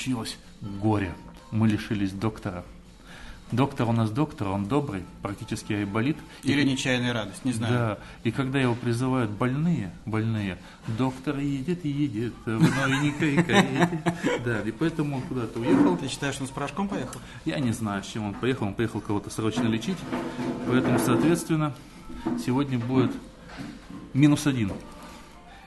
случилось 0.00 0.38
горе. 0.62 1.12
Мы 1.50 1.68
лишились 1.68 2.12
доктора. 2.12 2.64
Доктор 3.52 3.88
у 3.88 3.92
нас 3.92 4.10
доктор, 4.10 4.48
он 4.48 4.64
добрый, 4.66 5.02
практически 5.22 5.72
айболит. 5.72 6.16
И- 6.44 6.52
Или 6.52 6.62
нечаянная 6.62 7.12
радость, 7.12 7.44
не 7.44 7.52
знаю. 7.52 7.72
Да, 7.74 7.98
и 8.22 8.30
когда 8.30 8.60
его 8.60 8.74
призывают 8.76 9.30
больные, 9.32 9.92
больные, 10.06 10.56
доктор 10.96 11.36
едет 11.38 11.84
и 11.84 11.88
едет, 11.90 12.32
в 12.46 12.48
новенькой 12.48 13.42
карете. 13.42 14.02
Да, 14.44 14.60
и 14.62 14.70
поэтому 14.70 15.16
он 15.16 15.22
куда-то 15.22 15.58
уехал. 15.58 15.96
Ты 15.98 16.08
считаешь, 16.08 16.40
он 16.40 16.46
с 16.46 16.50
порошком 16.50 16.88
поехал? 16.88 17.20
Я 17.44 17.58
не 17.58 17.72
знаю, 17.72 18.04
с 18.04 18.06
чем 18.06 18.24
он 18.24 18.34
поехал. 18.34 18.68
Он 18.68 18.74
поехал 18.74 19.00
кого-то 19.00 19.28
срочно 19.30 19.64
лечить. 19.64 19.98
Поэтому, 20.68 20.98
соответственно, 21.00 21.74
сегодня 22.44 22.78
будет 22.78 23.10
минус 24.14 24.46
один. 24.46 24.72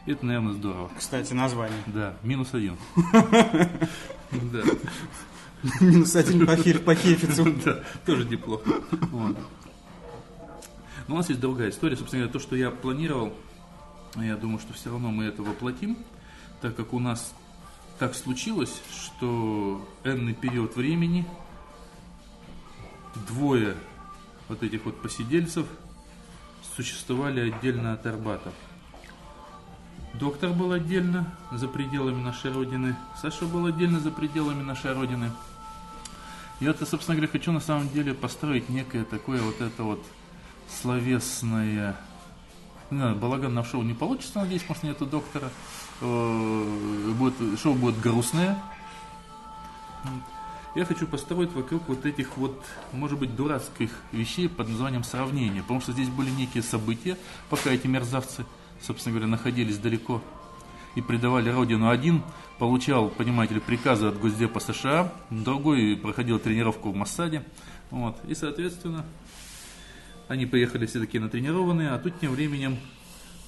Это, 0.06 0.26
наверное, 0.26 0.54
здорово. 0.54 0.90
Кстати, 0.98 1.34
название. 1.34 1.78
Да, 1.88 2.14
минус 2.24 2.54
один. 2.54 2.78
Да, 4.52 4.64
Минус 5.80 6.16
один 6.16 6.46
по, 6.46 6.56
хер, 6.58 6.80
по 6.80 6.94
хефицу. 6.94 7.54
да, 7.64 7.84
тоже 8.06 8.26
неплохо. 8.26 8.70
Вот. 9.12 9.38
Но 11.08 11.16
у 11.16 11.18
нас 11.18 11.30
есть 11.30 11.40
другая 11.40 11.70
история. 11.70 11.96
Собственно 11.96 12.24
говоря, 12.24 12.34
то, 12.34 12.40
что 12.40 12.56
я 12.56 12.70
планировал, 12.72 13.34
я 14.16 14.36
думаю, 14.36 14.60
что 14.60 14.74
все 14.74 14.90
равно 14.90 15.12
мы 15.12 15.26
это 15.26 15.42
воплотим, 15.42 15.98
так 16.62 16.76
как 16.76 16.94
у 16.94 17.00
нас 17.00 17.34
так 18.00 18.16
случилось, 18.16 18.82
что 18.92 19.88
энный 20.04 20.34
период 20.34 20.76
времени 20.76 21.26
двое 23.28 23.76
вот 24.50 24.64
этих 24.64 24.86
вот 24.86 25.02
посидельцев 25.02 25.66
существовали 26.76 27.52
отдельно 27.52 27.94
от 27.94 28.06
Арбата. 28.06 28.52
Доктор 30.14 30.52
был 30.52 30.72
отдельно 30.72 31.26
за 31.52 31.68
пределами 31.68 32.22
нашей 32.22 32.52
Родины, 32.52 32.96
Саша 33.20 33.46
был 33.46 33.66
отдельно 33.66 34.00
за 34.00 34.12
пределами 34.12 34.62
нашей 34.62 34.94
Родины. 34.94 35.32
И 36.60 36.66
это, 36.66 36.86
собственно 36.86 37.16
говоря, 37.16 37.32
хочу 37.32 37.52
на 37.52 37.60
самом 37.60 37.90
деле 37.90 38.14
построить 38.14 38.70
некое 38.70 39.06
такое 39.06 39.42
вот 39.42 39.60
это 39.60 39.84
вот 39.84 40.06
словесное... 40.68 41.98
Не 42.92 42.98
знаю, 42.98 43.16
балаган 43.16 43.54
на 43.56 43.64
шоу 43.64 43.82
не 43.82 43.96
получится, 43.96 44.40
надеюсь, 44.40 44.62
потому 44.62 44.88
нету 44.88 45.08
доктора. 45.08 45.50
Э, 46.02 47.14
Будет, 47.18 47.60
шоу 47.60 47.74
будет 47.74 48.00
грустное. 48.00 48.62
Я 50.76 50.86
хочу 50.86 51.08
построить 51.08 51.54
вокруг 51.54 51.88
вот 51.88 52.06
этих 52.06 52.38
вот, 52.38 52.64
может 52.92 53.18
быть, 53.18 53.36
дурацких 53.36 53.90
вещей 54.12 54.48
под 54.48 54.70
названием 54.70 55.04
сравнение. 55.04 55.64
Потому 55.64 55.82
что 55.82 55.92
здесь 55.92 56.10
были 56.10 56.30
некие 56.30 56.62
события, 56.62 57.18
пока 57.50 57.72
эти 57.72 57.88
мерзавцы, 57.88 58.46
собственно 58.86 59.14
говоря, 59.14 59.28
находились 59.28 59.78
далеко 59.78 60.22
и 60.96 61.02
предавали 61.02 61.50
родину. 61.50 61.90
Один 61.90 62.22
получал, 62.60 63.10
понимаете 63.10 63.56
ли, 63.56 63.60
приказы 63.60 64.08
от 64.08 64.20
Госдепа 64.20 64.60
США, 64.60 65.12
другой 65.30 65.98
проходил 65.98 66.40
тренировку 66.40 66.92
в 66.92 66.96
Массаде. 66.96 67.44
Вот. 67.90 68.18
И, 68.28 68.36
соответственно, 68.36 69.06
они 70.28 70.46
поехали 70.46 70.86
все 70.86 71.00
такие 71.00 71.22
натренированные, 71.22 71.90
а 71.90 72.00
тут 72.00 72.20
тем 72.20 72.32
временем 72.32 72.78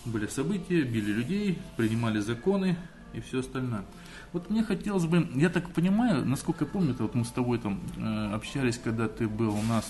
были 0.05 0.27
события, 0.27 0.81
били 0.81 1.11
людей, 1.11 1.59
принимали 1.77 2.19
законы 2.19 2.77
и 3.13 3.21
все 3.21 3.39
остальное. 3.39 3.85
Вот 4.33 4.49
мне 4.49 4.63
хотелось 4.63 5.05
бы, 5.05 5.27
я 5.35 5.49
так 5.49 5.71
понимаю, 5.71 6.25
насколько 6.25 6.65
я 6.65 6.69
помню, 6.69 6.91
это 6.91 7.03
вот 7.03 7.15
мы 7.15 7.23
с 7.23 7.31
тобой 7.31 7.57
там 7.57 7.79
э, 7.97 8.33
общались, 8.33 8.77
когда 8.77 9.07
ты 9.07 9.27
был 9.27 9.55
у 9.55 9.61
нас. 9.63 9.89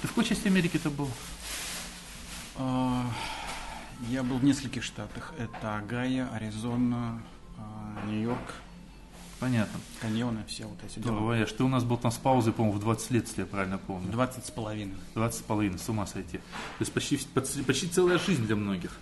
Ты 0.00 0.08
в 0.08 0.10
какой 0.10 0.24
части 0.24 0.46
Америки 0.46 0.78
ты 0.78 0.88
был? 0.88 1.10
А, 4.00 4.10
Я 4.12 4.22
был 4.22 4.38
в 4.38 4.44
нескольких 4.44 4.82
штатах. 4.82 5.32
Это 5.38 5.76
Огайо, 5.76 6.26
Аризона, 6.32 7.20
а, 7.58 8.06
Нью-Йорк, 8.08 8.54
Понятно. 9.40 9.78
каньоны, 10.00 10.38
все 10.48 10.64
вот 10.64 10.78
эти 10.84 10.98
дела. 10.98 11.16
Здорово, 11.16 11.46
что 11.46 11.64
у 11.64 11.68
нас 11.68 11.84
был 11.84 11.96
там 11.98 12.10
с 12.10 12.16
паузой, 12.16 12.52
по-моему, 12.52 12.78
в 12.78 12.80
20 12.80 13.10
лет, 13.10 13.26
если 13.26 13.42
я 13.42 13.46
правильно 13.46 13.78
помню. 13.78 14.10
20 14.10 14.46
с 14.46 14.50
половиной. 14.50 14.94
20 15.14 15.38
с 15.40 15.42
половиной, 15.42 15.78
с 15.78 15.88
ума 15.88 16.06
сойти. 16.06 16.38
То 16.38 16.42
есть 16.80 16.92
почти, 16.92 17.18
почти, 17.34 17.62
почти 17.62 17.86
целая 17.88 18.18
жизнь 18.18 18.46
для 18.46 18.56
многих. 18.56 18.92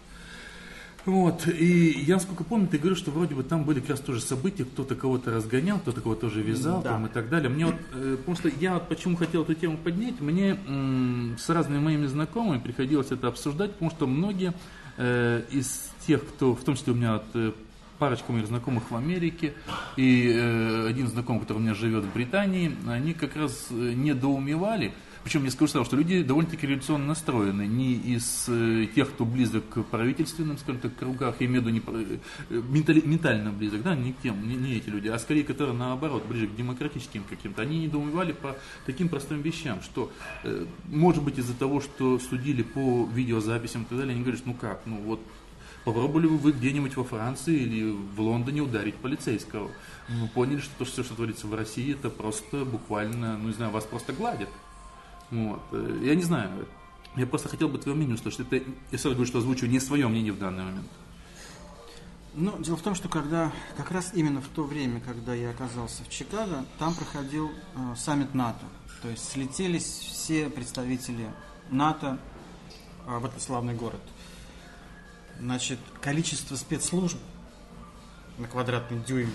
Вот, 1.06 1.46
и 1.48 1.90
я, 2.06 2.14
насколько 2.14 2.44
помню, 2.44 2.66
ты 2.66 2.78
говорил, 2.78 2.96
что 2.96 3.10
вроде 3.10 3.34
бы 3.34 3.42
там 3.42 3.64
были 3.64 3.80
как 3.80 3.90
раз 3.90 4.00
тоже 4.00 4.22
события, 4.22 4.64
кто-то 4.64 4.94
кого-то 4.94 5.32
разгонял, 5.32 5.78
кто-то 5.78 6.00
кого-то 6.00 6.22
тоже 6.22 6.40
вязал 6.40 6.80
Да. 6.82 6.92
там 6.92 7.04
и 7.06 7.08
так 7.10 7.28
далее. 7.28 7.50
Мне 7.50 7.66
вот, 7.66 7.74
э, 7.92 8.16
потому 8.18 8.34
что 8.38 8.48
я 8.48 8.72
вот 8.74 8.88
почему 8.88 9.14
хотел 9.16 9.42
эту 9.42 9.52
тему 9.52 9.76
поднять, 9.76 10.18
мне 10.22 10.52
м, 10.66 11.36
с 11.38 11.50
разными 11.50 11.78
моими 11.78 12.06
знакомыми 12.06 12.58
приходилось 12.58 13.10
это 13.12 13.28
обсуждать, 13.28 13.72
потому 13.74 13.90
что 13.90 14.06
многие 14.06 14.54
э, 14.96 15.42
из 15.50 15.90
тех, 16.06 16.26
кто, 16.26 16.54
в 16.54 16.62
том 16.64 16.76
числе 16.76 16.92
у 16.92 16.96
меня 16.96 17.14
вот, 17.14 17.24
э, 17.34 17.52
парочка 17.98 18.32
моих 18.32 18.46
знакомых 18.46 18.90
в 18.90 18.96
Америке 18.96 19.54
и 19.96 20.30
э, 20.34 20.88
один 20.88 21.08
знакомый, 21.08 21.42
который 21.42 21.58
у 21.58 21.60
меня 21.60 21.74
живет 21.74 22.04
в 22.04 22.12
Британии, 22.12 22.76
они 22.88 23.14
как 23.14 23.36
раз 23.36 23.68
э, 23.70 23.74
недоумевали, 23.74 24.92
причем 25.24 25.44
я 25.44 25.50
скажу 25.50 25.72
сразу, 25.72 25.86
что 25.86 25.96
люди 25.96 26.22
довольно-таки 26.22 26.66
революционно 26.66 27.06
настроены, 27.06 27.66
не 27.66 27.94
из 27.94 28.44
э, 28.48 28.86
тех, 28.94 29.10
кто 29.10 29.24
близок 29.24 29.66
к 29.70 29.82
правительственным, 29.82 30.58
скажем 30.58 30.82
так, 30.82 30.94
кругах, 30.94 31.36
я 31.40 31.46
имею 31.46 31.62
в 31.62 31.66
виду 31.66 31.74
не, 31.74 32.18
э, 32.50 32.62
ментально 33.04 33.50
близок, 33.50 33.82
да, 33.82 33.96
не 33.96 34.12
тем, 34.22 34.46
не, 34.46 34.54
не 34.54 34.74
эти 34.74 34.90
люди, 34.90 35.08
а 35.08 35.18
скорее, 35.18 35.42
которые 35.42 35.74
наоборот, 35.74 36.26
ближе 36.26 36.46
к 36.46 36.54
демократическим 36.54 37.24
каким-то. 37.24 37.62
Они 37.62 37.78
недоумевали 37.78 38.32
по 38.32 38.54
таким 38.84 39.08
простым 39.08 39.40
вещам, 39.40 39.80
что, 39.80 40.12
э, 40.42 40.66
может 40.88 41.22
быть, 41.22 41.38
из-за 41.38 41.54
того, 41.54 41.80
что 41.80 42.18
судили 42.18 42.62
по 42.62 43.08
видеозаписям 43.10 43.82
и 43.82 43.86
так 43.86 43.98
далее, 43.98 44.14
они 44.14 44.22
говорят, 44.22 44.42
ну 44.44 44.52
как, 44.52 44.82
ну 44.84 44.98
вот 44.98 45.20
Попробовали 45.84 46.26
бы 46.26 46.38
вы 46.38 46.52
где-нибудь 46.52 46.96
во 46.96 47.04
Франции 47.04 47.56
или 47.56 47.90
в 47.90 48.18
Лондоне 48.18 48.62
ударить 48.62 48.94
полицейского? 48.94 49.70
Вы 50.08 50.28
поняли, 50.28 50.60
что 50.60 50.70
то, 50.78 50.84
что 50.86 51.04
творится 51.14 51.46
в 51.46 51.54
России, 51.54 51.92
это 51.92 52.08
просто 52.08 52.64
буквально, 52.64 53.36
ну 53.36 53.48
не 53.48 53.54
знаю, 53.54 53.70
вас 53.70 53.84
просто 53.84 54.14
гладят. 54.14 54.48
Вот. 55.30 55.62
Э, 55.72 56.00
Я 56.02 56.14
не 56.14 56.22
знаю. 56.22 56.66
Я 57.16 57.26
просто 57.26 57.48
хотел 57.48 57.68
бы 57.68 57.78
твое 57.78 57.96
мнение 57.96 58.16
услышать. 58.16 58.40
Это, 58.40 58.56
я 58.90 58.98
сразу 58.98 59.14
говорю, 59.14 59.26
что 59.26 59.38
озвучу 59.38 59.66
не 59.66 59.78
свое 59.78 60.08
мнение 60.08 60.32
в 60.32 60.38
данный 60.38 60.64
момент. 60.64 60.88
Ну, 62.36 62.58
дело 62.58 62.76
в 62.76 62.82
том, 62.82 62.96
что 62.96 63.08
когда, 63.08 63.52
как 63.76 63.92
раз 63.92 64.10
именно 64.14 64.40
в 64.40 64.48
то 64.48 64.64
время, 64.64 65.00
когда 65.00 65.34
я 65.34 65.50
оказался 65.50 66.02
в 66.02 66.08
Чикаго, 66.10 66.64
там 66.80 66.94
проходил 66.94 67.52
э, 67.76 67.94
саммит 67.96 68.34
НАТО. 68.34 68.64
То 69.02 69.08
есть 69.08 69.30
слетелись 69.30 69.84
все 69.84 70.50
представители 70.50 71.30
НАТО 71.70 72.18
э, 73.06 73.18
в 73.18 73.24
этот 73.24 73.40
славный 73.40 73.74
город. 73.74 74.00
Значит, 75.38 75.78
количество 76.00 76.56
спецслужб 76.56 77.18
на 78.38 78.48
квадратный 78.48 78.98
дюйм 78.98 79.30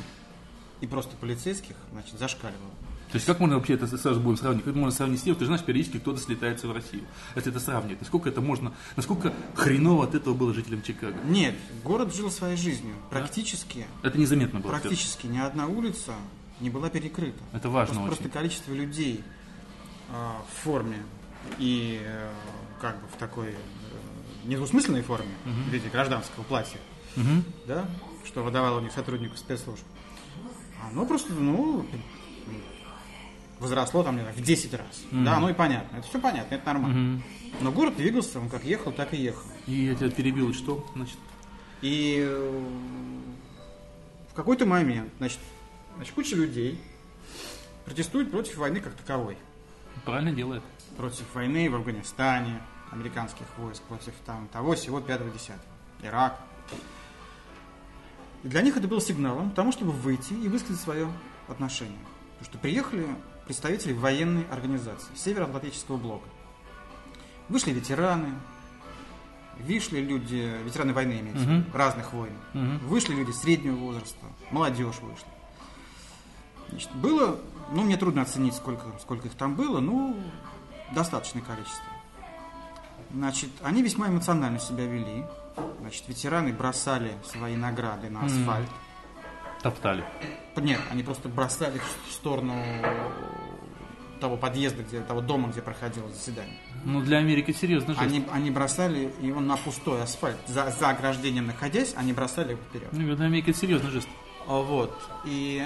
и 0.82 0.88
просто 0.88 1.16
полицейских, 1.16 1.76
значит, 1.92 2.20
зашкаливало. 2.20 2.72
То 3.12 3.16
есть 3.16 3.26
как 3.26 3.40
можно 3.40 3.56
вообще 3.56 3.74
это 3.74 3.88
сразу 3.88 4.20
будем 4.20 4.38
сравнивать? 4.38 4.66
Как 4.66 4.76
можно 4.76 4.92
сравнить 4.96 5.20
с 5.20 5.24
тем, 5.24 5.34
ты 5.34 5.42
же 5.42 5.46
знаешь, 5.48 5.64
периодически 5.64 5.98
кто-то 5.98 6.20
слетается 6.20 6.68
в 6.68 6.72
Россию. 6.74 7.04
Если 7.36 7.50
это 7.52 7.60
сравнивать, 7.60 8.00
насколько 8.02 8.30
это 8.30 8.40
можно, 8.40 8.72
насколько 8.96 9.34
хреново 9.56 10.04
от 10.04 10.14
этого 10.14 10.36
было 10.36 10.54
жителям 10.54 10.84
Чикаго? 10.84 11.18
Нет, 11.26 11.56
город 11.84 12.14
жил 12.14 12.30
своей 12.30 12.56
жизнью. 12.56 12.94
Практически, 13.10 13.88
Это 14.04 14.18
незаметно 14.20 14.60
было. 14.60 14.70
практически 14.72 15.26
ни 15.26 15.40
одна 15.40 15.66
улица 15.68 16.14
не 16.60 16.70
была 16.70 16.90
перекрыта. 16.90 17.40
Это 17.52 17.70
важно 17.70 17.96
Просто, 17.96 18.12
очень. 18.12 18.22
просто 18.24 18.30
количество 18.40 18.74
людей 18.74 19.24
э, 20.10 20.14
в 20.14 20.64
форме 20.64 20.98
и 21.58 22.00
э, 22.04 22.32
как 22.80 23.02
бы 23.02 23.08
в 23.08 23.18
такой 23.18 23.48
э, 23.50 23.56
недвусмысленной 24.46 25.02
форме, 25.02 25.32
в 25.46 25.70
виде 25.70 25.90
гражданского 25.90 26.44
платья, 26.44 26.78
Мгм. 27.16 27.44
да, 27.66 27.90
что 28.26 28.44
выдавало 28.44 28.78
у 28.80 28.82
них 28.84 28.92
сотрудников 28.92 29.40
спецслужб, 29.40 29.84
оно 30.92 31.06
просто, 31.08 31.34
ну, 31.34 31.86
возросло 33.60 34.04
там, 34.04 34.16
не 34.16 34.22
знаю, 34.22 34.36
в 34.36 34.42
10 34.42 34.74
раз. 34.74 35.04
Да, 35.12 35.40
ну 35.40 35.50
и 35.50 35.54
понятно. 35.54 35.98
Это 35.98 36.08
все 36.08 36.20
понятно, 36.20 36.56
это 36.56 36.66
нормально. 36.66 37.22
Но 37.62 37.72
город 37.72 37.96
двигался, 37.98 38.40
он 38.40 38.50
как 38.50 38.64
ехал, 38.64 38.92
так 38.92 39.14
и 39.14 39.18
ехал. 39.18 39.46
И 39.68 39.86
я 39.86 39.96
тебя 39.96 40.10
перебил, 40.10 40.50
и 40.50 40.54
что? 40.54 40.86
Значит, 40.96 41.18
И 41.82 42.18
э, 42.22 42.64
в 44.32 44.34
какой-то 44.34 44.66
момент, 44.66 45.12
значит, 45.18 45.40
значит, 45.98 46.14
куча 46.14 46.36
людей 46.36 46.80
протестует 47.86 48.32
против 48.32 48.58
войны 48.58 48.80
как 48.80 48.94
таковой. 48.94 49.38
правильно 50.06 50.32
делает. 50.32 50.64
Против 50.98 51.24
войны 51.34 51.70
в 51.70 51.76
Афганистане, 51.76 52.62
американских 52.92 53.46
войск, 53.58 53.82
против 53.84 54.14
там 54.26 54.48
того, 54.50 54.76
всего 54.76 55.00
5 55.02 55.34
10 55.34 55.52
Ирак. 56.04 56.40
И 58.44 58.48
для 58.48 58.62
них 58.62 58.78
это 58.78 58.88
было 58.88 59.02
сигналом 59.02 59.52
к 59.52 59.56
тому, 59.56 59.72
чтобы 59.72 59.92
выйти 59.92 60.34
и 60.34 60.48
высказать 60.48 60.82
свое 60.82 61.12
отношение. 61.48 61.98
Потому 62.38 62.46
что 62.46 62.58
приехали 62.60 63.08
представители 63.54 63.94
военной 63.94 64.46
организации 64.52 65.10
Североатлантического 65.16 65.98
блока. 65.98 66.30
Вышли 67.48 67.72
ветераны, 67.72 68.36
вышли 69.58 70.02
люди, 70.02 70.56
ветераны 70.64 70.94
войны 70.94 71.14
имеются, 71.20 71.50
Мгм. 71.50 71.66
разных 71.74 72.14
войн. 72.14 72.34
Мгм. 72.54 72.78
Вышли 72.88 73.16
люди 73.16 73.32
среднего 73.32 73.76
возраста, 73.76 74.24
молодежь 74.52 75.00
вышла. 75.00 75.28
Значит, 76.70 76.92
было, 76.94 77.40
ну, 77.72 77.82
мне 77.82 77.98
трудно 77.98 78.22
оценить, 78.22 78.54
сколько, 78.54 78.86
сколько 79.02 79.28
их 79.28 79.34
там 79.34 79.56
было, 79.56 79.80
ну, 79.80 80.16
достаточное 80.94 81.42
количество. 81.42 81.84
Значит, 83.12 83.50
они 83.64 83.82
весьма 83.82 84.10
эмоционально 84.10 84.60
себя 84.60 84.86
вели. 84.86 85.26
Значит, 85.80 86.08
ветераны 86.08 86.54
бросали 86.54 87.18
свои 87.26 87.56
награды 87.56 88.12
на 88.12 88.26
асфальт. 88.26 88.70
Топтали. 89.64 90.06
Нет, 90.56 90.80
они 90.92 91.02
просто 91.02 91.28
бросали 91.30 91.82
в 92.08 92.12
сторону 92.14 92.54
того 94.20 94.38
подъезда, 94.38 94.84
где, 94.84 95.02
того 95.02 95.22
дома, 95.22 95.50
где 95.50 95.62
проходило 95.62 96.10
заседание. 96.10 96.58
Ну, 96.86 97.02
для 97.02 97.18
Америки 97.18 97.52
серьезно 97.52 97.94
жест. 97.94 98.02
Они, 98.02 98.26
они 98.32 98.52
бросали 98.52 99.12
его 99.22 99.40
на 99.40 99.58
пустой 99.58 100.02
асфальт. 100.02 100.38
За, 100.48 100.72
за 100.72 100.90
ограждением 100.90 101.48
находясь, 101.48 101.94
они 101.96 102.14
бросали 102.14 102.52
его 102.52 102.62
вперед. 102.70 102.90
Ну, 102.92 103.16
для 103.16 103.26
Америки 103.26 103.50
это 103.52 103.60
серьезный 103.60 103.92
жест. 103.92 104.08
А, 104.48 104.62
Вот. 104.62 104.98
И 105.26 105.66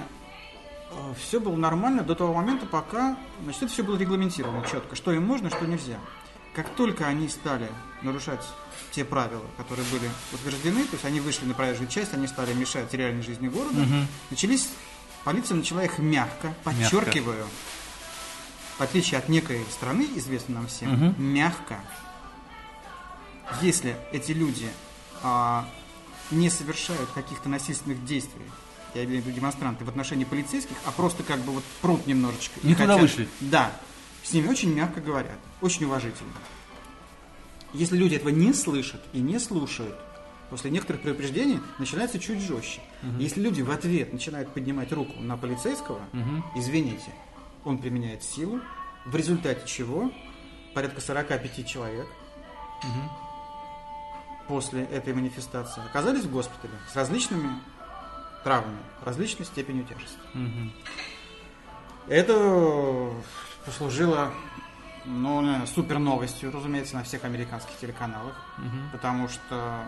все 1.17 1.39
было 1.39 1.55
нормально 1.55 2.03
до 2.03 2.15
того 2.15 2.33
момента, 2.33 2.65
пока 2.65 3.17
значит, 3.43 3.63
это 3.63 3.71
все 3.71 3.83
было 3.83 3.97
регламентировано 3.97 4.63
четко, 4.69 4.95
что 4.95 5.11
им 5.11 5.23
можно, 5.25 5.49
что 5.49 5.65
нельзя. 5.65 5.97
Как 6.53 6.69
только 6.75 7.07
они 7.07 7.27
стали 7.29 7.67
нарушать 8.03 8.45
те 8.91 9.03
правила, 9.03 9.45
которые 9.57 9.87
были 9.91 10.07
утверждены, 10.31 10.83
то 10.85 10.93
есть 10.93 11.05
они 11.05 11.19
вышли 11.19 11.45
на 11.45 11.55
проезжую 11.55 11.87
часть, 11.87 12.13
они 12.13 12.27
стали 12.27 12.53
мешать 12.53 12.93
реальной 12.93 13.23
жизни 13.23 13.47
города, 13.47 13.83
начались, 14.29 14.69
полиция 15.23 15.55
начала 15.57 15.83
их 15.83 15.97
мягко, 15.97 16.53
подчеркиваю, 16.63 17.45
в 18.77 18.81
отличие 18.81 19.19
от 19.19 19.29
некой 19.29 19.63
страны, 19.71 20.07
известной 20.15 20.55
нам 20.55 20.67
всем, 20.67 20.91
Мгм. 20.93 21.15
мягко, 21.33 21.79
если 23.61 23.95
эти 24.11 24.31
люди 24.31 24.67
а, 25.21 25.65
не 26.31 26.49
совершают 26.49 27.09
каких-то 27.11 27.49
насильственных 27.49 28.03
действий, 28.05 28.45
я 28.93 29.05
имею 29.05 29.21
в 29.21 29.25
виду 29.25 29.35
демонстранты, 29.35 29.85
в 29.85 29.89
отношении 29.89 30.23
полицейских, 30.25 30.75
а 30.85 30.91
просто 30.91 31.23
как 31.23 31.39
бы 31.41 31.53
вот 31.53 31.63
прут 31.81 32.05
немножечко. 32.07 32.59
и 32.61 32.67
Не 32.67 32.73
туда 32.75 32.87
хотят- 32.95 33.01
вышли. 33.01 33.27
Да. 33.39 33.71
С 34.23 34.33
ними 34.33 34.47
очень 34.47 34.73
мягко 34.73 35.01
говорят, 35.01 35.37
очень 35.61 35.85
уважительно. 35.85 36.31
Если 37.73 37.97
люди 37.97 38.15
этого 38.15 38.29
не 38.29 38.53
слышат 38.53 39.01
и 39.13 39.19
не 39.19 39.39
слушают, 39.39 39.95
после 40.49 40.69
некоторых 40.71 41.01
предупреждений 41.01 41.59
начинается 41.79 42.19
чуть 42.19 42.39
жестче. 42.41 42.81
Если 43.19 43.41
люди 43.41 43.61
в 43.61 43.71
ответ 43.71 44.13
начинают 44.13 44.53
поднимать 44.53 44.91
руку 44.91 45.19
на 45.19 45.37
полицейского, 45.37 46.01
извините, 46.55 47.11
он 47.65 47.77
применяет 47.77 48.23
силу, 48.23 48.59
в 49.05 49.15
результате 49.15 49.65
чего 49.67 50.11
порядка 50.73 51.01
45 51.01 51.67
человек 51.67 52.07
после 54.47 54.83
этой 54.83 55.13
манифестации 55.13 55.83
оказались 55.85 56.23
в 56.25 56.31
госпитале 56.31 56.73
с 56.91 56.95
различными 56.95 57.59
травмами, 58.43 58.79
различной 59.01 59.45
степенью 59.45 59.85
тяжести. 59.85 60.17
Мгм. 60.33 60.73
Это 62.07 63.09
послужило 63.65 64.33
ну, 65.05 65.65
супер 65.67 65.99
новостью, 65.99 66.51
разумеется, 66.51 66.95
на 66.95 67.03
всех 67.03 67.23
американских 67.23 67.77
телеканалах, 67.77 68.35
Мгм. 68.57 68.89
потому 68.91 69.29
что, 69.29 69.85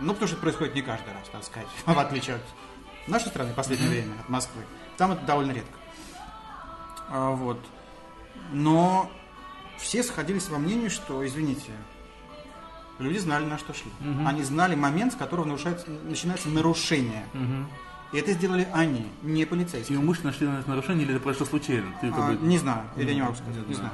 ну, 0.00 0.12
потому 0.12 0.26
что 0.26 0.36
это 0.36 0.42
происходит 0.42 0.74
не 0.74 0.82
каждый 0.82 1.12
раз, 1.12 1.28
так 1.30 1.44
сказать, 1.44 1.68
в 1.86 1.98
отличие 1.98 2.36
от 2.36 2.42
нашей 3.08 3.28
страны 3.28 3.52
в 3.52 3.54
последнее 3.54 3.90
время, 3.90 4.14
от 4.20 4.28
Москвы. 4.28 4.62
Там 4.96 5.12
это 5.12 5.24
довольно 5.24 5.52
редко. 5.52 5.78
А, 7.16 7.30
вот. 7.30 7.60
Но 8.52 9.08
все 9.78 10.02
сходились 10.02 10.48
во 10.48 10.58
мнении, 10.58 10.88
что, 10.88 11.24
извините, 11.24 11.70
люди 12.98 13.18
знали, 13.18 13.44
на 13.44 13.56
что 13.56 13.72
шли. 13.72 13.90
Мгм. 14.00 14.26
Они 14.26 14.42
знали 14.42 14.74
момент, 14.74 15.12
с 15.12 15.16
которого 15.16 15.44
нарушается, 15.44 15.88
начинается 15.90 16.48
нарушение. 16.48 17.24
Мгм. 17.32 17.68
И 18.12 18.18
это 18.18 18.32
сделали 18.32 18.66
они, 18.72 19.06
не 19.22 19.42
И 19.42 19.44
полицейские. 19.44 19.98
умышленно 20.00 20.32
шли 20.32 20.48
на 20.48 20.58
это 20.58 20.68
нарушение 20.68 21.04
или 21.04 21.14
это 21.14 21.22
произошло 21.22 21.46
случайно? 21.46 21.86
Ты 22.00 22.10
как 22.10 22.18
А, 22.18 22.32
бы- 22.32 22.46
не 22.46 22.58
знаю, 22.58 22.82
или 22.96 23.08
я 23.10 23.14
не 23.14 23.22
могу 23.22 23.34
сказать, 23.36 23.54
Не 23.62 23.68
не 23.68 23.74
знаю. 23.74 23.90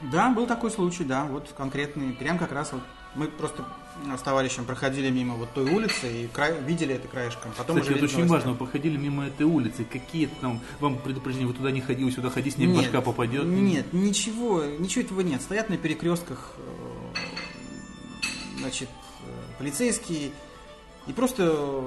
знаю. 0.00 0.10
Да, 0.12 0.30
был 0.30 0.46
такой 0.46 0.70
случай, 0.70 1.04
да, 1.04 1.24
вот 1.24 1.52
конкретный, 1.56 2.12
прям 2.14 2.38
как 2.38 2.52
раз 2.52 2.72
вот 2.72 2.82
мы 3.14 3.28
просто 3.28 3.64
с 4.16 4.20
товарищем 4.22 4.64
проходили 4.64 5.08
мимо 5.10 5.34
вот 5.36 5.52
той 5.54 5.70
улицы 5.70 6.24
и 6.24 6.26
край- 6.26 6.60
видели 6.62 6.94
это 6.96 7.06
краешком. 7.08 7.52
Потом 7.56 7.80
Кстати, 7.80 7.96
это 7.96 8.04
очень 8.06 8.16
новости. 8.16 8.32
важно, 8.32 8.50
вы 8.52 8.58
проходили 8.58 8.96
мимо 8.96 9.26
этой 9.26 9.44
улицы, 9.44 9.84
какие 9.84 10.26
там 10.26 10.60
вам 10.80 10.98
предупреждения, 10.98 11.46
вы 11.46 11.54
туда 11.54 11.70
не 11.70 11.80
ходи, 11.80 12.04
вы 12.04 12.10
сюда 12.10 12.28
ходи, 12.30 12.50
снег 12.50 12.70
Нет, 12.70 12.76
башка 12.78 13.00
попадет. 13.00 13.44
Нет, 13.44 13.92
ничего, 13.92 14.64
ничего 14.64 15.02
этого 15.04 15.20
нет. 15.20 15.40
Стоят 15.42 15.70
на 15.70 15.76
перекрестках, 15.76 16.54
э, 16.58 17.14
значит, 18.58 18.88
э, 19.26 19.58
полицейские 19.58 20.32
и 21.06 21.12
просто 21.12 21.84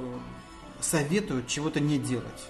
советуют 0.80 1.48
чего-то 1.48 1.80
не 1.80 1.98
делать. 1.98 2.48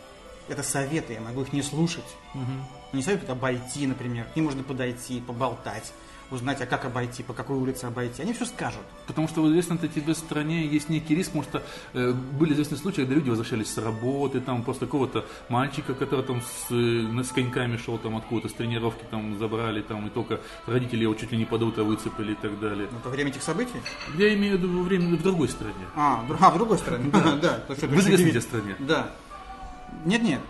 Это 0.50 0.64
советы, 0.64 1.14
я 1.14 1.22
могу 1.22 1.42
их 1.42 1.52
не 1.52 1.62
слушать. 1.62 2.06
Мгм. 2.34 2.66
Они 2.94 3.02
советуют 3.04 3.30
обойти, 3.32 3.86
например. 3.88 4.26
К 4.26 4.36
ним 4.36 4.46
можно 4.46 4.64
подойти, 4.64 5.20
поболтать, 5.20 5.92
узнать, 6.32 6.62
а 6.62 6.66
как 6.66 6.86
обойти, 6.86 7.24
по 7.24 7.34
какой 7.34 7.58
улице 7.58 7.86
обойти. 7.86 8.22
Они 8.22 8.34
все 8.34 8.46
скажут. 8.46 8.82
Потому 9.06 9.28
что 9.28 9.42
в 9.42 9.50
известной 9.50 9.78
тебе 9.78 10.14
стране 10.16 10.66
есть 10.66 10.90
некий 10.90 11.16
риск, 11.16 11.32
потому 11.32 11.44
что 11.44 11.64
э, 11.94 12.12
были 12.12 12.54
известные 12.54 12.80
случаи, 12.80 13.02
когда 13.02 13.16
люди 13.16 13.30
возвращались 13.30 13.74
с 13.74 13.78
работы, 13.78 14.42
там 14.42 14.64
после 14.64 14.88
какого-то 14.88 15.26
мальчика, 15.50 15.94
который 15.94 16.26
там 16.26 16.42
с, 16.42 16.72
э, 16.72 17.24
с 17.24 17.32
коньками 17.32 17.78
шел 17.78 17.98
там 17.98 18.18
откуда-то, 18.18 18.50
с 18.50 18.54
тренировки 18.54 19.04
там 19.10 19.38
забрали, 19.38 19.82
там 19.82 20.08
и 20.08 20.10
только 20.10 20.42
родители 20.66 21.04
его 21.04 21.14
чуть 21.16 21.32
ли 21.32 21.38
не 21.38 21.46
под 21.46 21.62
утро 21.62 21.84
выцепили 21.84 22.34
и 22.34 22.36
так 22.36 22.60
далее. 22.60 22.88
Но 22.92 23.00
во 23.04 23.12
время 23.12 23.30
этих 23.30 23.44
событий. 23.44 23.82
Я 24.18 24.34
имею 24.34 24.58
в 24.58 24.62
виду 24.62 24.78
во 24.78 24.84
время 24.84 25.16
в 25.16 25.22
другой 25.22 25.50
стране. 25.50 25.74
А, 25.96 26.26
а, 26.40 26.50
в 26.50 26.58
другой 26.58 26.78
стороне. 26.78 27.10
Да, 27.12 27.62
В 27.68 28.00
известной 28.00 28.42
стране. 28.42 28.76
Да. 28.80 29.12
Нет, 30.06 30.22
нет. 30.22 30.42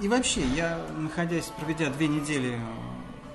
И, 0.00 0.06
и 0.06 0.08
вообще, 0.08 0.42
я, 0.56 0.78
находясь, 0.96 1.52
проведя 1.58 1.90
две 1.90 2.08
недели 2.08 2.58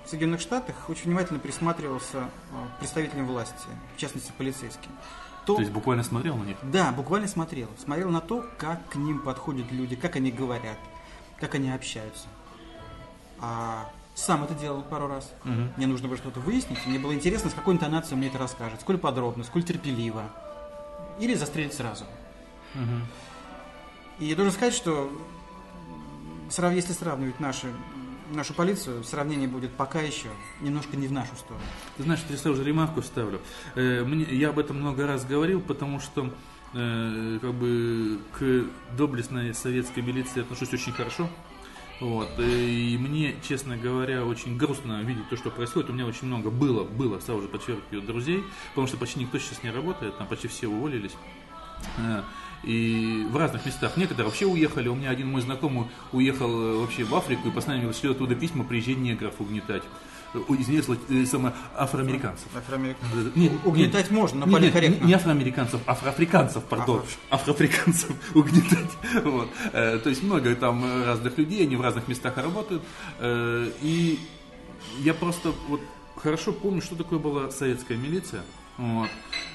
в 0.07 0.09
Соединенных 0.09 0.39
Штатах, 0.39 0.75
очень 0.89 1.05
внимательно 1.05 1.37
присматривался 1.37 2.17
э, 2.17 2.75
к 2.75 2.79
представителям 2.79 3.27
власти, 3.27 3.67
в 3.95 3.99
частности, 3.99 4.31
полицейским. 4.37 4.89
То, 5.45 5.55
То 5.55 5.61
есть 5.61 5.71
буквально 5.71 6.03
смотрел 6.03 6.37
на 6.37 6.43
них. 6.43 6.57
да, 6.63 6.91
буквально 6.91 7.27
смотрел. 7.27 7.69
Смотрел 7.77 8.09
на 8.09 8.21
то, 8.21 8.45
как 8.57 8.87
к 8.89 8.95
ним 8.95 9.19
подходят 9.19 9.71
люди, 9.71 9.95
как 9.95 10.15
они 10.15 10.31
говорят, 10.31 10.77
как 11.39 11.55
они 11.55 11.71
общаются. 11.71 12.27
А 13.39 13.89
сам 14.15 14.43
это 14.43 14.53
делал 14.55 14.81
пару 14.81 15.07
раз. 15.07 15.31
Мгм. 15.43 15.73
Мне 15.77 15.87
нужно 15.87 16.07
было 16.07 16.17
что-то 16.17 16.39
выяснить. 16.39 16.79
Мне 16.85 16.99
было 16.99 17.13
интересно, 17.13 17.49
с 17.49 17.53
какой 17.53 17.73
интонацией 17.75 18.13
он 18.13 18.19
мне 18.19 18.29
это 18.29 18.37
расскажет. 18.37 18.81
Сколь 18.81 18.97
подробно, 18.97 19.43
сколь 19.43 19.63
терпеливо. 19.63 20.23
Или 21.19 21.33
застрелить 21.33 21.73
сразу. 21.73 22.05
Мгм. 22.73 23.05
И 24.19 24.25
я 24.25 24.35
должен 24.35 24.53
сказать, 24.53 24.73
что 24.73 25.11
если 26.49 26.93
сравнивать 26.93 27.39
наши, 27.39 27.71
нашу 28.31 28.53
полицию, 28.53 29.03
сравнение 29.03 29.47
будет 29.47 29.71
пока 29.71 30.01
еще 30.01 30.29
немножко 30.61 30.97
не 30.97 31.07
в 31.07 31.11
нашу 31.11 31.35
сторону. 31.35 31.63
Ты 31.97 32.03
знаешь, 32.03 32.21
я 32.29 32.37
сразу 32.37 32.57
же 32.57 32.63
ремарку 32.63 33.01
ставлю. 33.01 33.41
Э, 33.75 34.05
я 34.31 34.49
об 34.49 34.59
этом 34.59 34.77
много 34.77 35.07
раз 35.07 35.25
говорил, 35.25 35.61
потому 35.61 35.99
что 35.99 36.31
э, 36.73 37.39
как 37.41 37.53
бы 37.53 38.19
к 38.37 38.65
доблестной 38.95 39.53
советской 39.53 40.01
милиции 40.01 40.41
отношусь 40.41 40.73
очень 40.73 40.91
хорошо. 40.91 41.29
Вот. 41.99 42.29
э, 42.37 42.43
И 42.43 42.97
мне, 42.97 43.35
честно 43.47 43.77
говоря, 43.77 44.23
очень 44.25 44.57
грустно 44.57 45.01
видеть 45.03 45.29
то, 45.29 45.37
что 45.37 45.49
происходит. 45.49 45.89
У 45.89 45.93
меня 45.93 46.05
очень 46.05 46.27
много 46.27 46.49
было, 46.49 46.83
было, 46.83 47.19
сразу 47.19 47.41
же 47.41 47.47
подчеркиваю, 47.47 48.01
друзей, 48.01 48.43
потому 48.69 48.87
что 48.87 48.97
почти 48.97 49.19
никто 49.19 49.39
сейчас 49.39 49.63
не 49.63 49.71
работает, 49.71 50.17
там 50.17 50.27
почти 50.27 50.47
все 50.47 50.67
уволились. 50.67 51.15
И 52.63 53.25
в 53.29 53.37
разных 53.37 53.65
местах. 53.65 53.95
Некоторые 53.97 54.25
вообще 54.25 54.45
уехали. 54.45 54.87
У 54.87 54.95
меня 54.95 55.09
один 55.11 55.27
мой 55.31 55.41
знакомый 55.41 55.85
уехал 56.11 56.49
э, 56.49 56.77
вообще 56.79 57.03
в 57.03 57.13
Африку 57.15 57.47
и 57.49 57.51
постоянно 57.51 57.93
шлет 57.93 58.15
оттуда 58.15 58.35
письма, 58.35 58.63
приезжай 58.63 58.95
негров 58.95 59.35
угнетать. 59.39 59.83
Э, 60.33 60.39
Извиняюсь, 60.49 60.85
э, 61.09 61.25
самое, 61.25 61.53
афроамериканцев. 61.75 62.47
Афроамериканцев. 62.55 63.35
Нет, 63.35 63.53
Угнетать 63.63 64.11
можно, 64.11 64.39
но 64.39 64.45
нет, 64.47 64.55
политкорректно. 64.73 65.05
не 65.05 65.13
афроамериканцев, 65.13 65.81
афроафриканцев, 65.85 66.63
пардон. 66.63 67.03
Афроафриканцев 67.29 68.11
угнетать. 68.35 68.91
Вот. 69.23 69.49
То 69.71 70.03
есть 70.09 70.23
много 70.23 70.53
там 70.55 70.83
разных 71.05 71.37
людей, 71.37 71.63
они 71.63 71.75
в 71.75 71.81
разных 71.81 72.07
местах 72.07 72.37
работают. 72.37 72.81
И 73.23 74.19
я 74.99 75.13
просто 75.13 75.53
вот 75.69 75.81
хорошо 76.15 76.51
помню, 76.51 76.81
что 76.81 76.95
такое 76.95 77.19
была 77.19 77.51
советская 77.51 77.97
милиция. 77.97 78.41
Вот. 78.77 79.09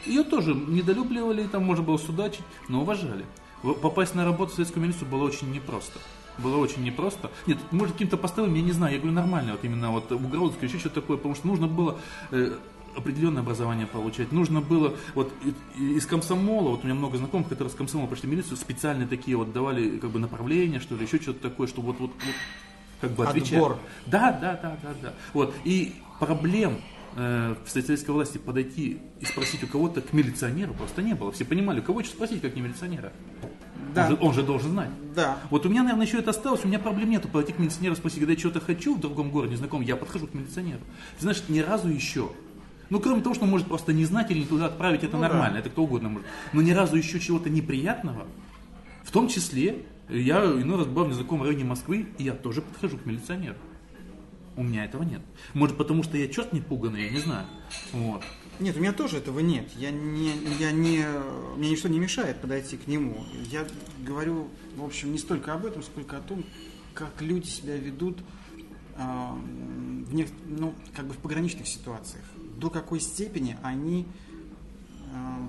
Ее 0.06 0.24
тоже 0.24 0.54
недолюбливали, 0.54 1.44
там 1.46 1.64
можно 1.64 1.84
было 1.84 1.96
судачить, 1.96 2.42
но 2.68 2.82
уважали. 2.82 3.24
В- 3.62 3.74
Попасть 3.74 4.14
на 4.14 4.24
работу 4.24 4.52
в 4.52 4.54
советскую 4.54 4.82
милицию 4.82 5.08
было 5.08 5.22
очень 5.24 5.52
непросто. 5.52 6.00
Было 6.38 6.56
очень 6.56 6.82
непросто. 6.82 7.30
Нет, 7.46 7.58
может, 7.70 7.92
каким-то 7.92 8.16
постовым, 8.16 8.54
я 8.54 8.62
не 8.62 8.72
знаю, 8.72 8.94
я 8.94 8.98
говорю 8.98 9.14
нормально, 9.14 9.52
вот 9.52 9.64
именно 9.64 9.90
вот 9.90 10.10
угрозы, 10.10 10.54
еще 10.62 10.78
что-то 10.78 11.00
такое, 11.02 11.18
потому 11.18 11.34
что 11.34 11.46
нужно 11.46 11.68
было 11.68 11.98
э, 12.30 12.56
определенное 12.96 13.42
образование 13.42 13.86
получать. 13.86 14.32
Нужно 14.32 14.60
было, 14.60 14.94
вот 15.14 15.32
из 15.78 16.06
комсомола, 16.06 16.70
вот 16.70 16.80
у 16.82 16.84
меня 16.84 16.94
много 16.94 17.18
знакомых, 17.18 17.48
которые 17.48 17.70
с 17.72 17.76
комсомола 17.76 18.08
пошли 18.08 18.28
в 18.28 18.32
милицию, 18.32 18.56
специально 18.56 19.06
такие 19.06 19.36
вот 19.36 19.52
давали 19.52 19.98
как 19.98 20.10
бы 20.10 20.18
направления, 20.18 20.80
что 20.80 20.96
ли, 20.96 21.04
еще 21.04 21.20
что-то 21.20 21.48
такое, 21.48 21.68
чтобы 21.68 21.88
вот, 21.88 22.00
вот, 22.00 22.10
вот 22.24 22.34
как 23.00 23.12
бы 23.12 23.26
отвечать. 23.26 23.52
Отбор. 23.54 23.78
Да, 24.06 24.32
да, 24.32 24.58
да, 24.60 24.76
да, 24.82 24.94
да. 25.02 25.12
Вот. 25.34 25.54
И 25.64 25.94
проблем 26.18 26.78
э, 27.16 27.54
в 27.64 27.70
советской 27.70 28.10
власти 28.10 28.38
подойти 28.38 28.98
и 29.20 29.24
спросить 29.24 29.62
у 29.64 29.66
кого-то 29.66 30.00
к 30.00 30.12
милиционеру 30.12 30.74
просто 30.74 31.02
не 31.02 31.14
было. 31.14 31.32
Все 31.32 31.44
понимали, 31.44 31.80
у 31.80 31.82
кого 31.82 32.00
еще 32.00 32.10
спросить, 32.10 32.40
как 32.40 32.54
не 32.56 32.62
милиционера. 32.62 33.12
Да. 33.94 34.04
Он, 34.04 34.10
же, 34.10 34.18
он 34.20 34.34
же 34.34 34.42
должен 34.42 34.70
знать. 34.70 34.90
Да. 35.14 35.38
Вот 35.50 35.66
у 35.66 35.68
меня, 35.68 35.82
наверное, 35.82 36.06
еще 36.06 36.18
это 36.18 36.30
осталось, 36.30 36.64
у 36.64 36.68
меня 36.68 36.78
проблем 36.78 37.10
нету 37.10 37.28
подойти 37.28 37.52
к 37.52 37.58
милиционеру, 37.58 37.96
спросить, 37.96 38.20
когда 38.20 38.32
я 38.32 38.38
что-то 38.38 38.60
хочу 38.60 38.94
в 38.94 39.00
другом 39.00 39.30
городе, 39.30 39.56
знаком, 39.56 39.82
я 39.82 39.96
подхожу 39.96 40.26
к 40.26 40.34
милиционеру. 40.34 40.80
Ты 41.16 41.22
знаешь, 41.22 41.42
ни 41.48 41.58
разу 41.58 41.88
еще. 41.88 42.30
Ну, 42.88 43.00
кроме 43.00 43.22
того, 43.22 43.34
что 43.34 43.44
он 43.44 43.50
может 43.50 43.66
просто 43.68 43.92
не 43.92 44.04
знать 44.04 44.30
или 44.30 44.40
не 44.40 44.46
туда 44.46 44.66
отправить, 44.66 45.02
это 45.02 45.16
Ну, 45.16 45.22
нормально, 45.22 45.54
да. 45.54 45.60
это 45.60 45.70
кто 45.70 45.84
угодно 45.84 46.08
может. 46.10 46.26
Но 46.52 46.62
ни 46.62 46.70
разу 46.72 46.96
еще 46.96 47.20
чего-то 47.20 47.50
неприятного, 47.50 48.26
в 49.04 49.10
том 49.10 49.28
числе, 49.28 49.84
я 50.08 50.44
иной 50.44 50.78
раз 50.78 50.86
бываю 50.86 51.06
в 51.08 51.10
незнакомом 51.10 51.46
районе 51.46 51.64
Москвы, 51.64 52.06
и 52.18 52.24
я 52.24 52.32
тоже 52.32 52.62
подхожу 52.62 52.98
к 52.98 53.06
милиционеру. 53.06 53.56
У 54.56 54.62
меня 54.62 54.84
этого 54.84 55.02
нет. 55.02 55.22
Может, 55.54 55.78
потому 55.78 56.02
что 56.02 56.16
я 56.16 56.28
черт 56.28 56.52
не 56.52 56.60
пуганный, 56.60 57.04
я 57.04 57.10
не 57.10 57.20
знаю. 57.20 57.46
Вот. 57.92 58.22
Нет, 58.60 58.76
у 58.76 58.80
меня 58.80 58.92
тоже 58.92 59.16
этого 59.16 59.40
нет. 59.40 59.70
Я 59.76 59.90
не, 59.90 60.32
я 60.58 60.72
не, 60.72 61.04
мне 61.56 61.70
ничто 61.70 61.88
не 61.88 61.98
мешает 61.98 62.40
подойти 62.40 62.76
к 62.76 62.86
нему. 62.86 63.24
Я 63.50 63.66
говорю, 64.00 64.48
в 64.76 64.84
общем, 64.84 65.12
не 65.12 65.18
столько 65.18 65.54
об 65.54 65.64
этом, 65.64 65.82
сколько 65.82 66.18
о 66.18 66.20
том, 66.20 66.44
как 66.92 67.22
люди 67.22 67.46
себя 67.46 67.76
ведут 67.76 68.18
а, 68.96 69.34
в 69.34 70.14
нек- 70.14 70.32
ну, 70.46 70.74
как 70.94 71.06
бы 71.06 71.14
в 71.14 71.18
пограничных 71.18 71.66
ситуациях. 71.66 72.24
До 72.58 72.68
какой 72.68 73.00
степени 73.00 73.56
они 73.62 74.06
а, 75.14 75.48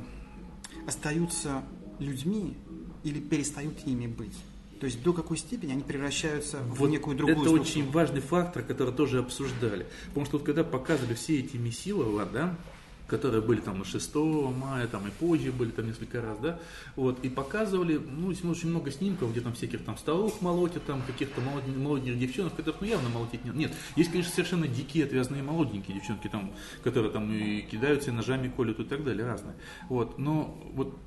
остаются 0.88 1.64
людьми 2.00 2.56
или 3.04 3.20
перестают 3.20 3.86
ими 3.86 4.08
быть. 4.08 4.36
То 4.84 4.88
есть 4.88 5.02
до 5.02 5.14
какой 5.14 5.38
степени 5.38 5.72
они 5.72 5.82
превращаются 5.82 6.58
в 6.58 6.76
Вот 6.80 6.90
некую 6.90 7.16
другую 7.16 7.38
это 7.38 7.46
структуру. 7.46 7.62
очень 7.62 7.90
важный 7.90 8.20
фактор, 8.20 8.64
который 8.64 8.94
тоже 8.94 9.20
обсуждали. 9.20 9.86
Потому 10.08 10.26
что 10.26 10.38
вот 10.40 10.46
когда 10.46 10.66
показывали 10.66 11.14
все 11.14 11.40
эти 11.40 11.56
Месилова, 11.56 12.26
да, 12.26 12.58
которые 13.08 13.42
были 13.42 13.60
там 13.60 13.80
на 13.80 13.86
6 13.86 14.16
мая, 14.56 14.88
там 14.88 15.08
и 15.08 15.12
позже 15.12 15.52
были 15.52 15.72
там 15.72 15.88
несколько 15.88 16.22
раз, 16.22 16.38
да, 16.40 16.60
вот, 16.96 17.24
и 17.24 17.30
показывали, 17.30 17.98
ну, 17.98 18.28
очень 18.28 18.70
много 18.70 18.92
снимков, 18.92 19.32
где 19.32 19.42
там 19.42 19.54
всяких 19.54 19.84
там 19.84 19.98
столов 19.98 20.42
молотят, 20.42 20.84
там 20.86 21.02
каких-то 21.02 21.42
молод- 21.42 21.78
молоденьких 21.78 22.20
девчонок, 22.20 22.56
которых, 22.56 22.82
ну, 22.82 22.88
явно 22.88 23.10
молотить 23.10 23.44
нет. 23.46 23.56
Нет, 23.56 23.74
есть, 23.96 24.12
конечно, 24.12 24.32
совершенно 24.34 24.68
дикие, 24.68 25.06
отвязные 25.06 25.44
молоденькие 25.44 25.98
девчонки, 25.98 26.28
там, 26.28 26.52
которые 26.84 27.12
там 27.12 27.32
и 27.32 27.62
кидаются, 27.62 28.12
и 28.12 28.14
ножами 28.14 28.48
колют 28.50 28.80
и 28.80 28.84
так 28.84 29.04
далее, 29.04 29.26
разные. 29.26 29.56
Вот, 29.90 30.18
но 30.18 30.58
вот 30.74 30.98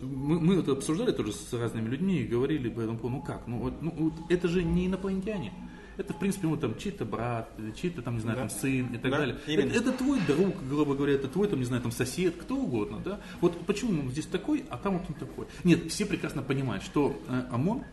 мы, 0.00 0.40
мы 0.40 0.56
это 0.56 0.72
обсуждали 0.72 1.12
тоже 1.12 1.32
с 1.32 1.52
разными 1.52 1.88
людьми 1.88 2.18
и 2.18 2.26
говорили 2.26 2.68
по 2.68 2.80
этому 2.80 2.98
поводу, 2.98 3.16
ну 3.16 3.22
как, 3.22 3.46
ну 3.46 3.58
вот, 3.58 3.82
ну 3.82 3.92
вот 3.96 4.14
это 4.28 4.48
же 4.48 4.62
не 4.62 4.86
инопланетяне. 4.86 5.52
Это, 5.96 6.12
в 6.12 6.18
принципе, 6.18 6.46
ну, 6.46 6.56
там, 6.56 6.76
чей-то 6.78 7.04
брат, 7.04 7.50
чей-то, 7.80 8.02
там, 8.02 8.14
не 8.16 8.20
знаю, 8.20 8.36
Да. 8.36 8.48
там, 8.48 8.50
сын 8.50 8.86
и 8.94 8.98
так 8.98 9.10
Да, 9.10 9.18
далее. 9.18 9.36
именно. 9.46 9.70
Это, 9.70 9.78
это 9.78 9.92
твой 9.92 10.20
друг, 10.20 10.54
грубо 10.68 10.94
говоря, 10.94 11.14
это 11.14 11.28
твой, 11.28 11.48
там, 11.48 11.58
не 11.58 11.64
знаю, 11.64 11.82
там, 11.82 11.92
сосед, 11.92 12.34
кто 12.36 12.56
угодно, 12.56 13.00
да? 13.04 13.20
Вот 13.40 13.64
почему 13.66 14.00
он 14.02 14.10
здесь 14.10 14.26
такой, 14.26 14.64
а 14.70 14.76
там 14.76 14.98
вот 14.98 15.04
он 15.08 15.14
такой. 15.14 15.46
Нет, 15.64 15.90
все 15.90 16.04
прекрасно 16.06 16.42
понимают, 16.42 16.84
что 16.84 17.18
э, 17.28 17.42
ОМОН, 17.50 17.84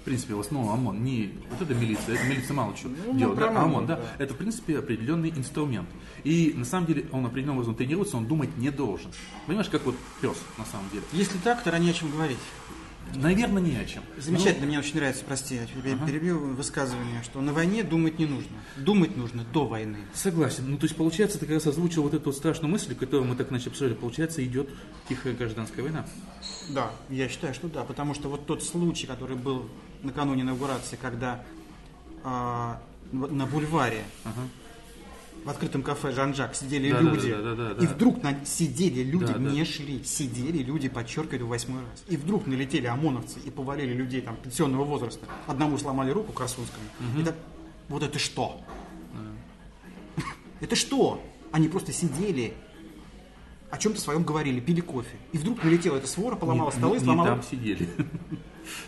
в 0.00 0.04
принципе, 0.04 0.34
в 0.34 0.40
основном 0.40 0.72
ОМОН, 0.72 1.04
не 1.04 1.30
вот 1.48 1.62
эта 1.62 1.78
милиция, 1.78 2.16
это 2.16 2.24
милиция 2.26 2.54
мало 2.54 2.74
чего 2.76 2.90
Ну, 3.06 3.16
делает, 3.16 3.38
да, 3.38 3.48
ОМОН, 3.50 3.62
ОМОН, 3.64 3.86
да, 3.86 3.96
да. 3.96 4.02
это, 4.24 4.34
в 4.34 4.36
принципе, 4.36 4.76
определенный 4.80 5.30
инструмент. 5.30 5.88
И, 6.24 6.52
на 6.56 6.64
самом 6.64 6.86
деле, 6.88 7.06
он 7.12 7.24
определенным 7.24 7.58
образом 7.58 7.76
тренируется, 7.76 8.16
он 8.16 8.26
думать 8.26 8.56
не 8.56 8.70
должен. 8.70 9.12
Понимаешь, 9.46 9.68
как 9.68 9.84
вот 9.86 9.94
пес, 10.20 10.36
на 10.58 10.64
самом 10.64 10.90
деле. 10.90 11.04
Если 11.12 11.38
так, 11.38 11.62
тогда 11.62 11.78
не 11.78 11.90
о 11.90 11.92
чем 11.92 12.10
говорить. 12.10 12.38
Наверное, 13.14 13.60
не 13.62 13.76
о 13.76 13.84
чем. 13.84 14.02
Замечательно, 14.16 14.66
мне 14.66 14.78
очень 14.78 14.96
нравится, 14.96 15.22
прости, 15.24 15.56
я 15.56 15.66
тебя 15.66 15.96
перебью 16.06 16.38
высказывание, 16.54 17.22
что 17.22 17.40
на 17.42 17.52
войне 17.52 17.82
думать 17.82 18.18
не 18.18 18.24
нужно. 18.26 18.50
Думать 18.76 19.16
нужно 19.16 19.44
до 19.52 19.66
войны. 19.66 19.98
Согласен. 20.14 20.64
Ну, 20.70 20.78
то 20.78 20.84
есть, 20.84 20.96
получается, 20.96 21.38
ты 21.38 21.44
как 21.46 21.56
раз 21.56 21.66
озвучил 21.66 22.02
вот 22.04 22.14
эту 22.14 22.26
вот 22.26 22.36
страшную 22.36 22.70
мысль, 22.70 22.94
которую 22.94 23.28
мы 23.28 23.36
так 23.36 23.50
начали 23.50 23.68
обсуждать. 23.68 23.98
Получается, 23.98 24.42
идет 24.44 24.70
тихая 25.08 25.34
гражданская 25.34 25.82
война. 25.82 26.06
Да, 26.70 26.90
я 27.10 27.28
считаю, 27.28 27.52
что 27.54 27.68
да, 27.68 27.84
потому 27.84 28.14
что 28.14 28.28
вот 28.30 28.46
тот 28.46 28.62
случай, 28.62 29.06
который 29.06 29.36
был 29.36 29.68
накануне 30.02 30.42
инаугурации, 30.42 30.96
когда 30.96 31.44
в- 32.24 32.78
на 33.12 33.46
бульваре 33.46 34.04
Ага. 34.24 34.40
В 35.44 35.48
открытом 35.50 35.82
кафе 35.82 36.12
Жан-Жак 36.12 36.54
сидели 36.54 36.90
Да, 36.92 36.98
да, 37.00 37.02
люди, 37.02 37.30
да, 37.32 37.42
да, 37.42 37.54
да, 37.54 37.70
и 37.82 37.86
да. 37.86 37.94
вдруг 37.94 38.22
на- 38.22 38.44
сидели 38.44 39.02
люди, 39.02 39.26
Да, 39.26 39.34
да. 39.34 39.50
не 39.50 39.64
шли, 39.64 40.02
сидели 40.04 40.62
люди, 40.62 40.88
подчеркиваю, 40.88 41.46
восьмой 41.48 41.80
раз. 41.82 42.04
И 42.08 42.16
вдруг 42.16 42.46
налетели 42.46 42.86
ОМОНовцы 42.86 43.40
и 43.44 43.50
повалили 43.50 43.92
людей 43.92 44.20
там 44.20 44.36
пенсионного 44.36 44.84
возраста. 44.84 45.26
Одному 45.46 45.78
сломали 45.78 46.10
руку 46.10 46.32
Красунскому. 46.32 46.84
Это, 47.20 47.34
вот 47.88 48.02
это 48.02 48.18
что? 48.18 48.60
Это 50.60 50.76
что? 50.76 51.22
Они 51.50 51.68
просто 51.68 51.92
сидели, 51.92 52.54
о 53.70 53.78
чем-то 53.78 54.00
своем 54.00 54.22
говорили, 54.22 54.60
пили 54.60 54.80
кофе. 54.80 55.16
И 55.32 55.38
вдруг 55.38 55.62
налетела 55.64 55.96
эта 55.96 56.06
свора, 56.06 56.36
поломала 56.36 56.70
Не- 56.70 56.76
столы, 56.76 56.92
не, 56.94 56.98
не 57.00 57.04
сломала... 57.04 57.28
там 57.30 57.42
сидели. 57.42 57.88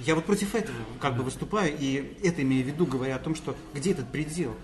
Я 0.01 0.15
вот 0.15 0.25
против 0.25 0.55
этого 0.55 0.77
как 1.01 1.17
бы 1.17 1.25
выступаю, 1.25 1.75
и 1.79 2.17
это 2.23 2.43
имею 2.43 2.63
в 2.65 2.69
виду, 2.69 2.87
говоря 2.87 3.17
о 3.17 3.19
том, 3.19 3.35
что 3.35 3.57
где 3.75 3.91
этот 3.91 4.11
предел? 4.13 4.55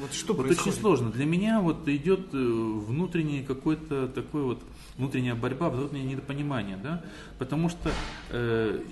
Вот 0.00 0.12
что 0.12 0.32
Вот 0.34 0.46
происходит? 0.46 0.72
очень 0.72 0.80
сложно. 0.80 1.10
Для 1.10 1.24
меня 1.26 1.60
вот 1.60 1.88
идет 1.88 2.32
э, 2.32 2.36
внутренний 2.36 3.42
какой-то 3.42 4.08
такой 4.08 4.42
вот 4.42 4.62
внутренняя 4.96 5.34
борьба, 5.34 5.70
внутреннее 5.70 6.10
недопонимание, 6.12 6.76
да, 6.76 7.04
потому 7.38 7.68
что 7.68 7.90
э, 8.30 8.82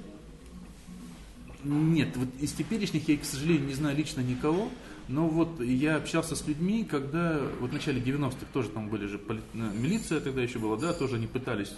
нет, 1.65 2.17
вот 2.17 2.29
из 2.41 2.53
теперешних 2.53 3.09
я, 3.09 3.17
к 3.17 3.25
сожалению, 3.25 3.67
не 3.67 3.75
знаю 3.75 3.97
лично 3.97 4.21
никого, 4.21 4.69
но 5.09 5.29
вот 5.29 5.61
я 5.61 5.97
общался 5.97 6.35
с 6.37 6.47
людьми, 6.47 6.85
когда 6.85 7.39
вот 7.61 7.71
в 7.71 7.73
начале 7.73 8.01
90-х 8.01 8.47
тоже 8.53 8.69
там 8.71 8.89
были 8.89 9.07
же 9.07 9.19
поли- 9.19 9.43
э, 9.55 9.59
милиция 9.59 10.21
тогда 10.21 10.43
еще 10.43 10.59
была, 10.59 10.77
да, 10.77 10.93
тоже 10.93 11.17
они 11.17 11.27
пытались 11.27 11.73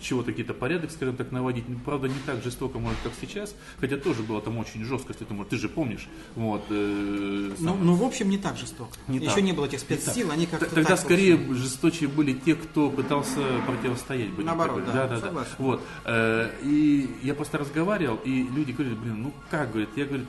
чего-то 0.00 0.32
какие-то 0.32 0.54
порядок, 0.54 0.90
скажем 0.90 1.16
так, 1.16 1.30
наводить, 1.32 1.68
Ну, 1.68 1.78
правда 1.84 2.08
не 2.08 2.18
так 2.26 2.42
жестоко, 2.42 2.78
может, 2.78 2.98
как 3.02 3.12
сейчас, 3.20 3.54
хотя 3.78 3.96
тоже 3.96 4.22
было 4.22 4.40
там 4.42 4.58
очень 4.58 4.84
жестко, 4.84 5.12
если 5.12 5.24
ты, 5.24 5.32
может, 5.32 5.50
ты 5.50 5.56
же 5.56 5.68
помнишь, 5.68 6.08
вот. 6.34 6.62
э, 6.70 7.52
Ну, 7.58 7.64
сам- 7.64 7.86
ну, 7.86 7.94
в 7.94 8.02
общем, 8.02 8.28
не 8.28 8.36
так 8.38 8.56
жестоко. 8.56 8.90
Не 9.08 9.18
Еще 9.18 9.34
так. 9.36 9.42
не 9.44 9.52
было 9.52 9.66
этих 9.66 9.80
спецсил, 9.80 10.30
они 10.30 10.46
как-то 10.46 10.66
Тогда 10.66 10.90
так, 10.90 10.98
скорее 10.98 11.34
общем, 11.34 11.54
жесточе 11.54 12.08
были 12.08 12.32
те, 12.34 12.54
кто 12.54 12.90
пытался 12.90 13.40
противостоять. 13.66 14.30
будем 14.30 14.46
Наоборот, 14.46 14.84
так 14.84 14.94
да, 14.94 15.06
да, 15.08 15.14
да, 15.16 15.20
согласен. 15.20 15.50
Вот. 15.58 15.80
Э, 16.04 16.50
И 16.62 17.08
я 17.22 17.34
просто 17.34 17.58
разговаривал, 17.58 18.18
и 18.24 18.42
люди 18.54 18.72
говорили, 18.72 18.94
блин, 18.96 19.22
ну 19.22 19.32
как, 19.50 19.70
говорит, 19.70 19.90
я, 19.96 20.04
говорит, 20.06 20.26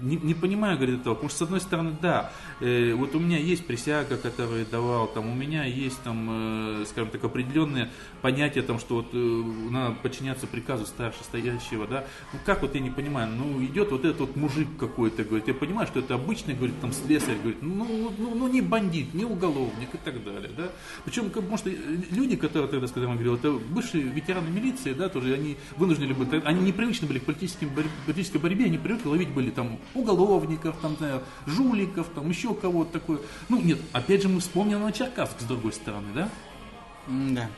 не, 0.00 0.16
не 0.16 0.34
понимаю, 0.34 0.76
говорит, 0.76 1.00
этого, 1.00 1.14
потому 1.14 1.30
что, 1.30 1.38
с 1.38 1.42
одной 1.42 1.60
стороны, 1.60 1.94
да, 2.00 2.32
э, 2.60 2.92
вот 2.94 3.14
у 3.14 3.20
меня 3.20 3.38
есть 3.38 3.66
присяга, 3.66 4.16
которую 4.16 4.66
давал, 4.66 5.06
там, 5.06 5.28
у 5.28 5.34
меня 5.34 5.64
есть, 5.64 6.02
там, 6.02 6.82
э, 6.82 6.84
скажем 6.86 7.10
так, 7.10 7.22
определенные 7.24 7.90
понятия, 8.20 8.62
там, 8.62 8.78
что 8.78 8.96
вот 8.96 9.08
э, 9.12 9.16
надо 9.16 9.94
подчиняться 10.02 10.46
приказу 10.46 10.86
старшестоящего, 10.86 11.86
да, 11.86 12.04
ну, 12.32 12.38
как 12.44 12.62
вот 12.62 12.74
я 12.74 12.80
не 12.80 12.90
понимаю, 12.90 13.30
ну, 13.30 13.62
идет 13.64 13.90
вот 13.90 14.04
этот 14.04 14.20
вот 14.20 14.36
мужик 14.36 14.68
какой-то, 14.78 15.24
говорит, 15.24 15.48
я 15.48 15.54
понимаю, 15.54 15.86
что 15.86 16.00
это 16.00 16.14
обычный, 16.14 16.54
говорит, 16.54 16.80
там, 16.80 16.92
слесарь, 16.92 17.36
говорит, 17.36 17.62
ну, 17.62 17.84
ну, 17.84 18.12
ну, 18.18 18.34
ну, 18.34 18.48
не 18.48 18.60
бандит, 18.60 19.14
не 19.14 19.24
уголовник 19.24 19.94
и 19.94 19.98
так 19.98 20.24
далее, 20.24 20.50
да, 20.56 20.70
причем, 21.04 21.30
как, 21.30 21.44
может, 21.48 21.66
и 21.66 21.78
люди, 22.10 22.36
которые 22.36 22.68
тогда, 22.68 22.86
когда 22.86 23.08
я 23.08 23.14
говорил, 23.14 23.36
это 23.36 23.52
бывшие 23.52 24.04
ветераны 24.04 24.50
милиции, 24.50 24.92
да, 24.92 25.08
тоже, 25.08 25.34
они 25.34 25.56
вынуждены 25.76 26.14
были, 26.14 26.42
они 26.44 26.62
непривычны 26.62 27.06
были 27.06 27.18
к 27.18 27.24
политическим, 27.24 27.68
борь- 27.68 27.86
политической 28.06 28.38
борьбе, 28.38 28.66
они 28.66 28.78
привыкли 28.78 29.08
ловить 29.08 29.28
были 29.28 29.50
там 29.50 29.78
уголовников, 29.94 30.76
там, 30.82 30.96
знаю, 30.96 31.22
жуликов, 31.46 32.06
там, 32.14 32.28
еще 32.28 32.54
кого-то 32.54 32.92
такое. 32.92 33.18
Ну, 33.48 33.60
нет, 33.60 33.78
опять 33.92 34.22
же, 34.22 34.28
мы 34.28 34.40
вспомним 34.40 34.80
Новочеркасск 34.80 35.40
с 35.40 35.44
другой 35.44 35.72
стороны, 35.72 36.08
да? 36.14 36.28
Да. 37.08 37.48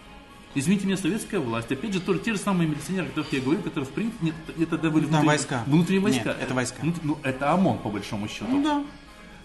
Извините 0.57 0.87
меня, 0.87 0.97
советская 0.97 1.40
власть. 1.40 1.71
Опять 1.73 1.93
же, 1.93 2.00
тоже 2.00 2.21
те 2.21 2.33
же 2.33 2.38
самые 2.38 2.69
милиционеры, 2.69 3.07
о 3.07 3.09
которых 3.09 3.33
я 3.33 3.40
говорил, 3.40 3.62
которые, 3.62 3.87
в 3.87 3.93
принципе, 3.93 4.26
нет, 4.26 4.35
это 4.57 4.66
тогда 4.66 4.90
были 4.90 5.04
внутренние- 5.07 5.26
войска. 5.26 5.62
Внутренние 5.66 6.00
войска. 6.00 6.25
Нет, 6.28 6.37
это 6.40 6.54
войска. 6.54 6.78
Ну, 6.83 6.95
ну, 7.02 7.19
это 7.25 7.52
ОМОН, 7.52 7.78
по 7.78 7.88
большому 7.88 8.28
счету. 8.28 8.47
Ну 8.49 8.62
да. 8.62 8.85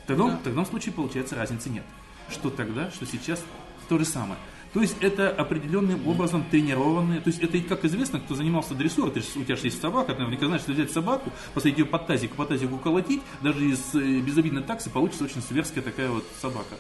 Тогда, 0.06 0.26
Да. 0.28 0.38
в 0.38 0.42
таком 0.44 0.66
случае, 0.68 0.94
получается, 0.94 1.36
разницы 1.36 1.70
нет. 1.70 1.84
Что 2.30 2.50
тогда, 2.52 2.92
что 2.92 3.06
сейчас, 3.08 3.44
то 3.88 3.98
же 3.98 4.06
самое. 4.06 4.36
То 4.74 4.82
есть 4.82 4.98
это 5.02 5.30
определенным 5.30 6.08
образом 6.08 6.44
тренированные, 6.50 7.22
то 7.22 7.30
есть 7.30 7.42
это, 7.42 7.60
как 7.62 7.86
известно, 7.86 8.20
кто 8.20 8.36
занимался 8.36 8.76
дрессурой, 8.76 9.12
ты 9.12 9.20
у 9.20 9.44
тебя 9.44 9.56
же 9.56 9.66
есть 9.66 9.82
собака, 9.82 10.14
ты 10.14 10.20
наверняка 10.22 10.46
знаешь, 10.46 10.62
что 10.62 10.74
взять 10.74 10.92
собаку, 10.92 11.32
посадить 11.56 11.80
ее 11.80 11.86
под 11.86 12.06
тазик, 12.06 12.36
по 12.36 12.46
тазику 12.46 12.78
колотить, 12.78 13.22
даже 13.42 13.66
из 13.66 13.96
э, 13.96 14.20
безобидной 14.20 14.62
таксы 14.62 14.92
получится 14.92 15.24
очень 15.24 15.42
сверская 15.42 15.84
такая 15.84 16.10
вот 16.10 16.24
собака. 16.40 16.76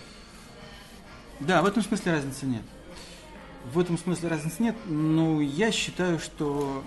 Да, 1.39 1.63
в 1.63 1.65
этом 1.65 1.81
смысле 1.81 2.11
разницы 2.11 2.45
нет. 2.45 2.61
В 3.73 3.79
этом 3.79 3.97
смысле 3.97 4.29
разницы 4.29 4.61
нет, 4.61 4.75
но 4.85 5.41
я 5.41 5.71
считаю, 5.71 6.19
что 6.19 6.83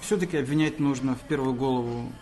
все-таки 0.00 0.36
обвинять 0.36 0.78
нужно 0.78 1.16
в 1.16 1.20
первую 1.20 1.54
голову 1.54 2.12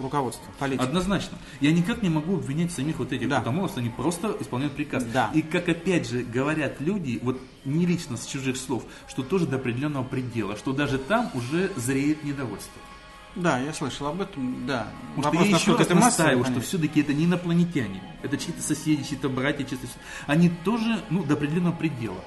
руководства, 0.00 0.52
политики. 0.58 0.84
Однозначно. 0.84 1.38
Я 1.60 1.72
никак 1.72 2.02
не 2.02 2.08
могу 2.08 2.36
обвинять 2.36 2.72
самих 2.72 2.98
вот 2.98 3.12
этих 3.12 3.28
Да. 3.28 3.42
ОМОНовцев, 3.44 3.78
они 3.78 3.90
просто 3.90 4.36
исполняют 4.40 4.74
приказ. 4.74 5.04
Да. 5.04 5.30
И 5.34 5.42
как 5.42 5.68
опять 5.68 6.08
же 6.08 6.22
говорят 6.22 6.80
люди, 6.80 7.18
вот 7.22 7.40
не 7.64 7.86
лично 7.86 8.16
с 8.16 8.26
чужих 8.26 8.56
слов, 8.56 8.84
что 9.08 9.22
тоже 9.22 9.46
до 9.46 9.56
определенного 9.56 10.04
предела, 10.04 10.56
что 10.56 10.72
даже 10.72 10.98
там 10.98 11.30
уже 11.34 11.70
зреет 11.76 12.24
недовольство. 12.24 12.80
Да, 13.36 13.58
я 13.58 13.72
слышал 13.74 14.06
об 14.06 14.22
этом, 14.22 14.66
да. 14.66 14.88
Потому 15.14 15.22
что 15.22 15.30
Вопрос, 15.30 15.46
я 15.46 15.56
еще 15.56 15.72
раз 15.72 15.80
это 15.82 15.94
настаиваю, 15.94 16.44
что 16.46 16.60
все-таки 16.60 17.00
это 17.02 17.12
не 17.12 17.26
инопланетяне. 17.26 18.02
Это 18.22 18.38
чьи-то 18.38 18.62
соседи, 18.62 19.02
чьи-то 19.04 19.28
братья, 19.28 19.62
чьи-то... 19.62 19.86
Они 20.26 20.48
тоже, 20.48 21.02
ну, 21.10 21.22
до 21.22 21.34
определенного 21.34 21.74
предела. 21.74 22.24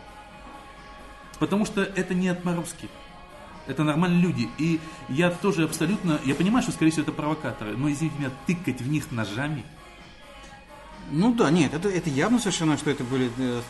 Потому 1.40 1.66
что 1.66 1.82
это 1.82 2.14
не 2.14 2.28
отморозки. 2.28 2.90
Это 3.70 3.84
нормальные 3.84 4.22
люди. 4.22 4.50
И 4.58 4.80
я 5.08 5.30
тоже 5.30 5.64
абсолютно... 5.64 6.20
Я 6.26 6.34
понимаю, 6.36 6.64
что, 6.64 6.72
скорее 6.72 6.92
всего, 6.92 7.04
это 7.04 7.12
провокаторы. 7.12 7.78
Но, 7.78 7.90
извините 7.90 8.18
меня, 8.18 8.32
тыкать 8.48 8.82
в 8.82 8.90
них 8.90 9.12
ножами... 9.12 9.64
Ну 11.12 11.34
да, 11.34 11.50
нет, 11.50 11.74
это, 11.74 11.90
это 11.90 12.10
явно 12.10 12.38
совершенно, 12.40 12.78
что 12.78 12.92
это 12.92 13.04
были, 13.04 13.32
э, 13.38 13.62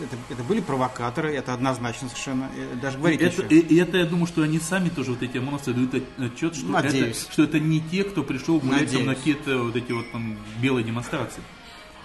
это, 0.00 0.16
это 0.28 0.42
были 0.42 0.60
провокаторы, 0.60 1.32
это 1.32 1.54
однозначно 1.54 2.08
совершенно. 2.08 2.50
э, 2.56 2.74
Даже 2.82 2.98
говорить 2.98 3.20
это, 3.20 3.42
и, 3.42 3.60
и 3.60 3.76
это, 3.76 3.98
я 3.98 4.06
думаю, 4.06 4.26
что 4.26 4.42
они 4.42 4.58
сами 4.58 4.88
тоже, 4.88 5.12
вот 5.12 5.22
эти 5.22 5.38
ОМОНовцы, 5.38 5.72
дают 5.72 5.94
отчет, 6.18 6.56
что 6.56 6.64
это, 6.64 6.86
Надеюсь. 6.86 7.28
что 7.30 7.44
это 7.44 7.60
не 7.60 7.80
те, 7.80 8.02
кто 8.02 8.24
пришел 8.24 8.58
гулять 8.58 8.90
там 8.92 9.06
на 9.06 9.14
какие-то 9.14 9.62
вот 9.62 9.76
эти 9.76 9.92
вот 9.92 10.10
там 10.10 10.36
белые 10.60 10.84
демонстрации. 10.84 11.42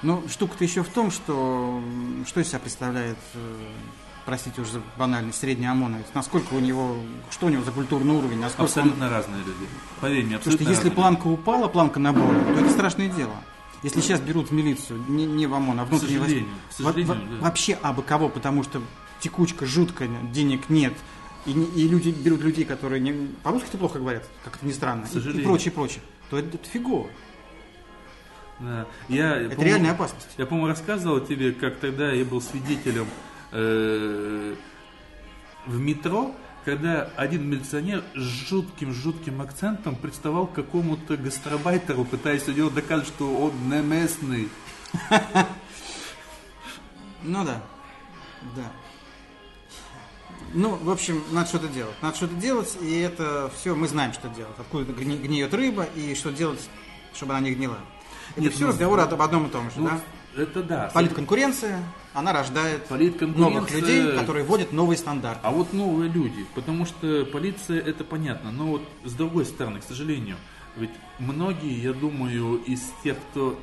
Но 0.03 0.23
штука-то 0.29 0.63
еще 0.63 0.83
в 0.83 0.89
том, 0.89 1.09
что 1.09 1.81
что 2.27 2.41
из 2.41 2.47
себя 2.49 2.59
представляет, 2.59 3.17
э, 3.33 3.55
простите 4.25 4.61
уже 4.61 4.71
за 4.73 4.81
банальность, 4.97 5.39
средний 5.39 5.67
ОМОНовец, 5.67 6.05
насколько 6.13 6.53
у 6.53 6.59
него, 6.59 6.95
что 7.31 7.45
у 7.47 7.49
него 7.49 7.63
за 7.63 7.71
культурный 7.71 8.15
уровень, 8.15 8.39
насколько 8.39 8.61
он- 8.61 8.65
Абсолютно 8.67 9.09
разные 9.09 9.39
люди. 9.39 9.67
Поверь 10.01 10.25
мне, 10.25 10.37
Потому 10.37 10.55
что 10.57 10.63
абсолютно 10.63 10.69
если 10.85 10.89
планка 10.95 11.27
упала, 11.27 11.67
планка 11.67 11.99
набора, 11.99 12.39
то 12.43 12.59
это 12.59 12.69
страшное 12.71 13.09
дело. 13.09 13.35
Если 13.83 14.01
сейчас 14.01 14.19
берут 14.19 14.49
в 14.49 14.51
милицию, 14.53 15.03
не, 15.07 15.25
не 15.25 15.45
в 15.45 15.53
ОМОН, 15.53 15.79
а 15.79 15.85
внутренние 15.85 16.19
войска, 16.19 16.39
сожалению, 16.39 16.55
к 16.55 16.79
во- 16.79 16.91
сожалению, 16.93 17.07
во- 17.29 17.35
да. 17.37 17.43
вообще 17.43 17.73
абы 17.83 18.01
кого, 18.03 18.29
потому 18.29 18.63
что 18.63 18.81
текучка 19.19 19.65
жуткая, 19.67 20.09
денег 20.33 20.69
нет, 20.69 20.93
и, 21.45 21.53
не- 21.53 21.65
и 21.67 21.87
люди 21.87 22.09
берут 22.09 22.41
людей, 22.41 22.65
которые 22.65 22.99
не, 22.99 23.13
по-русски 23.43 23.75
плохо 23.77 23.99
говорят, 23.99 24.27
как 24.43 24.55
это 24.55 24.65
ни 24.65 24.71
странно, 24.71 25.05
и- 25.13 25.17
и, 25.19 25.43
прочее, 25.43 25.71
прочее, 25.71 26.01
то 26.31 26.37
это, 26.39 26.55
это 26.57 26.67
фигово. 26.67 27.07
Да. 28.59 28.87
Я, 29.09 29.35
Это 29.35 29.61
реальная 29.63 29.91
опасность. 29.91 30.29
Я, 30.37 30.45
по-моему, 30.45 30.69
рассказывал 30.69 31.19
тебе, 31.19 31.51
как 31.51 31.75
тогда 31.77 32.11
я 32.11 32.23
был 32.23 32.41
свидетелем 32.41 33.05
э, 33.55 34.55
в 35.65 35.79
метро, 35.79 36.35
когда 36.65 37.09
один 37.15 37.49
милиционер 37.49 38.03
с 38.15 38.19
жутким-жутким 38.19 39.41
акцентом 39.41 39.95
представал 39.95 40.47
к 40.47 40.53
какому-то 40.53 41.15
гастробайтеру, 41.15 42.03
пытаясь 42.05 42.47
у 42.47 42.51
него 42.51 42.69
доказать, 42.69 43.07
что 43.07 43.33
он 43.35 43.69
не 43.69 43.81
местный. 43.81 44.49
Ну 47.27 47.43
да, 47.43 47.59
да. 48.55 48.71
Ну, 50.53 50.75
в 50.75 50.91
общем, 50.91 51.23
надо 51.31 51.47
что-то 51.47 51.67
делать. 51.67 51.95
Надо 52.03 52.15
что-то 52.15 52.35
делать, 52.35 52.77
и 52.81 52.99
это 52.99 53.51
все, 53.55 53.73
мы 53.75 53.87
знаем, 53.87 54.13
что 54.13 54.29
делать. 54.29 54.53
Откуда 54.59 54.93
гни- 54.93 55.17
гниет 55.17 55.51
рыба, 55.53 55.87
и 55.95 56.13
что 56.13 56.31
делать, 56.31 56.59
чтобы 57.15 57.33
она 57.33 57.41
не 57.49 57.55
гнила. 57.55 57.79
Это 58.33 58.41
Нет, 58.41 58.53
все 58.53 58.65
ну, 58.65 58.69
разговоры 58.69 59.01
об 59.01 59.21
одном 59.21 59.47
и 59.47 59.49
том 59.49 59.71
же, 59.71 59.79
Ну, 59.79 59.87
да? 59.89 59.99
Это 60.35 60.63
да. 60.63 60.91
Политконкуренция, 60.93 61.83
она 62.13 62.33
рождает 62.33 62.85
Политконкуренция- 62.87 63.37
новых 63.37 63.71
людей, 63.71 64.11
которые 64.17 64.45
вводят 64.45 64.71
новые 64.71 64.97
стандарты. 64.97 65.41
А 65.43 65.51
вот 65.51 65.73
новые 65.73 66.09
люди, 66.09 66.45
потому 66.55 66.85
что 66.85 67.25
полиция 67.25 67.79
это 67.79 68.03
понятно, 68.03 68.51
но 68.51 68.67
вот 68.67 68.81
с 69.03 69.13
другой 69.13 69.45
стороны, 69.45 69.79
к 69.79 69.83
сожалению, 69.83 70.37
ведь 70.75 70.91
многие, 71.19 71.79
я 71.81 71.93
думаю, 71.93 72.57
из 72.65 72.81
тех, 73.03 73.17
кто 73.31 73.57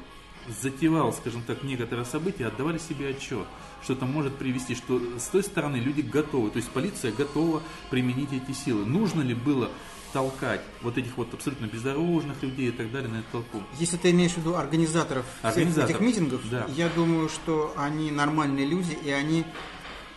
затевал, 0.61 1.13
скажем 1.13 1.43
так, 1.43 1.63
некоторые 1.63 2.05
события, 2.05 2.47
отдавали 2.47 2.79
себе 2.79 3.11
отчет, 3.11 3.47
что 3.83 3.93
это 3.93 4.07
может 4.07 4.37
привести, 4.37 4.75
что 4.75 5.01
с 5.19 5.29
той 5.29 5.43
стороны 5.43 5.77
люди 5.77 6.01
готовы, 6.01 6.51
то 6.51 6.57
есть 6.57 6.69
полиция 6.71 7.13
готова 7.13 7.63
применить 7.91 8.31
эти 8.33 8.53
силы. 8.53 8.85
Нужно 8.85 9.23
ли 9.23 9.35
было 9.35 9.71
толкать 10.13 10.61
вот 10.83 10.99
этих 10.99 11.17
вот 11.17 11.33
абсолютно 11.33 11.67
бездорожных 11.67 12.43
людей 12.43 12.69
и 12.69 12.73
так 12.73 12.91
далее 12.93 13.11
на 13.11 13.17
эту 13.19 13.27
толпу? 13.33 13.63
Если 13.79 13.97
ты 13.97 14.11
имеешь 14.11 14.33
в 14.33 14.39
виду 14.39 14.55
организаторов 14.55 15.27
Организаторов, 15.43 15.91
этих 15.91 16.01
митингов, 16.01 16.41
да. 16.51 16.67
я 16.69 16.89
думаю, 16.89 17.29
что 17.29 17.73
они 17.77 18.11
нормальные 18.11 18.67
люди, 18.67 18.97
и 19.05 19.11
они 19.11 19.45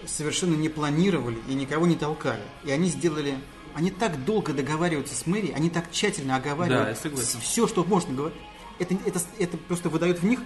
совершенно 0.06 0.56
не 0.56 0.70
планировали 0.70 1.38
и 1.48 1.54
никого 1.54 1.88
не 1.88 1.96
толкали. 1.96 2.44
И 2.64 2.72
они 2.72 2.90
сделали... 2.90 3.38
Они 3.74 3.92
так 3.92 4.24
долго 4.24 4.54
договариваются 4.54 5.16
с 5.16 5.26
мэрией, 5.26 5.54
они 5.54 5.70
так 5.70 5.92
тщательно 5.92 6.30
Да, 6.30 6.36
оговаривают 6.38 6.98
согласен. 6.98 7.42
все, 7.42 7.68
что 7.68 7.84
можно 7.84 8.14
говорить. 8.14 8.38
Это, 8.80 8.96
это, 9.06 9.20
это 9.38 9.58
просто 9.58 9.90
выдает 9.90 10.20
в 10.20 10.26
них 10.26 10.40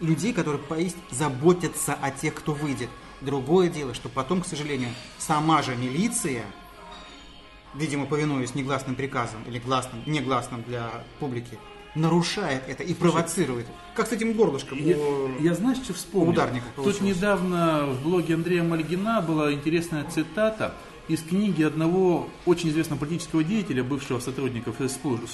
людей, 0.00 0.34
которые 0.34 0.60
поесть 0.62 0.96
заботятся 1.10 1.94
о 1.94 2.10
тех, 2.10 2.34
кто 2.34 2.52
выйдет. 2.52 2.90
Другое 3.22 3.70
дело, 3.70 3.94
что 3.94 4.10
потом, 4.10 4.42
к 4.42 4.46
сожалению, 4.46 4.90
сама 5.18 5.62
же 5.62 5.74
милиция, 5.74 6.44
видимо, 7.76 8.06
повинуясь 8.06 8.54
негласным 8.54 8.94
приказам 8.94 9.42
или 9.46 9.58
гласным, 9.58 10.02
негласным 10.06 10.62
для 10.62 10.90
публики, 11.20 11.58
нарушает 11.94 12.62
это 12.68 12.82
и 12.82 12.92
провоцирует. 12.94 13.66
Как 13.94 14.08
с 14.08 14.12
этим 14.12 14.32
горлышком. 14.32 14.78
Я, 14.78 14.96
у- 14.96 15.40
я 15.40 15.54
знаешь, 15.54 15.78
что 15.78 15.92
вспомнил? 15.94 16.30
ударника 16.32 16.66
Тут 16.76 17.00
недавно 17.00 17.86
в 17.86 18.02
блоге 18.02 18.34
Андрея 18.34 18.62
Мальгина 18.64 19.20
была 19.22 19.52
интересная 19.52 20.04
цитата 20.04 20.74
из 21.08 21.22
книги 21.22 21.62
одного 21.62 22.28
очень 22.46 22.70
известного 22.70 23.00
политического 23.00 23.44
деятеля, 23.44 23.84
бывшего 23.84 24.20
сотрудника 24.20 24.72
спецслужб, 24.72 25.28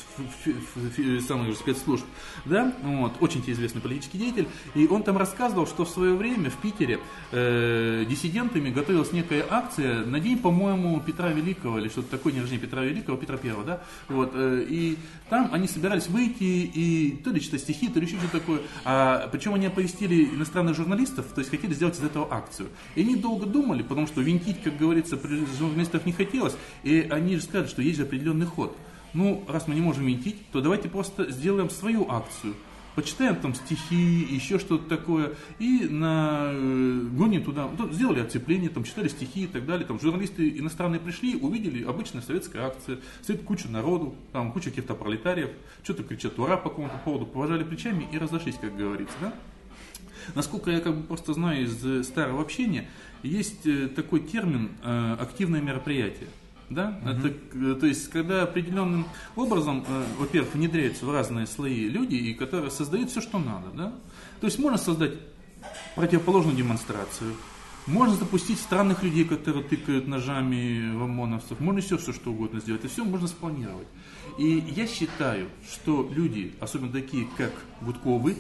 самых 1.26 1.48
же 1.48 1.54
спецслужб, 1.54 2.04
да, 2.44 2.74
вот, 2.82 3.12
очень 3.20 3.42
известный 3.46 3.80
политический 3.80 4.18
деятель, 4.18 4.48
и 4.74 4.86
он 4.86 5.02
там 5.02 5.16
рассказывал, 5.16 5.66
что 5.66 5.84
в 5.84 5.90
свое 5.90 6.14
время 6.14 6.50
в 6.50 6.56
Питере 6.56 7.00
э, 7.30 8.04
диссидентами 8.08 8.70
готовилась 8.70 9.12
некая 9.12 9.44
акция 9.48 10.04
на 10.04 10.20
день, 10.20 10.38
по-моему, 10.38 11.00
Петра 11.00 11.28
Великого, 11.28 11.78
или 11.78 11.88
что-то 11.88 12.10
такое, 12.10 12.32
не 12.32 12.40
рождения 12.40 12.62
Петра 12.62 12.82
Великого, 12.82 13.16
Петра 13.16 13.36
Первого, 13.36 13.64
да, 13.64 13.82
вот, 14.08 14.32
э, 14.34 14.66
и 14.68 14.98
там 15.28 15.50
они 15.52 15.68
собирались 15.68 16.08
выйти 16.08 16.42
и 16.42 17.12
то 17.22 17.30
ли 17.30 17.40
читать 17.40 17.60
стихи, 17.60 17.88
то 17.88 18.00
ли 18.00 18.06
еще 18.06 18.16
что-то 18.18 18.40
такое, 18.40 18.60
а, 18.84 19.28
причем 19.30 19.54
они 19.54 19.66
оповестили 19.66 20.24
иностранных 20.24 20.76
журналистов, 20.76 21.26
то 21.34 21.40
есть 21.40 21.50
хотели 21.50 21.72
сделать 21.74 21.96
из 21.98 22.02
этого 22.02 22.32
акцию. 22.32 22.68
И 22.94 23.02
они 23.02 23.16
долго 23.16 23.46
думали, 23.46 23.82
потому 23.82 24.06
что 24.06 24.20
винтить, 24.20 24.62
как 24.62 24.76
говорится, 24.76 25.16
журналистов 25.60 26.06
не 26.06 26.12
хотелось, 26.12 26.56
и 26.82 27.06
они 27.10 27.36
же 27.36 27.42
сказали, 27.42 27.68
что 27.68 27.82
есть 27.82 28.00
определенный 28.00 28.46
ход. 28.46 28.76
Ну, 29.12 29.44
раз 29.48 29.66
мы 29.68 29.74
не 29.74 29.80
можем 29.80 30.06
винтить, 30.06 30.36
то 30.52 30.60
давайте 30.60 30.88
просто 30.88 31.30
сделаем 31.30 31.70
свою 31.70 32.08
акцию. 32.10 32.54
Почитаем 32.94 33.36
там 33.36 33.54
стихи, 33.54 34.26
еще 34.28 34.58
что-то 34.58 34.88
такое, 34.88 35.34
и 35.60 35.86
на 35.88 36.50
э, 36.52 37.00
гоним 37.12 37.44
туда, 37.44 37.68
ну, 37.78 37.90
сделали 37.92 38.20
оцепление, 38.20 38.68
там 38.68 38.82
читали 38.82 39.06
стихи 39.06 39.44
и 39.44 39.46
так 39.46 39.64
далее. 39.64 39.86
Там 39.86 40.00
журналисты 40.00 40.48
иностранные 40.58 41.00
пришли, 41.00 41.36
увидели 41.36 41.84
обычная 41.84 42.20
советская 42.20 42.66
акция, 42.66 42.98
стоит 43.22 43.44
куча 43.44 43.68
народу, 43.68 44.16
там 44.32 44.52
куча 44.52 44.70
каких-то 44.70 44.94
пролетариев, 44.94 45.50
что-то 45.84 46.02
кричат 46.02 46.38
ура 46.38 46.56
по 46.56 46.68
какому-то 46.68 46.98
поводу, 47.04 47.26
поважали 47.26 47.62
плечами 47.62 48.08
и 48.10 48.18
разошлись, 48.18 48.56
как 48.60 48.76
говорится, 48.76 49.14
да? 49.20 49.34
Насколько 50.34 50.70
я 50.70 50.80
как 50.80 50.96
бы 50.96 51.02
просто 51.04 51.32
знаю 51.32 51.64
из 51.64 51.84
э, 51.84 52.02
старого 52.02 52.42
общения, 52.42 52.88
есть 53.22 53.66
э, 53.66 53.88
такой 53.88 54.20
термин 54.20 54.70
э, 54.82 55.16
активное 55.20 55.60
мероприятие. 55.60 56.28
Да? 56.68 57.00
Это, 57.04 57.34
э, 57.52 57.76
то 57.78 57.86
есть, 57.86 58.08
когда 58.10 58.42
определенным 58.42 59.06
образом, 59.36 59.84
во-первых, 60.18 60.54
внедряются 60.54 61.04
в 61.04 61.10
разные 61.10 61.46
слои 61.46 61.88
люди, 61.88 62.14
и 62.14 62.34
которые 62.34 62.70
создают 62.70 63.10
все, 63.10 63.20
что 63.20 63.38
надо. 63.38 63.70
Да? 63.74 63.92
То 64.40 64.46
есть 64.46 64.58
можно 64.58 64.78
создать 64.78 65.14
противоположную 65.94 66.56
демонстрацию, 66.56 67.34
можно 67.86 68.14
запустить 68.14 68.60
странных 68.60 69.02
людей, 69.02 69.24
которые 69.24 69.64
тыкают 69.64 70.06
ножами 70.06 70.94
в 70.94 71.02
ОМОНовцев, 71.02 71.60
можно 71.60 71.80
все, 71.80 71.98
все 71.98 72.12
что 72.12 72.30
угодно 72.30 72.60
сделать, 72.60 72.84
это 72.84 72.92
все 72.92 73.04
можно 73.04 73.26
спланировать. 73.26 73.88
И 74.38 74.64
я 74.76 74.86
считаю, 74.86 75.48
что 75.70 76.08
люди, 76.14 76.54
особенно 76.60 76.92
такие, 76.92 77.26
как 77.36 77.52
Гудковы, 77.80 78.36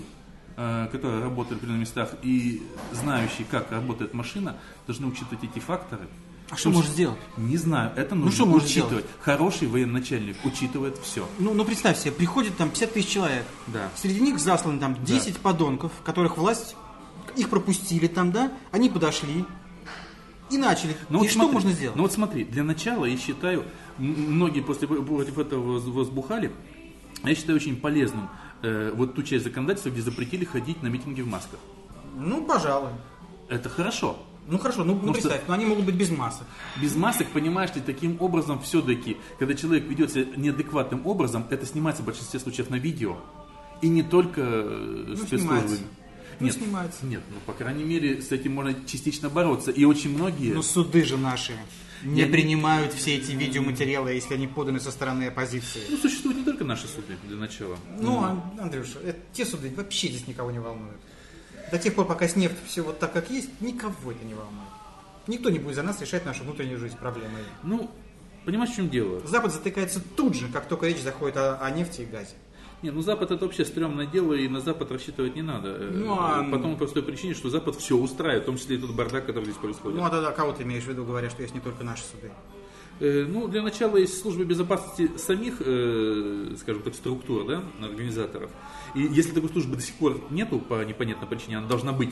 которые 0.56 1.22
работали 1.22 1.54
в 1.54 1.56
определенных 1.58 1.88
местах 1.88 2.10
и 2.22 2.62
знающие, 2.92 3.46
как 3.50 3.70
работает 3.72 4.14
машина, 4.14 4.56
должны 4.86 5.06
учитывать 5.06 5.44
эти 5.44 5.58
факторы. 5.58 6.06
А 6.50 6.56
что 6.56 6.70
может 6.70 6.90
сделать? 6.90 7.18
Не 7.36 7.56
знаю, 7.56 7.92
это 7.96 8.16
нужно 8.16 8.32
что 8.32 8.46
может 8.46 8.68
учитывать. 8.68 9.06
Хороший 9.20 9.68
военачальник 9.68 10.36
учитывает 10.44 10.98
все. 10.98 11.28
Ну, 11.38 11.54
ну 11.54 11.64
представь 11.64 11.96
себе, 11.98 12.10
приходит 12.10 12.56
там 12.56 12.70
50 12.70 12.92
тысяч 12.92 13.08
человек. 13.08 13.44
Да. 13.68 13.88
Среди 13.94 14.20
них 14.20 14.40
засланы 14.40 14.80
там 14.80 14.96
10 15.04 15.38
подонков, 15.38 15.92
которых 16.04 16.36
власть, 16.36 16.74
их 17.36 17.48
пропустили 17.48 18.08
там, 18.08 18.32
да, 18.32 18.52
они 18.72 18.88
подошли 18.90 19.44
и 20.50 20.58
начали. 20.58 20.96
Ну, 21.08 21.18
и 21.18 21.20
вот 21.20 21.28
что 21.28 21.34
смотри, 21.38 21.54
можно 21.54 21.72
сделать? 21.72 21.96
Ну 21.96 22.02
вот 22.02 22.12
смотри, 22.12 22.44
для 22.44 22.64
начала 22.64 23.04
я 23.04 23.16
считаю, 23.16 23.64
многие 23.98 24.60
после 24.60 24.88
против 24.88 25.38
этого 25.38 25.62
воз- 25.62 25.84
возбухали, 25.84 26.50
я 27.22 27.34
считаю 27.36 27.56
очень 27.56 27.76
полезным 27.76 28.28
э, 28.62 28.92
вот 28.94 29.14
ту 29.14 29.22
часть 29.22 29.44
законодательства, 29.44 29.90
где 29.90 30.02
запретили 30.02 30.44
ходить 30.44 30.82
на 30.82 30.88
митинги 30.88 31.20
в 31.22 31.26
масках. 31.26 31.60
Ну, 32.16 32.44
пожалуй. 32.44 32.90
Это 33.48 33.68
хорошо. 33.68 34.18
Ну 34.48 34.58
хорошо, 34.58 34.84
ну, 34.84 34.94
ну 34.94 34.98
Потому 34.98 35.14
что- 35.14 35.28
представь, 35.28 35.48
но 35.48 35.54
они 35.54 35.64
могут 35.66 35.84
быть 35.84 35.94
без 35.94 36.10
масок. 36.10 36.46
Без 36.80 36.96
масок, 36.96 37.28
понимаешь 37.28 37.74
ли, 37.74 37.82
таким 37.84 38.16
образом 38.20 38.60
все-таки, 38.60 39.16
когда 39.38 39.54
человек 39.54 39.84
ведет 39.84 40.10
себя 40.12 40.26
неадекватным 40.36 41.06
образом, 41.06 41.46
это 41.50 41.66
снимается 41.66 42.02
в 42.02 42.06
большинстве 42.06 42.40
случаев 42.40 42.68
на 42.70 42.76
видео. 42.76 43.16
И 43.82 43.88
не 43.88 44.02
только 44.02 44.40
э, 44.42 45.04
Ну, 45.08 45.16
спецслужбами. 45.16 45.38
снимается. 45.38 45.76
Ну, 46.40 46.46
Нет, 46.46 46.54
снимается. 46.54 47.06
нет, 47.06 47.20
ну, 47.30 47.36
по 47.46 47.52
крайней 47.52 47.84
мере, 47.84 48.22
с 48.22 48.32
этим 48.32 48.54
можно 48.54 48.74
частично 48.86 49.28
бороться. 49.28 49.70
И 49.70 49.84
очень 49.84 50.14
многие... 50.16 50.52
Но 50.54 50.62
суды 50.62 51.04
же 51.04 51.16
наши 51.18 51.52
не 52.02 52.24
принимают 52.26 52.92
все 52.92 53.16
эти 53.16 53.32
видеоматериалы, 53.32 54.12
если 54.12 54.34
они 54.34 54.46
поданы 54.46 54.80
со 54.80 54.90
стороны 54.90 55.24
оппозиции. 55.28 55.82
Ну, 55.88 55.96
существуют 55.96 56.38
не 56.38 56.44
только 56.44 56.64
наши 56.64 56.86
суды, 56.86 57.16
для 57.26 57.36
начала. 57.36 57.76
Ну, 57.98 58.22
Ан- 58.22 58.42
Андрюша, 58.58 58.98
это- 59.04 59.18
те 59.32 59.44
суды 59.44 59.72
вообще 59.76 60.08
здесь 60.08 60.26
никого 60.26 60.50
не 60.50 60.58
волнуют. 60.58 61.00
До 61.70 61.78
тех 61.78 61.94
пор, 61.94 62.06
пока 62.06 62.26
с 62.26 62.36
нефть 62.36 62.56
все 62.66 62.82
вот 62.82 62.98
так, 62.98 63.12
как 63.12 63.30
есть, 63.30 63.60
никого 63.60 64.12
это 64.12 64.24
не 64.24 64.34
волнует. 64.34 64.68
Никто 65.26 65.50
не 65.50 65.58
будет 65.58 65.76
за 65.76 65.82
нас 65.82 66.00
решать 66.00 66.24
нашу 66.26 66.42
внутреннюю 66.44 66.78
жизнь, 66.78 66.96
проблемы. 66.96 67.38
Ну, 67.62 67.90
понимаешь, 68.44 68.72
в 68.72 68.76
чем 68.76 68.88
дело? 68.88 69.24
Запад 69.26 69.52
затыкается 69.52 70.00
тут 70.16 70.34
же, 70.34 70.48
как 70.48 70.66
только 70.66 70.86
речь 70.86 71.00
заходит 71.00 71.36
о, 71.36 71.56
о 71.58 71.70
нефти 71.70 72.00
и 72.02 72.06
газе. 72.06 72.34
Не, 72.82 72.90
ну 72.90 73.02
Запад 73.02 73.30
это 73.30 73.44
вообще 73.44 73.64
стрёмное 73.64 74.06
дело, 74.06 74.32
и 74.32 74.48
на 74.48 74.60
Запад 74.60 74.90
рассчитывать 74.90 75.36
не 75.36 75.42
надо. 75.42 75.68
Э, 75.68 75.90
Ну, 75.92 76.14
а- 76.18 76.42
По 76.50 76.58
той 76.58 76.76
простой 76.76 77.02
причине, 77.02 77.34
что 77.34 77.50
Запад 77.50 77.76
все 77.76 77.94
устраивает, 77.96 78.44
в 78.44 78.46
том 78.46 78.56
числе 78.56 78.76
и 78.76 78.78
тот 78.78 78.90
бардак, 78.92 79.26
который 79.26 79.44
здесь 79.44 79.56
происходит. 79.56 79.98
Ну, 79.98 80.04
а 80.04 80.08
тогда 80.10 80.30
кого 80.32 80.52
ты 80.52 80.62
имеешь 80.62 80.84
в 80.84 80.88
виду, 80.88 81.04
говоря, 81.04 81.28
что 81.28 81.42
есть 81.42 81.54
не 81.54 81.60
только 81.60 81.84
наши 81.84 82.02
суды? 82.04 82.30
Э, 83.00 83.26
Ну, 83.28 83.48
для 83.48 83.62
начала 83.62 83.96
есть 83.98 84.20
служба 84.20 84.44
безопасности 84.44 85.10
самих, 85.18 85.60
э, 85.60 86.54
скажем 86.58 86.82
так, 86.82 86.94
структур, 86.94 87.46
да, 87.46 87.62
организаторов. 87.82 88.50
И 88.94 89.00
если 89.02 89.32
такой 89.32 89.50
службы 89.50 89.76
до 89.76 89.82
сих 89.82 89.94
пор 89.96 90.18
нету 90.30 90.58
по 90.58 90.82
непонятной 90.82 91.28
причине, 91.28 91.58
она 91.58 91.66
должна 91.68 91.92
быть. 91.92 92.10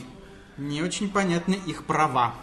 Не 0.59 0.83
очень 0.83 1.09
понятны 1.09 1.57
их 1.67 1.85
права. 1.85 2.35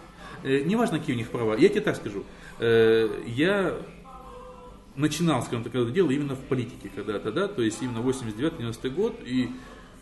Э, 0.44 0.62
Неважно, 0.64 0.98
какие 1.00 1.16
у 1.16 1.18
них 1.18 1.30
права. 1.30 1.56
Я 1.56 1.70
тебе 1.70 1.82
так 1.82 1.96
скажу. 1.96 2.24
Э, 2.60 3.10
Я 3.28 3.76
начинал, 4.96 5.42
скажем 5.44 5.64
так, 5.64 5.76
это 5.76 5.92
дело 5.92 6.10
именно 6.12 6.36
в 6.36 6.42
политике 6.42 6.90
когда-то, 6.94 7.32
да, 7.32 7.48
то 7.48 7.62
есть 7.62 7.82
именно 7.82 8.00
89-90 8.00 8.90
год, 8.90 9.20
и, 9.26 9.50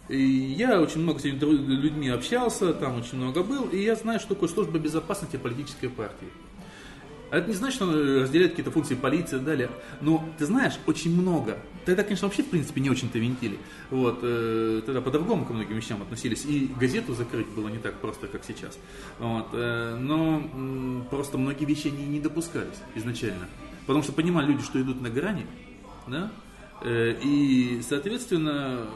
и 0.09 0.17
я 0.17 0.81
очень 0.81 1.01
много 1.01 1.19
с 1.19 1.25
этими 1.25 1.39
людьми 1.39 2.09
общался, 2.09 2.73
там 2.73 2.97
очень 2.97 3.17
много 3.17 3.43
был, 3.43 3.65
и 3.65 3.81
я 3.81 3.95
знаю, 3.95 4.19
что 4.19 4.29
такое 4.29 4.49
служба 4.49 4.79
безопасности 4.79 5.37
политической 5.37 5.89
партии. 5.89 6.27
Это 7.33 7.47
не 7.47 7.55
значит, 7.55 7.77
что 7.77 7.85
он 7.85 8.21
разделяет 8.21 8.51
какие-то 8.51 8.69
функции 8.69 8.93
полиции 8.93 9.37
и 9.37 9.39
далее. 9.39 9.71
Но 10.01 10.23
ты 10.37 10.45
знаешь, 10.45 10.73
очень 10.85 11.19
много. 11.19 11.57
Тогда, 11.83 12.03
конечно, 12.03 12.27
вообще, 12.27 12.43
в 12.43 12.49
принципе, 12.49 12.79
не 12.79 12.91
очень-то 12.91 13.17
винтили. 13.17 13.57
Вот, 13.89 14.19
э, 14.21 14.83
тогда 14.85 15.01
по-другому 15.01 15.43
ко 15.43 15.53
многим 15.53 15.75
вещам 15.75 15.99
относились. 16.03 16.45
И 16.45 16.69
газету 16.79 17.15
закрыть 17.15 17.47
было 17.47 17.69
не 17.69 17.79
так 17.79 17.95
просто, 17.95 18.27
как 18.27 18.43
сейчас. 18.45 18.77
Вот, 19.17 19.47
э, 19.53 19.97
но 19.99 20.47
м, 20.53 21.07
просто 21.09 21.39
многие 21.39 21.65
вещи 21.65 21.87
они 21.87 22.05
не 22.05 22.19
допускались 22.19 22.77
изначально. 22.93 23.47
Потому 23.85 24.03
что 24.03 24.13
понимали 24.13 24.47
люди, 24.47 24.63
что 24.63 24.81
идут 24.81 25.01
на 25.01 25.09
грани. 25.09 25.45
Да? 26.07 26.31
Э, 26.81 27.15
и, 27.21 27.81
соответственно, 27.87 28.87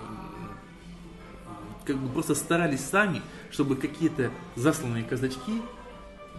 как 1.86 1.98
бы 1.98 2.10
просто 2.10 2.36
старались 2.36 2.82
сами, 2.82 3.22
чтобы 3.52 3.76
какие-то 3.76 4.32
засланные 4.56 5.04
казачки 5.04 5.62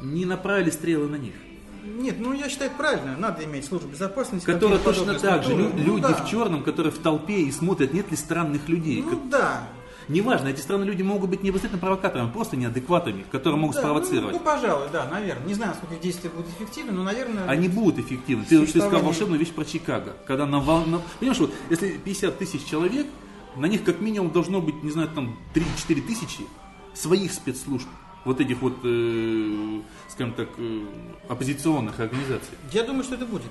не 0.03 0.25
направили 0.25 0.71
стрелы 0.71 1.09
на 1.09 1.17
них. 1.17 1.35
Нет, 1.85 2.17
ну 2.19 2.33
я 2.33 2.49
считаю, 2.49 2.71
правильно. 2.77 3.17
Надо 3.17 3.45
иметь 3.45 3.65
службу 3.65 3.89
безопасности. 3.89 4.45
Какие-то 4.45 4.79
точно 4.79 5.19
так 5.19 5.45
же, 5.45 5.55
Ну 5.55 5.77
люди 5.77 6.03
да. 6.03 6.15
в 6.15 6.29
черном, 6.29 6.63
которые 6.63 6.93
в 6.93 6.99
толпе 6.99 7.43
и 7.43 7.51
смотрят, 7.51 7.93
нет 7.95 8.11
ли 8.11 8.17
странных 8.17 8.69
людей. 8.69 9.03
Ну 9.03 9.29
да. 9.31 9.69
Неважно, 10.09 10.49
эти 10.49 10.61
странные 10.61 10.87
люди 10.89 11.03
могут 11.03 11.29
быть 11.31 11.43
не 11.43 11.51
обязательно 11.51 11.79
провокаторами, 11.79 12.31
просто 12.31 12.57
неадекватами, 12.57 13.25
которые 13.31 13.61
могут 13.61 13.77
Да, 13.77 13.83
спровоцировать. 13.83 14.33
Ну, 14.33 14.39
ну, 14.39 14.45
пожалуй, 14.45 14.89
да, 14.93 15.07
наверное. 15.11 15.47
Не 15.47 15.55
знаю, 15.55 15.73
насколько 15.73 15.95
их 15.97 16.01
действия 16.01 16.31
будут 16.31 16.49
эффективны, 16.49 16.93
но, 16.93 17.03
наверное... 17.05 17.47
Они 17.47 17.69
будут 17.69 17.99
эффективны. 17.99 18.45
Ты, 18.45 18.49
ты 18.49 18.55
сказал 18.55 18.67
Существование- 18.67 19.05
волшебную 19.05 19.39
вещь 19.41 19.51
про 19.53 19.65
Чикаго. 19.65 20.17
Когда 20.27 20.47
на 20.47 20.61
вол- 20.61 20.87
на- 20.87 21.03
Понимаешь, 21.21 21.39
вот 21.41 21.53
если 21.69 21.99
50 21.99 22.39
тысяч 22.39 22.65
человек, 22.65 23.07
на 23.57 23.67
них 23.67 23.85
как 23.85 24.01
минимум 24.01 24.31
должно 24.31 24.61
быть, 24.63 24.83
не 24.83 24.91
знаю, 24.91 25.09
там 25.09 25.37
3-4 25.55 26.01
тысячи 26.07 26.41
своих 26.95 27.33
спецслужб. 27.33 27.89
Вот 28.25 28.41
этих 28.41 28.61
вот, 28.63 28.75
э, 28.85 29.81
скажем 30.09 30.33
так, 30.35 30.49
э, 30.59 30.87
оппозиционных 31.29 32.01
организаций. 32.01 32.57
Я 32.73 32.83
думаю, 32.83 33.05
что 33.05 33.15
это 33.15 33.27
будет. 33.27 33.51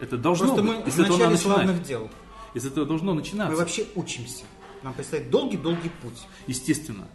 Это 0.00 0.16
должно 0.16 0.46
Просто 0.46 0.62
быть. 0.62 0.76
мы 0.78 0.82
в 0.84 0.88
Из 0.88 0.96
надо 0.96 1.10
начале 1.12 1.36
славных 1.36 1.82
дел. 1.82 2.08
Из 2.54 2.64
этого 2.66 2.86
должно 2.86 3.12
Мы 3.12 3.18
начинаться. 3.20 3.56
вообще 3.56 3.84
учимся. 3.94 4.44
Нам 4.82 4.94
предстоит 4.94 5.30
долгий-долгий 5.30 5.90
путь. 6.02 6.26
Естественно. 6.46 7.06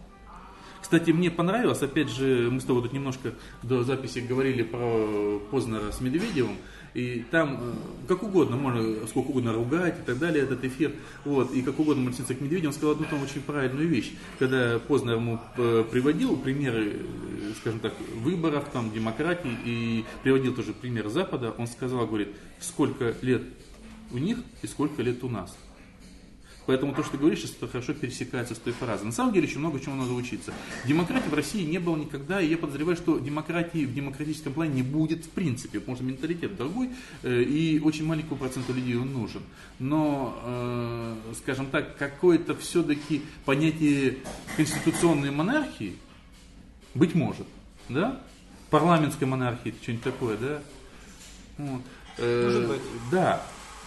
Кстати, 0.83 1.11
мне 1.11 1.31
понравилось, 1.31 1.81
опять 1.81 2.09
же, 2.09 2.49
мы 2.51 2.59
с 2.59 2.65
тобой 2.65 2.83
тут 2.83 2.91
немножко 2.91 3.33
до 3.63 3.83
записи 3.83 4.19
говорили 4.19 4.63
про 4.63 5.39
Познера 5.49 5.91
с 5.91 6.01
Медведевым, 6.01 6.57
и 6.93 7.25
там 7.31 7.57
э, 7.59 7.73
как 8.09 8.21
угодно, 8.21 8.57
можно 8.57 9.07
сколько 9.07 9.29
угодно 9.29 9.53
ругать 9.53 9.97
и 9.99 10.05
так 10.05 10.19
далее, 10.19 10.43
этот 10.43 10.63
эфир, 10.65 10.91
вот, 11.23 11.53
и 11.53 11.61
как 11.61 11.79
угодно 11.79 12.03
можно 12.03 12.25
к 12.25 12.41
Медведеву, 12.41 12.67
он 12.67 12.73
сказал 12.73 12.91
одну 12.91 13.05
там 13.09 13.23
очень 13.23 13.41
правильную 13.41 13.87
вещь, 13.87 14.11
когда 14.37 14.77
Познер 14.77 15.15
ему 15.15 15.39
э, 15.57 15.85
приводил 15.89 16.35
примеры, 16.35 16.91
э, 16.91 17.53
скажем 17.61 17.79
так, 17.79 17.93
выборов, 18.17 18.65
там, 18.73 18.91
демократии, 18.91 19.57
и 19.65 20.03
приводил 20.21 20.53
тоже 20.53 20.73
пример 20.73 21.07
Запада, 21.07 21.55
он 21.57 21.67
сказал, 21.67 22.05
говорит, 22.05 22.27
сколько 22.59 23.15
лет 23.21 23.41
у 24.11 24.17
них 24.17 24.37
и 24.61 24.67
сколько 24.67 25.01
лет 25.01 25.23
у 25.23 25.29
нас. 25.29 25.57
Поэтому 26.65 26.93
то, 26.93 27.03
что 27.03 27.13
ты 27.13 27.17
говоришь, 27.17 27.43
это 27.43 27.67
хорошо 27.67 27.93
пересекается 27.93 28.55
с 28.55 28.57
той 28.57 28.73
фразой. 28.73 29.05
На 29.05 29.11
самом 29.11 29.33
деле 29.33 29.47
еще 29.47 29.59
много 29.59 29.79
чему 29.79 29.95
надо 29.95 30.13
учиться. 30.13 30.53
Демократии 30.85 31.27
в 31.27 31.33
России 31.33 31.63
не 31.63 31.79
было 31.79 31.97
никогда, 31.97 32.41
и 32.41 32.47
я 32.47 32.57
подозреваю, 32.57 32.95
что 32.95 33.19
демократии 33.19 33.85
в 33.85 33.93
демократическом 33.93 34.53
плане 34.53 34.75
не 34.75 34.83
будет 34.83 35.25
в 35.25 35.29
принципе, 35.29 35.79
потому 35.79 35.97
что 35.97 36.05
менталитет 36.05 36.55
другой, 36.55 36.89
э, 37.23 37.41
и 37.43 37.79
очень 37.79 38.05
маленькому 38.05 38.37
проценту 38.37 38.73
людей 38.73 38.95
он 38.95 39.11
нужен. 39.11 39.41
Но, 39.79 40.39
э, 40.43 41.15
скажем 41.41 41.67
так, 41.67 41.97
какое-то 41.97 42.55
все-таки 42.55 43.23
понятие 43.45 44.17
конституционной 44.55 45.31
монархии 45.31 45.97
быть 46.95 47.15
может, 47.15 47.47
да? 47.89 48.21
Парламентской 48.69 49.25
монархии, 49.25 49.73
что-нибудь 49.81 50.03
такое, 50.03 50.37
да? 50.37 50.61
Вот. 51.57 51.81
Э, 52.17 52.45
Может 52.45 52.67
быть. 52.67 52.81
Да. 53.11 53.43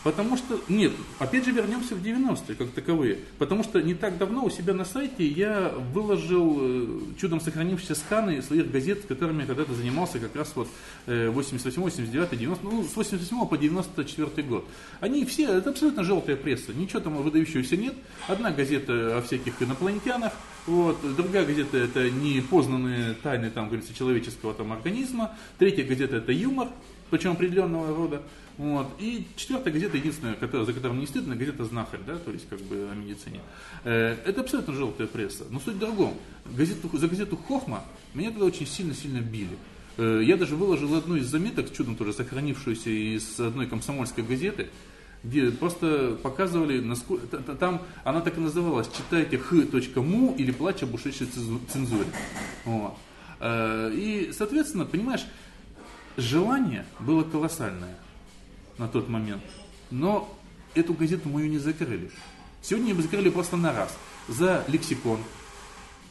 Потому 0.07 0.37
что, 0.37 0.61
нет, 0.69 0.92
опять 1.19 1.45
же 1.45 1.51
вернемся 1.51 1.97
в 1.97 2.01
90-е 2.01 2.55
как 2.55 2.71
таковые. 2.71 3.19
Потому 3.38 3.64
что 3.64 3.83
не 3.83 3.95
так 3.95 4.19
давно 4.19 4.45
у 4.45 4.51
себя 4.51 4.73
на 4.73 4.85
сайте 4.85 5.27
я 5.27 5.73
выложил 5.92 6.59
э, 6.61 6.87
чудом 7.19 7.40
сохранившиеся 7.40 7.97
сканы 7.97 8.40
своих 8.40 8.71
газет, 8.71 9.05
которыми 9.07 9.40
я 9.40 9.49
когда-то 9.49 9.75
занимался 9.75 10.21
как 10.21 10.37
раз 10.37 10.53
вот 10.55 10.69
э, 11.07 11.29
88, 11.29 11.83
89, 11.83 12.38
90, 12.38 12.64
ну, 12.64 12.85
с 12.85 12.95
88 12.95 13.49
по 13.49 13.59
94 13.59 14.47
год. 14.47 14.64
Они 15.01 15.25
все, 15.25 15.53
это 15.53 15.71
абсолютно 15.71 16.05
желтая 16.05 16.37
пресса, 16.37 16.73
ничего 16.73 17.01
там 17.01 17.16
выдающегося 17.16 17.77
нет. 17.77 17.95
Одна 18.29 18.53
газета 18.53 19.19
о 19.19 19.23
всяких 19.23 19.61
инопланетянах, 19.61 20.33
вот, 20.69 20.99
другая 21.16 21.45
газета 21.45 21.79
это 21.79 22.09
непознанные 22.12 23.14
тайны, 23.14 23.51
там, 23.51 23.66
говорится, 23.66 23.92
человеческого 23.92 24.55
там 24.55 24.73
организма, 24.73 25.37
третья 25.59 25.83
газета 25.83 26.19
это 26.19 26.31
юмор, 26.31 26.69
причем 27.11 27.33
определенного 27.33 27.95
рода. 27.95 28.23
Вот. 28.59 28.87
И 28.99 29.27
четвертая 29.37 29.73
газета, 29.73 29.99
единственная, 29.99 30.35
которая, 30.35 30.64
за 30.64 30.73
которую 30.73 30.99
не 30.99 31.07
стыдно, 31.07 31.37
газета 31.37 31.64
«Знахарь», 31.64 32.01
да, 32.07 32.16
то 32.16 32.31
есть 32.31 32.49
как 32.49 32.59
бы 32.61 32.88
о 32.90 32.95
медицине. 32.95 33.40
Э, 33.85 34.16
Это 34.25 34.40
абсолютно 34.40 34.73
желтая 34.73 35.07
пресса. 35.07 35.45
Но 35.51 35.61
суть 35.61 35.75
в 35.75 35.79
другом. 35.79 36.14
Газету, 36.47 36.88
за 36.97 37.07
газету 37.07 37.37
«Хохма» 37.37 37.85
меня 38.14 38.31
тогда 38.31 38.47
очень 38.47 38.66
сильно-сильно 38.66 39.21
били. 39.21 39.59
Э, 39.99 40.23
Я 40.25 40.38
даже 40.38 40.57
выложил 40.57 40.95
одну 40.95 41.16
из 41.16 41.27
заметок, 41.27 41.71
чудом 41.71 41.97
тоже 41.97 42.14
сохранившуюся 42.14 42.88
из 42.88 43.38
одной 43.38 43.66
комсомольской 43.66 44.25
газеты, 44.25 44.69
где 45.23 45.51
просто 45.51 46.16
показывали, 46.23 46.81
насколько, 46.81 47.27
там 47.38 47.83
она 48.05 48.21
так 48.23 48.38
и 48.38 48.40
называлась, 48.40 48.88
читайте 48.97 49.37
х.му 49.37 50.35
или 50.38 50.51
плачь 50.51 50.83
об 50.83 50.97
цензуре. 50.99 52.07
Вот. 52.64 52.95
Э, 53.40 53.90
И, 53.92 54.33
соответственно, 54.33 54.87
понимаешь, 54.87 55.27
желание 56.16 56.85
было 57.00 57.22
колоссальное 57.22 57.96
на 58.79 58.88
тот 58.88 59.09
момент. 59.09 59.42
Но 59.90 60.33
эту 60.74 60.94
газету 60.94 61.29
мою 61.29 61.48
не 61.48 61.59
закрыли. 61.59 62.11
Сегодня 62.62 62.90
ее 62.92 63.02
закрыли 63.02 63.31
просто 63.31 63.57
на 63.57 63.72
раз. 63.72 63.96
За 64.29 64.64
лексикон. 64.68 65.20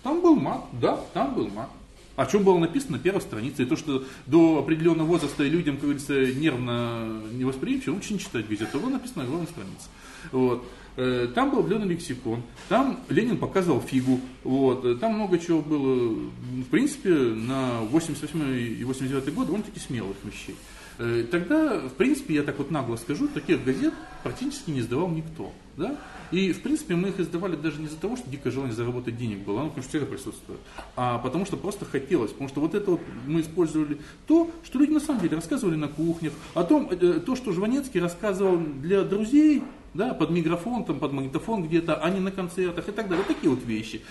Там 0.03 0.21
был 0.21 0.35
мат, 0.35 0.65
да, 0.73 0.97
там 1.13 1.35
был 1.35 1.49
мат. 1.49 1.69
О 2.15 2.25
чем 2.25 2.43
было 2.43 2.57
написано 2.57 2.93
на 2.93 3.03
первой 3.03 3.19
странице. 3.19 3.63
И 3.63 3.65
то, 3.65 3.75
что 3.75 4.05
до 4.25 4.59
определенного 4.59 5.07
возраста 5.07 5.43
людям, 5.43 5.75
как 5.75 5.83
говорится, 5.83 6.13
нервно 6.13 7.21
невосприимчивым, 7.33 7.95
лучше 7.95 8.13
не 8.13 8.19
читать 8.19 8.47
газету. 8.47 8.79
Было 8.79 8.91
написано 8.91 9.23
на 9.23 9.29
главной 9.29 9.47
странице. 9.47 9.89
Вот. 10.31 10.65
Э, 10.97 11.27
Там 11.33 11.51
был 11.51 11.59
определенный 11.59 11.89
лексикон. 11.89 12.43
Там 12.69 12.99
Ленин 13.09 13.37
показывал 13.37 13.81
фигу. 13.81 14.19
Вот. 14.43 14.85
Э, 14.85 14.95
Там 14.95 15.15
много 15.15 15.37
чего 15.39 15.61
было, 15.61 16.13
в 16.13 16.69
принципе, 16.71 17.09
на 17.09 17.81
88 17.81 18.57
и 18.79 18.83
89 18.83 19.33
год 19.33 19.45
довольно-таки 19.47 19.79
смелых 19.79 20.17
вещей. 20.23 20.55
Э, 20.97 21.25
Тогда, 21.29 21.79
в 21.79 21.93
принципе, 21.93 22.35
я 22.35 22.43
так 22.43 22.57
вот 22.57 22.71
нагло 22.71 22.95
скажу, 22.95 23.27
таких 23.27 23.63
газет 23.63 23.93
практически 24.23 24.71
не 24.71 24.79
издавал 24.79 25.09
никто. 25.09 25.51
Да? 25.77 25.97
И, 26.31 26.53
в 26.53 26.61
принципе, 26.61 26.95
мы 26.95 27.09
их 27.09 27.19
издавали 27.19 27.55
даже 27.55 27.79
не 27.79 27.87
из-за 27.87 27.97
того, 27.97 28.15
что 28.15 28.29
дикое 28.29 28.51
желание 28.51 28.75
заработать 28.75 29.17
денег 29.17 29.39
было, 29.39 29.61
оно, 29.61 29.69
конечно, 29.69 29.89
всегда 29.89 30.05
присутствует, 30.05 30.59
а 30.95 31.19
потому 31.19 31.45
что 31.45 31.57
просто 31.57 31.85
хотелось. 31.85 32.31
Потому 32.31 32.49
что 32.49 32.61
вот 32.61 32.73
это 32.75 32.91
вот 32.91 33.01
мы 33.27 33.41
использовали 33.41 33.99
то, 34.25 34.49
что 34.63 34.79
люди 34.79 34.91
на 34.91 34.99
самом 34.99 35.21
деле 35.21 35.35
рассказывали 35.35 35.75
на 35.75 35.87
кухнях, 35.87 36.33
о 36.53 36.63
том, 36.63 36.89
э, 36.89 37.19
то, 37.25 37.35
что 37.35 37.51
Жванецкий 37.51 37.99
рассказывал 37.99 38.57
для 38.57 39.03
друзей, 39.03 39.63
да, 39.93 40.13
под 40.13 40.29
микрофон, 40.29 40.83
там, 40.83 40.99
под 40.99 41.13
магнитофон 41.13 41.63
где-то, 41.63 41.95
а 41.95 42.09
не 42.09 42.19
на 42.19 42.31
концертах 42.31 42.89
и 42.89 42.91
так 42.91 43.07
далее. 43.07 43.25
Такие 43.25 43.49
вот 43.49 43.63
вещи. 43.63 44.01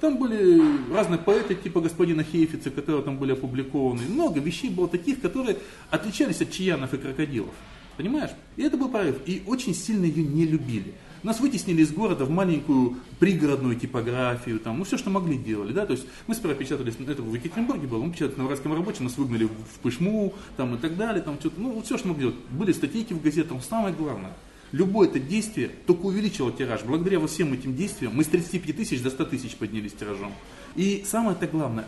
Там 0.00 0.18
были 0.18 0.62
разные 0.92 1.18
поэты 1.18 1.54
типа 1.54 1.80
господина 1.80 2.22
Хейфица, 2.22 2.70
которые 2.70 3.02
там 3.02 3.16
были 3.16 3.32
опубликованы. 3.32 4.02
Много 4.06 4.40
вещей 4.40 4.68
было 4.68 4.86
таких, 4.86 5.22
которые 5.22 5.56
отличались 5.90 6.42
от 6.42 6.50
чаянов 6.50 6.92
и 6.92 6.98
крокодилов. 6.98 7.54
Понимаешь? 7.96 8.30
И 8.56 8.62
это 8.62 8.76
был 8.76 8.88
прорыв. 8.88 9.16
И 9.26 9.42
очень 9.46 9.74
сильно 9.74 10.04
ее 10.04 10.24
не 10.24 10.46
любили. 10.46 10.94
Нас 11.22 11.40
вытеснили 11.40 11.80
из 11.80 11.90
города 11.90 12.26
в 12.26 12.30
маленькую 12.30 12.98
пригородную 13.18 13.76
типографию, 13.76 14.60
там, 14.60 14.78
ну 14.78 14.84
все, 14.84 14.98
что 14.98 15.08
могли, 15.08 15.38
делали, 15.38 15.72
да, 15.72 15.86
то 15.86 15.94
есть 15.94 16.04
мы 16.26 16.34
сперва 16.34 16.54
печатались, 16.54 16.96
это 17.00 17.22
в 17.22 17.34
Екатеринбурге 17.34 17.86
было, 17.86 18.02
мы 18.02 18.12
печатали 18.12 18.40
на 18.40 18.44
Уральском 18.44 18.74
рабочем, 18.74 19.04
нас 19.04 19.16
выгнали 19.16 19.44
в 19.44 19.78
Пышму, 19.82 20.34
там 20.58 20.74
и 20.74 20.78
так 20.78 20.98
далее, 20.98 21.22
там 21.22 21.40
что-то, 21.40 21.58
ну 21.58 21.80
все, 21.80 21.96
что 21.96 22.08
могли 22.08 22.24
делать. 22.24 22.36
Были 22.50 22.72
статейки 22.72 23.14
в 23.14 23.22
газетах, 23.22 23.64
самое 23.64 23.94
главное, 23.94 24.34
любое 24.70 25.08
это 25.08 25.18
действие 25.18 25.70
только 25.86 26.04
увеличило 26.04 26.52
тираж. 26.52 26.82
Благодаря 26.82 27.20
вот 27.20 27.30
всем 27.30 27.54
этим 27.54 27.74
действиям 27.74 28.14
мы 28.14 28.22
с 28.22 28.26
35 28.26 28.76
тысяч 28.76 29.00
до 29.00 29.08
100 29.08 29.24
тысяч 29.24 29.56
поднялись 29.56 29.94
тиражом. 29.94 30.34
И 30.76 31.04
самое 31.06 31.38
это 31.38 31.46
главное, 31.46 31.86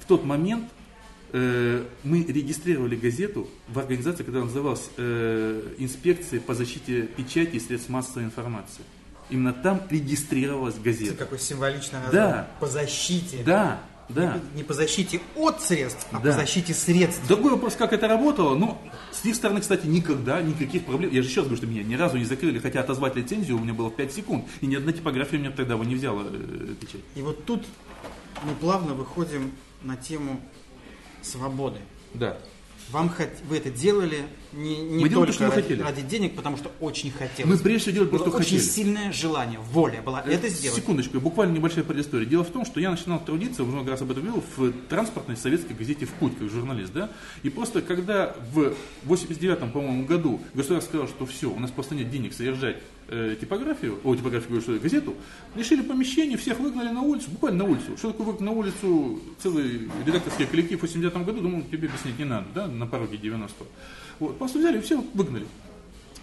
в 0.00 0.06
тот 0.06 0.24
момент 0.24 0.66
э, 1.34 1.84
мы 2.04 2.22
регистрировали 2.22 2.96
газету 2.96 3.48
в 3.68 3.78
организации, 3.78 4.22
которая 4.22 4.44
называлась 4.44 4.88
э, 4.96 5.74
Инспекция 5.78 6.40
по 6.40 6.54
защите 6.54 7.02
печати 7.02 7.56
и 7.56 7.60
средств 7.60 7.90
массовой 7.90 8.24
информации. 8.24 8.84
Именно 9.30 9.52
там 9.52 9.82
регистрировалась 9.90 10.76
газета. 10.76 11.16
Какой 11.16 11.38
символичный 11.38 11.98
название. 12.00 12.32
Да. 12.32 12.50
По 12.60 12.66
защите. 12.66 13.42
Да, 13.44 13.82
да. 14.08 14.38
Не, 14.52 14.58
не 14.58 14.62
по 14.62 14.74
защите 14.74 15.20
от 15.34 15.60
средств, 15.62 16.06
а 16.12 16.20
Да. 16.20 16.30
по 16.30 16.32
защите 16.38 16.72
средств. 16.72 17.26
Другой 17.26 17.52
вопрос, 17.52 17.74
как 17.74 17.92
это 17.92 18.06
работало, 18.06 18.54
ну, 18.54 18.78
с 19.10 19.24
их 19.24 19.34
стороны, 19.34 19.60
кстати, 19.60 19.86
никогда 19.86 20.40
никаких 20.42 20.84
проблем. 20.84 21.10
Я 21.10 21.22
же 21.22 21.28
еще 21.28 21.40
раз 21.40 21.48
говорю, 21.48 21.56
что 21.56 21.66
меня 21.66 21.82
ни 21.82 21.94
разу 21.94 22.16
не 22.18 22.24
закрыли, 22.26 22.58
хотя 22.60 22.80
отозвать 22.80 23.16
лицензию 23.16 23.56
у 23.56 23.60
меня 23.60 23.72
было 23.74 23.88
в 23.88 23.96
5 23.96 24.12
секунд, 24.12 24.44
и 24.60 24.66
ни 24.66 24.76
одна 24.76 24.92
типография 24.92 25.38
меня 25.38 25.50
тогда 25.50 25.76
бы 25.76 25.86
не 25.86 25.94
взяла 25.94 26.22
э, 26.26 26.74
печать. 26.78 27.00
И 27.16 27.22
вот 27.22 27.44
тут 27.44 27.64
мы 28.44 28.54
плавно 28.54 28.94
выходим 28.94 29.52
на 29.82 29.96
тему 29.96 30.40
свободы. 31.24 31.80
Да. 32.14 32.38
Вам 32.90 33.08
хот- 33.08 33.30
вы 33.48 33.56
это 33.56 33.70
делали 33.70 34.18
не, 34.52 34.76
не 34.76 35.02
Мы 35.02 35.08
делали 35.08 35.30
только 35.32 35.44
мы 35.44 35.50
ради, 35.50 35.62
хотели. 35.62 35.82
ради 35.82 36.02
денег, 36.02 36.36
потому 36.36 36.56
что 36.56 36.70
очень 36.80 37.10
хотелось. 37.10 37.50
Мы 37.50 37.58
прежде 37.58 37.78
всего 37.80 37.94
делали 37.94 38.10
Было 38.10 38.20
что 38.20 38.30
очень 38.36 38.58
хотели. 38.58 38.60
сильное 38.60 39.12
желание, 39.12 39.58
воля 39.58 40.02
была 40.02 40.20
это 40.20 40.48
сделать. 40.48 40.78
Секундочку, 40.78 41.18
буквально 41.18 41.54
небольшая 41.54 41.82
предыстория. 41.82 42.26
Дело 42.26 42.44
в 42.44 42.50
том, 42.50 42.64
что 42.64 42.80
я 42.80 42.90
начинал 42.90 43.24
трудиться, 43.24 43.62
уже 43.62 43.72
много 43.72 43.90
раз 43.90 44.02
об 44.02 44.10
этом 44.10 44.24
говорил, 44.24 44.44
в 44.56 44.72
транспортной 44.88 45.36
советской 45.36 45.72
газете 45.72 46.06
«В 46.06 46.10
путь», 46.10 46.38
как 46.38 46.48
журналист, 46.50 46.92
да? 46.92 47.10
И 47.42 47.48
просто 47.50 47.80
когда 47.82 48.36
в 48.52 48.74
89 49.04 49.72
по-моему, 49.72 50.04
году 50.04 50.40
государство 50.52 50.90
сказало, 50.90 51.08
что 51.08 51.26
все, 51.26 51.50
у 51.50 51.58
нас 51.58 51.70
просто 51.70 51.94
нет 51.94 52.10
денег 52.10 52.34
содержать 52.34 52.76
э, 53.08 53.36
типографию, 53.40 53.98
о, 54.04 54.14
типографию, 54.14 54.48
говорю, 54.50 54.62
что 54.62 54.78
газету, 54.78 55.14
решили 55.54 55.82
помещение, 55.82 56.36
всех 56.36 56.60
выгнали 56.60 56.88
на 56.88 57.02
улицу, 57.02 57.30
буквально 57.30 57.64
на 57.64 57.70
улицу. 57.70 57.96
Что 57.96 58.12
такое 58.12 58.26
выгнать 58.26 58.42
на 58.42 58.52
улицу 58.52 59.20
целый 59.42 59.90
редакторский 60.04 60.46
коллектив 60.46 60.78
в 60.78 60.82
89 60.82 61.26
году, 61.26 61.40
думаю, 61.40 61.64
тебе 61.70 61.88
объяснять 61.88 62.18
не 62.18 62.24
надо, 62.24 62.46
да, 62.54 62.66
на 62.66 62.86
пороге 62.86 63.18
90-го. 63.18 63.66
Вот, 64.20 64.38
просто 64.38 64.58
взяли 64.58 64.78
и 64.78 64.80
все 64.80 65.02
выгнали. 65.14 65.46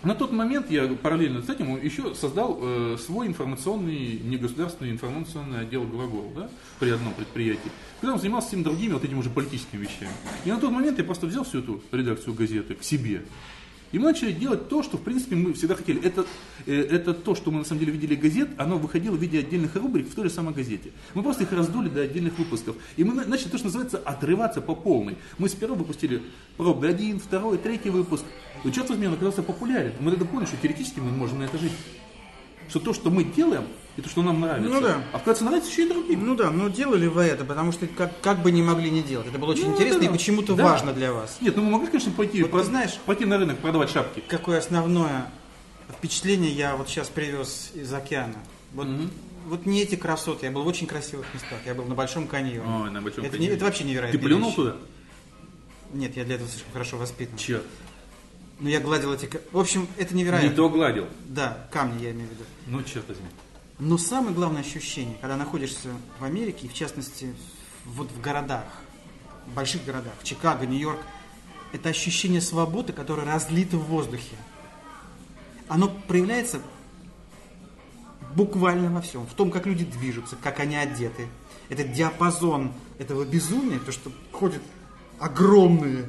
На 0.03 0.15
тот 0.15 0.31
момент 0.31 0.71
я 0.71 0.87
параллельно 0.87 1.43
с 1.43 1.49
этим 1.49 1.79
еще 1.79 2.15
создал 2.15 2.57
э, 2.59 2.97
свой 2.99 3.27
информационный, 3.27 4.19
негосударственный 4.23 4.91
информационный 4.91 5.59
отдел 5.59 5.83
«Глагол» 5.83 6.31
да, 6.35 6.49
при 6.79 6.89
одном 6.89 7.13
предприятии, 7.13 7.71
когда 7.99 8.13
он 8.13 8.19
занимался 8.19 8.47
всеми 8.47 8.63
другими 8.63 8.93
вот 8.93 9.03
этими 9.03 9.19
уже 9.19 9.29
политическими 9.29 9.81
вещами. 9.81 10.11
И 10.43 10.49
на 10.49 10.57
тот 10.57 10.71
момент 10.71 10.97
я 10.97 11.03
просто 11.03 11.27
взял 11.27 11.43
всю 11.43 11.59
эту 11.59 11.81
редакцию 11.91 12.33
газеты 12.33 12.73
к 12.73 12.83
себе. 12.83 13.21
И 13.91 13.99
мы 13.99 14.05
начали 14.05 14.31
делать 14.31 14.69
то, 14.69 14.83
что, 14.83 14.97
в 14.97 15.01
принципе, 15.01 15.35
мы 15.35 15.53
всегда 15.53 15.75
хотели. 15.75 16.01
Это, 16.03 16.25
э, 16.65 16.73
это 16.73 17.13
то, 17.13 17.35
что 17.35 17.51
мы, 17.51 17.59
на 17.59 17.65
самом 17.65 17.79
деле, 17.79 17.91
видели 17.91 18.15
газет, 18.15 18.49
оно 18.57 18.77
выходило 18.77 19.15
в 19.15 19.21
виде 19.21 19.39
отдельных 19.39 19.75
рубрик 19.75 20.09
в 20.09 20.15
той 20.15 20.25
же 20.25 20.29
самой 20.29 20.53
газете. 20.53 20.91
Мы 21.13 21.23
просто 21.23 21.43
их 21.43 21.51
раздули 21.51 21.89
до 21.89 22.01
отдельных 22.01 22.37
выпусков. 22.37 22.75
И 22.95 23.03
мы 23.03 23.13
на- 23.13 23.25
начали 23.25 23.49
то, 23.49 23.57
что 23.57 23.67
называется, 23.67 23.97
отрываться 23.97 24.61
по 24.61 24.75
полной. 24.75 25.17
Мы 25.37 25.49
сперва 25.49 25.75
выпустили 25.75 26.21
пробный 26.57 26.89
один, 26.89 27.19
второй, 27.19 27.57
третий 27.57 27.89
выпуск. 27.89 28.23
И 28.63 28.71
черт 28.71 28.89
возьми, 28.89 29.07
он 29.07 29.13
оказался 29.13 29.43
популярен. 29.43 29.93
Мы 29.99 30.11
тогда 30.11 30.25
поняли, 30.25 30.47
что 30.47 30.57
теоретически 30.57 30.99
мы 30.99 31.11
можем 31.11 31.39
на 31.39 31.43
это 31.43 31.57
жить. 31.57 31.73
Что 32.69 32.79
то, 32.79 32.93
что 32.93 33.09
мы 33.09 33.25
делаем, 33.25 33.63
и 33.97 34.01
то, 34.01 34.09
что 34.09 34.21
нам 34.23 34.39
нравится. 34.39 34.69
Ну 34.69 34.81
да. 34.81 35.03
А 35.11 35.17
оказывается, 35.17 35.43
нравится 35.45 35.69
еще 35.69 35.85
и 35.85 35.89
другим. 35.89 36.25
Ну 36.25 36.35
да, 36.35 36.49
но 36.51 36.69
делали 36.69 37.07
вы 37.07 37.23
это, 37.23 37.43
потому 37.45 37.71
что 37.71 37.87
как, 37.87 38.19
как 38.21 38.41
бы 38.41 38.51
не 38.51 38.61
могли 38.63 38.89
не 38.89 39.01
делать. 39.03 39.27
Это 39.27 39.37
было 39.37 39.51
очень 39.51 39.65
Ну, 39.67 39.73
интересно 39.73 39.99
да. 39.99 40.05
и 40.05 40.09
почему-то 40.09 40.55
Да. 40.55 40.63
важно 40.63 40.93
для 40.93 41.11
вас. 41.11 41.37
Нет, 41.41 41.55
ну 41.57 41.63
мы 41.63 41.71
могли, 41.71 41.87
конечно, 41.87 42.11
пойти, 42.11 42.41
Вот 42.41 42.51
про- 42.51 42.63
знаешь- 42.63 42.97
пойти 43.05 43.25
на 43.25 43.37
рынок 43.37 43.57
продавать 43.59 43.89
шапки. 43.89 44.23
Какое 44.27 44.59
основное 44.59 45.29
впечатление 45.97 46.51
я 46.51 46.75
вот 46.77 46.87
сейчас 46.87 47.09
привез 47.09 47.71
из 47.73 47.93
океана. 47.93 48.35
Вот, 48.73 48.87
вот 49.47 49.65
не 49.65 49.81
эти 49.81 49.95
красоты, 49.95 50.45
я 50.45 50.51
был 50.53 50.63
в 50.63 50.67
очень 50.67 50.87
красивых 50.87 51.25
местах. 51.33 51.59
Я 51.65 51.73
был 51.73 51.83
на 51.85 51.95
Большом 51.95 52.27
каньоне. 52.27 52.61
Ой, 52.65 52.89
на 52.91 53.01
Большом 53.01 53.25
это, 53.25 53.31
каньоне. 53.33 53.49
не- 53.49 53.55
это 53.55 53.65
вообще 53.65 53.83
невероятно. 53.83 54.17
Ты 54.19 54.25
плюнул 54.25 54.53
туда? 54.53 54.75
Нет, 55.93 56.15
я 56.15 56.23
для 56.23 56.35
этого 56.35 56.49
слишком 56.49 56.71
хорошо 56.71 56.95
воспитан. 56.97 57.37
Черт. 57.37 57.65
Но 58.61 58.69
я 58.69 58.79
гладил 58.79 59.11
эти... 59.11 59.27
В 59.51 59.59
общем, 59.59 59.87
это 59.97 60.13
Не 60.15 60.21
невероятно. 60.21 60.51
то 60.55 60.69
гладил. 60.69 61.07
Да, 61.27 61.67
камни 61.71 62.03
я 62.03 62.11
имею 62.11 62.29
в 62.29 62.31
виду. 62.31 62.43
Ну, 62.67 62.81
черт 62.83 63.05
возьми. 63.09 63.25
Но 63.81 63.97
самое 63.97 64.35
главное 64.35 64.61
ощущение, 64.61 65.17
когда 65.21 65.35
находишься 65.37 65.89
в 66.19 66.23
Америке, 66.23 66.67
и 66.67 66.69
в 66.69 66.73
частности 66.75 67.33
вот 67.83 68.11
в 68.11 68.21
городах, 68.21 68.67
в 69.47 69.55
больших 69.55 69.83
городах, 69.85 70.13
Чикаго, 70.21 70.67
Нью-Йорк, 70.67 70.99
это 71.73 71.89
ощущение 71.89 72.41
свободы, 72.41 72.93
которое 72.93 73.25
разлито 73.25 73.77
в 73.77 73.85
воздухе. 73.85 74.35
Оно 75.67 75.89
проявляется 76.07 76.61
буквально 78.35 78.91
во 78.91 79.01
всем. 79.01 79.25
В 79.25 79.33
том, 79.33 79.49
как 79.49 79.65
люди 79.65 79.83
движутся, 79.83 80.35
как 80.35 80.59
они 80.59 80.75
одеты. 80.75 81.27
Этот 81.67 81.91
диапазон 81.91 82.73
этого 82.99 83.25
безумия, 83.25 83.79
то, 83.79 83.91
что 83.91 84.11
ходят 84.31 84.61
огромные, 85.17 86.07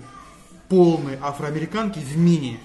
полные 0.68 1.18
афроамериканки 1.22 2.00
в 2.00 2.18
мини. 2.18 2.60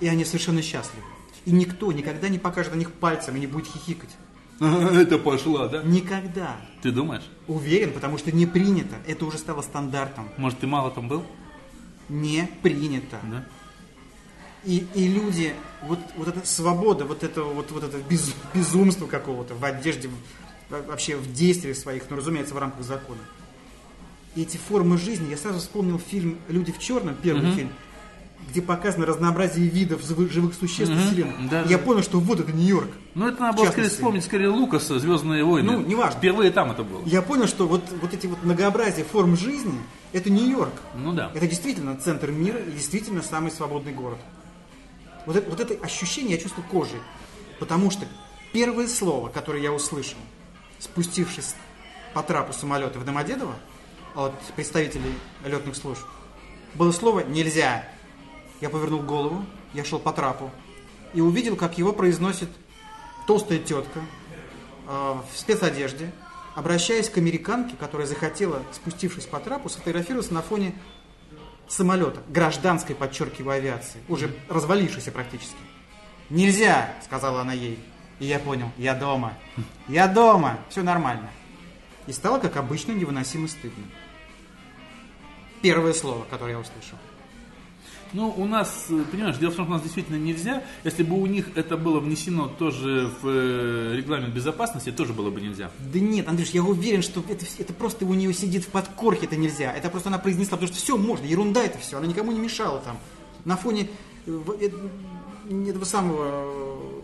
И 0.00 0.08
они 0.08 0.24
совершенно 0.24 0.62
счастливы. 0.62 1.04
И 1.46 1.52
никто 1.52 1.90
никогда 1.92 2.28
не 2.28 2.38
покажет 2.38 2.74
на 2.74 2.78
них 2.78 2.92
пальцем 2.92 3.36
и 3.36 3.40
не 3.40 3.46
будет 3.46 3.66
хихикать. 3.66 4.10
Это 4.60 5.18
пошла, 5.18 5.68
да? 5.68 5.82
Никогда. 5.82 6.56
Ты 6.82 6.92
думаешь? 6.92 7.24
Уверен, 7.48 7.92
потому 7.92 8.18
что 8.18 8.30
не 8.30 8.46
принято. 8.46 8.96
Это 9.06 9.24
уже 9.24 9.38
стало 9.38 9.62
стандартом. 9.62 10.28
Может, 10.36 10.60
ты 10.60 10.66
мало 10.66 10.90
там 10.90 11.08
был? 11.08 11.24
Не 12.08 12.48
принято. 12.62 13.18
Да. 13.22 13.44
И, 14.64 14.86
и 14.94 15.08
люди, 15.08 15.54
вот, 15.82 15.98
вот 16.16 16.28
эта 16.28 16.46
свобода, 16.46 17.06
вот 17.06 17.22
это 17.22 17.42
вот, 17.42 17.70
вот 17.70 17.84
это 17.84 17.96
без- 17.98 18.34
безумство 18.52 19.06
какого-то 19.06 19.54
в 19.54 19.64
одежде, 19.64 20.10
вообще 20.68 21.16
в 21.16 21.32
действиях 21.32 21.76
своих, 21.76 22.02
ну, 22.10 22.16
разумеется, 22.16 22.52
в 22.54 22.58
рамках 22.58 22.84
закона. 22.84 23.20
И 24.34 24.42
эти 24.42 24.58
формы 24.58 24.98
жизни, 24.98 25.30
я 25.30 25.38
сразу 25.38 25.60
вспомнил 25.60 25.98
фильм 25.98 26.38
«Люди 26.48 26.72
в 26.72 26.78
черном», 26.78 27.16
первый 27.20 27.52
фильм, 27.54 27.70
где 28.48 28.62
показано 28.62 29.06
разнообразие 29.06 29.68
видов 29.68 30.02
живых, 30.02 30.54
существ 30.54 30.92
Мгм. 30.92 31.06
Вселенной. 31.06 31.48
Да, 31.48 31.60
я 31.62 31.78
да. 31.78 31.78
понял, 31.78 32.02
что 32.02 32.18
вот 32.18 32.40
это 32.40 32.52
Нью-Йорк. 32.52 32.90
Ну, 33.14 33.28
это 33.28 33.40
надо 33.40 33.58
было 33.58 33.66
скорее 33.66 33.88
вспомнить, 33.88 34.24
скорее 34.24 34.48
Лукаса, 34.48 34.98
Звездные 34.98 35.44
войны. 35.44 35.70
Ну, 35.70 35.80
неважно. 35.80 36.18
Впервые 36.18 36.50
там 36.50 36.72
это 36.72 36.82
было. 36.82 37.02
Я 37.06 37.22
понял, 37.22 37.46
что 37.46 37.66
вот, 37.68 37.82
вот 38.00 38.12
эти 38.12 38.26
вот 38.26 38.42
многообразие 38.42 39.04
форм 39.04 39.36
жизни– 39.36 39.78
это 40.12 40.30
Нью-Йорк. 40.30 40.72
Ну 40.96 41.12
да. 41.12 41.30
Это 41.34 41.46
действительно 41.46 41.96
центр 41.96 42.30
мира 42.30 42.58
и 42.58 42.72
действительно 42.72 43.22
самый 43.22 43.52
свободный 43.52 43.92
город. 43.92 44.18
Вот 45.26 45.36
это, 45.36 45.48
вот 45.48 45.60
это 45.60 45.74
ощущение 45.84 46.36
я 46.36 46.38
чувствую 46.38 46.66
кожей. 46.68 47.00
Потому 47.60 47.90
что 47.90 48.06
первое 48.52 48.88
слово, 48.88 49.28
которое 49.28 49.62
я 49.62 49.72
услышал, 49.72 50.18
спустившись 50.78 51.54
по 52.14 52.22
трапу 52.22 52.52
самолета 52.52 52.98
в 52.98 53.04
Домодедово 53.04 53.54
от 54.16 54.34
представителей 54.56 55.14
летных 55.44 55.76
служб, 55.76 56.02
было 56.74 56.90
слово 56.90 57.20
«нельзя». 57.20 57.84
Я 58.60 58.70
повернул 58.70 59.00
голову, 59.02 59.44
я 59.72 59.84
шел 59.84 59.98
по 59.98 60.12
трапу 60.12 60.50
и 61.14 61.20
увидел, 61.20 61.56
как 61.56 61.78
его 61.78 61.92
произносит 61.92 62.48
толстая 63.26 63.58
тетка 63.58 64.00
э, 64.86 64.90
в 64.90 65.38
спецодежде, 65.38 66.12
обращаясь 66.54 67.08
к 67.08 67.18
американке, 67.18 67.76
которая 67.76 68.06
захотела, 68.06 68.62
спустившись 68.72 69.26
по 69.26 69.40
трапу, 69.40 69.68
сфотографироваться 69.68 70.34
на 70.34 70.42
фоне 70.42 70.74
самолета, 71.68 72.20
гражданской, 72.28 72.94
подчеркиваю, 72.94 73.56
авиации, 73.56 74.00
уже 74.08 74.34
развалившейся 74.48 75.12
практически. 75.12 75.58
«Нельзя!»— 76.28 76.94
сказала 77.04 77.40
она 77.40 77.52
ей. 77.52 77.78
И 78.20 78.26
я 78.26 78.38
понял, 78.38 78.70
я 78.76 78.94
дома. 78.94 79.32
Я 79.88 80.06
дома, 80.06 80.58
все 80.68 80.82
нормально. 80.82 81.30
И 82.06 82.12
стало, 82.12 82.38
как 82.38 82.56
обычно, 82.56 82.92
невыносимо 82.92 83.48
стыдно. 83.48 83.84
Первое 85.62 85.94
слово, 85.94 86.24
которое 86.24 86.52
я 86.52 86.58
услышал. 86.58 86.98
Ну, 88.12 88.34
у 88.36 88.46
нас, 88.46 88.86
э, 88.90 89.04
понимаешь, 89.10 89.36
дело 89.36 89.52
в 89.52 89.56
том, 89.56 89.66
что 89.66 89.72
у 89.72 89.76
нас 89.76 89.82
действительно 89.82 90.16
нельзя. 90.16 90.64
Если 90.82 91.02
бы 91.04 91.20
у 91.20 91.26
них 91.26 91.50
это 91.54 91.76
было 91.76 92.00
внесено 92.00 92.48
тоже 92.48 93.10
в 93.22 93.28
э, 93.28 93.96
регламент 93.96 94.34
безопасности, 94.34 94.90
тоже 94.90 95.12
было 95.12 95.30
бы 95.30 95.40
нельзя. 95.40 95.70
Да 95.78 96.00
нет, 96.00 96.28
Андрюш, 96.28 96.48
я 96.48 96.62
уверен, 96.62 97.02
что 97.02 97.22
это, 97.28 97.44
это 97.58 97.72
просто 97.72 98.04
у 98.06 98.14
нее 98.14 98.34
сидит 98.34 98.64
в 98.64 98.68
подкорке, 98.68 99.26
это 99.26 99.36
нельзя. 99.36 99.72
Это 99.72 99.90
просто 99.90 100.08
она 100.08 100.18
произнесла, 100.18 100.56
потому 100.56 100.72
что 100.72 100.82
все 100.82 100.96
можно, 100.96 101.24
ерунда 101.24 101.62
это 101.62 101.78
все, 101.78 101.98
она 101.98 102.06
никому 102.06 102.32
не 102.32 102.40
мешала 102.40 102.80
там. 102.80 102.98
На 103.44 103.56
фоне 103.56 103.88
э, 104.26 104.40
этого 105.48 105.84
самого 105.84 107.00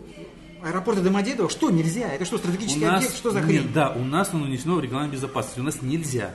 аэропорта 0.61 1.01
Домодедово, 1.01 1.49
что 1.49 1.69
нельзя? 1.69 2.11
Это 2.11 2.25
что, 2.25 2.37
стратегический 2.37 2.83
у 2.83 2.87
нас, 2.87 2.97
объект, 2.97 3.15
что 3.15 3.31
за 3.31 3.39
нет, 3.39 3.47
хрень? 3.47 3.73
да, 3.73 3.91
у 3.91 4.03
нас 4.03 4.29
оно 4.33 4.45
внесено 4.45 4.75
в 4.75 4.81
регламент 4.81 5.13
безопасности. 5.13 5.59
У 5.59 5.63
нас 5.63 5.81
нельзя. 5.81 6.33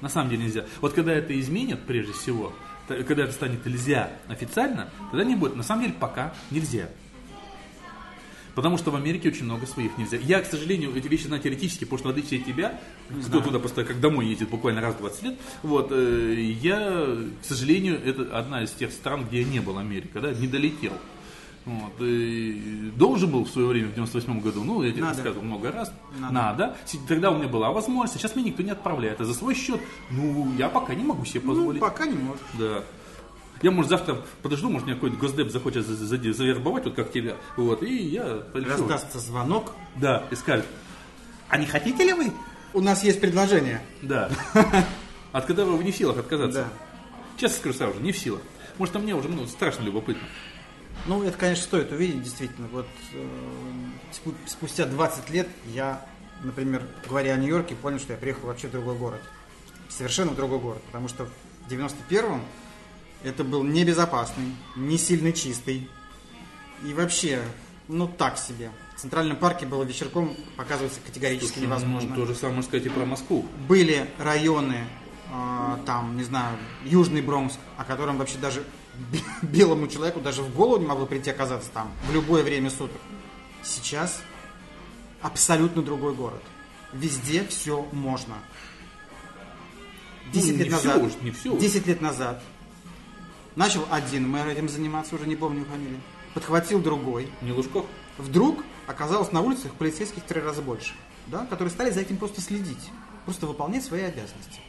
На 0.00 0.08
самом 0.08 0.30
деле 0.30 0.44
нельзя. 0.44 0.64
Вот 0.80 0.92
когда 0.92 1.12
это 1.12 1.38
изменят, 1.40 1.84
прежде 1.84 2.12
всего, 2.12 2.52
когда 2.88 3.24
это 3.24 3.32
станет 3.32 3.64
нельзя 3.64 4.10
официально, 4.28 4.90
тогда 5.10 5.24
не 5.24 5.36
будет. 5.36 5.56
На 5.56 5.62
самом 5.62 5.82
деле 5.82 5.94
пока 5.98 6.34
нельзя. 6.50 6.88
Потому 8.54 8.76
что 8.76 8.90
в 8.90 8.96
Америке 8.96 9.28
очень 9.28 9.44
много 9.44 9.66
своих 9.66 9.96
нельзя. 9.98 10.16
Я, 10.16 10.40
к 10.40 10.46
сожалению, 10.46 10.92
эти 10.96 11.06
вещи 11.06 11.28
знаю 11.28 11.40
теоретически, 11.40 11.84
потому 11.84 11.98
что 11.98 12.08
в 12.08 12.10
отличие 12.10 12.40
от 12.40 12.46
тебя, 12.46 12.80
кто 13.28 13.40
туда 13.40 13.60
просто 13.60 13.84
как 13.84 14.00
домой 14.00 14.26
ездит 14.26 14.48
буквально 14.48 14.80
раз 14.80 14.96
в 14.96 14.98
20 14.98 15.22
лет, 15.22 15.38
вот, 15.62 15.92
э, 15.92 16.34
я, 16.60 17.18
к 17.40 17.44
сожалению, 17.44 18.04
это 18.04 18.36
одна 18.36 18.64
из 18.64 18.72
тех 18.72 18.90
стран, 18.90 19.26
где 19.28 19.44
не 19.44 19.60
был 19.60 19.78
Америка, 19.78 20.20
да, 20.20 20.32
не 20.32 20.48
долетел. 20.48 20.92
Вот, 21.68 21.92
и 22.00 22.90
должен 22.96 23.30
был 23.30 23.44
в 23.44 23.50
свое 23.50 23.68
время, 23.68 23.88
в 23.88 23.94
98 23.94 24.40
году, 24.40 24.64
ну, 24.64 24.82
я 24.82 24.90
тебе 24.90 25.02
Надо. 25.02 25.16
рассказывал 25.16 25.44
много 25.44 25.70
раз, 25.70 25.92
Надо. 26.18 26.32
надо. 26.32 26.76
Тогда 27.06 27.30
у 27.30 27.36
меня 27.36 27.48
была 27.48 27.70
возможность, 27.72 28.14
сейчас 28.18 28.34
меня 28.36 28.46
никто 28.48 28.62
не 28.62 28.70
отправляет. 28.70 29.20
А 29.20 29.24
за 29.26 29.34
свой 29.34 29.54
счет, 29.54 29.78
ну, 30.10 30.50
я 30.56 30.70
пока 30.70 30.94
не 30.94 31.04
могу 31.04 31.26
себе 31.26 31.42
Ну, 31.44 31.50
позволить. 31.54 31.80
пока 31.80 32.06
не 32.06 32.14
может. 32.16 32.42
Да. 32.58 32.82
Я, 33.60 33.70
может, 33.70 33.90
завтра 33.90 34.22
подожду, 34.40 34.70
может, 34.70 34.86
меня 34.86 34.94
какой-то 34.94 35.16
госдеп 35.16 35.50
захочет 35.50 35.84
за- 35.86 35.94
за- 35.96 36.32
завербовать, 36.32 36.84
вот 36.86 36.94
как 36.94 37.12
тебя, 37.12 37.34
вот, 37.58 37.82
и 37.82 37.94
я 37.96 38.36
полечу. 38.52 38.70
Раздастся 38.70 39.18
звонок. 39.18 39.74
Да, 39.96 40.24
и 40.30 40.36
скажет, 40.36 40.64
а 41.50 41.58
не 41.58 41.66
хотите 41.66 42.02
ли 42.04 42.14
вы? 42.14 42.32
У 42.72 42.80
нас 42.80 43.04
есть 43.04 43.20
предложение. 43.20 43.82
Да. 44.00 44.30
От 45.32 45.44
которого 45.44 45.76
вы 45.76 45.84
не 45.84 45.92
в 45.92 45.96
силах 45.96 46.16
отказаться. 46.18 46.62
Да. 46.62 46.68
Честно 47.36 47.58
скажу 47.58 47.76
сразу 47.76 47.94
же, 47.94 48.00
не 48.00 48.12
в 48.12 48.18
силах. 48.18 48.40
Может, 48.78 48.96
а 48.96 49.00
мне 49.00 49.14
уже 49.14 49.28
ну, 49.28 49.46
страшно 49.46 49.82
любопытно. 49.82 50.22
Ну, 51.06 51.22
это, 51.22 51.36
конечно, 51.38 51.64
стоит 51.64 51.90
увидеть, 51.92 52.22
действительно. 52.22 52.68
Вот 52.68 52.86
э, 53.14 53.26
спу- 54.12 54.34
спустя 54.46 54.84
20 54.86 55.30
лет 55.30 55.48
я, 55.66 56.04
например, 56.42 56.82
говоря 57.08 57.34
о 57.34 57.36
Нью-Йорке, 57.38 57.74
понял, 57.76 57.98
что 57.98 58.12
я 58.12 58.18
приехал 58.18 58.48
вообще 58.48 58.68
в 58.68 58.72
другой 58.72 58.96
город. 58.96 59.22
Совершенно 59.88 60.32
в 60.32 60.36
другой 60.36 60.58
город. 60.58 60.82
Потому 60.86 61.08
что 61.08 61.26
в 61.66 61.70
91-м 61.72 62.42
это 63.24 63.42
был 63.44 63.62
небезопасный, 63.64 64.54
не 64.76 64.98
сильно 64.98 65.32
чистый. 65.32 65.88
И 66.84 66.92
вообще, 66.92 67.42
ну 67.88 68.06
так 68.06 68.36
себе. 68.38 68.70
В 68.96 69.00
Центральном 69.00 69.36
парке 69.36 69.64
было 69.64 69.84
вечерком 69.84 70.36
показываться 70.56 71.00
категорически 71.00 71.60
невозможно. 71.60 72.10
Ну, 72.10 72.16
то 72.16 72.26
же 72.26 72.34
самое 72.34 72.56
можно 72.56 72.68
сказать 72.68 72.86
и 72.86 72.90
про 72.90 73.04
Москву. 73.06 73.46
Были 73.66 74.10
районы, 74.18 74.84
э, 75.32 75.76
там, 75.86 76.16
не 76.16 76.24
знаю, 76.24 76.56
Южный 76.84 77.22
Бронкс, 77.22 77.58
о 77.76 77.84
котором 77.84 78.18
вообще 78.18 78.38
даже 78.38 78.62
белому 79.42 79.86
человеку 79.88 80.20
даже 80.20 80.42
в 80.42 80.54
голову 80.54 80.78
не 80.80 80.86
могло 80.86 81.06
прийти 81.06 81.30
оказаться 81.30 81.70
там 81.72 81.90
в 82.08 82.12
любое 82.14 82.42
время 82.42 82.70
суток. 82.70 83.00
Сейчас 83.62 84.20
абсолютно 85.22 85.82
другой 85.82 86.14
город. 86.14 86.42
Везде 86.92 87.44
все 87.46 87.86
можно. 87.92 88.34
10 90.32 90.52
Ну, 90.52 90.58
лет 90.58 90.70
назад, 90.72 91.02
уж, 91.02 91.12
не 91.22 91.30
уж. 91.30 91.58
10 91.60 91.86
лет 91.86 92.00
назад 92.00 92.42
начал 93.56 93.86
один 93.90 94.28
мэр 94.28 94.46
этим 94.48 94.68
заниматься, 94.68 95.14
уже 95.14 95.26
не 95.26 95.36
помню 95.36 95.64
фамилию, 95.64 96.00
подхватил 96.34 96.80
другой, 96.80 97.28
Не 97.40 97.52
Лужков? 97.52 97.86
вдруг 98.18 98.62
оказалось 98.86 99.32
на 99.32 99.40
улицах 99.40 99.72
полицейских 99.74 100.22
в 100.22 100.26
три 100.26 100.40
раза 100.40 100.60
больше, 100.62 100.92
да, 101.26 101.46
которые 101.46 101.70
стали 101.70 101.90
за 101.90 102.00
этим 102.00 102.18
просто 102.18 102.40
следить, 102.40 102.90
просто 103.24 103.46
выполнять 103.46 103.84
свои 103.84 104.02
обязанности. 104.02 104.60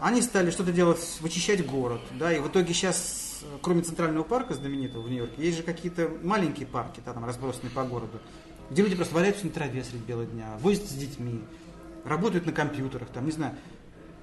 Они 0.00 0.22
стали 0.22 0.50
что-то 0.50 0.72
делать, 0.72 1.00
вычищать 1.20 1.64
город, 1.66 2.00
да, 2.18 2.32
и 2.32 2.38
в 2.38 2.46
итоге 2.48 2.72
сейчас, 2.72 3.40
кроме 3.62 3.82
центрального 3.82 4.22
парка 4.22 4.54
знаменитого 4.54 5.02
в 5.02 5.08
Нью-Йорке, 5.08 5.42
есть 5.42 5.56
же 5.56 5.62
какие-то 5.62 6.10
маленькие 6.22 6.66
парки, 6.66 7.00
да, 7.04 7.12
там 7.12 7.24
разбросанные 7.24 7.70
по 7.70 7.82
городу, 7.84 8.20
где 8.70 8.82
люди 8.82 8.94
просто 8.94 9.14
валяются 9.14 9.44
на 9.46 9.50
траве 9.52 9.82
средь 9.82 10.02
бела 10.02 10.24
дня, 10.24 10.56
возятся 10.60 10.92
с 10.92 10.96
детьми, 10.96 11.40
работают 12.04 12.46
на 12.46 12.52
компьютерах, 12.52 13.08
там, 13.08 13.26
не 13.26 13.32
знаю. 13.32 13.54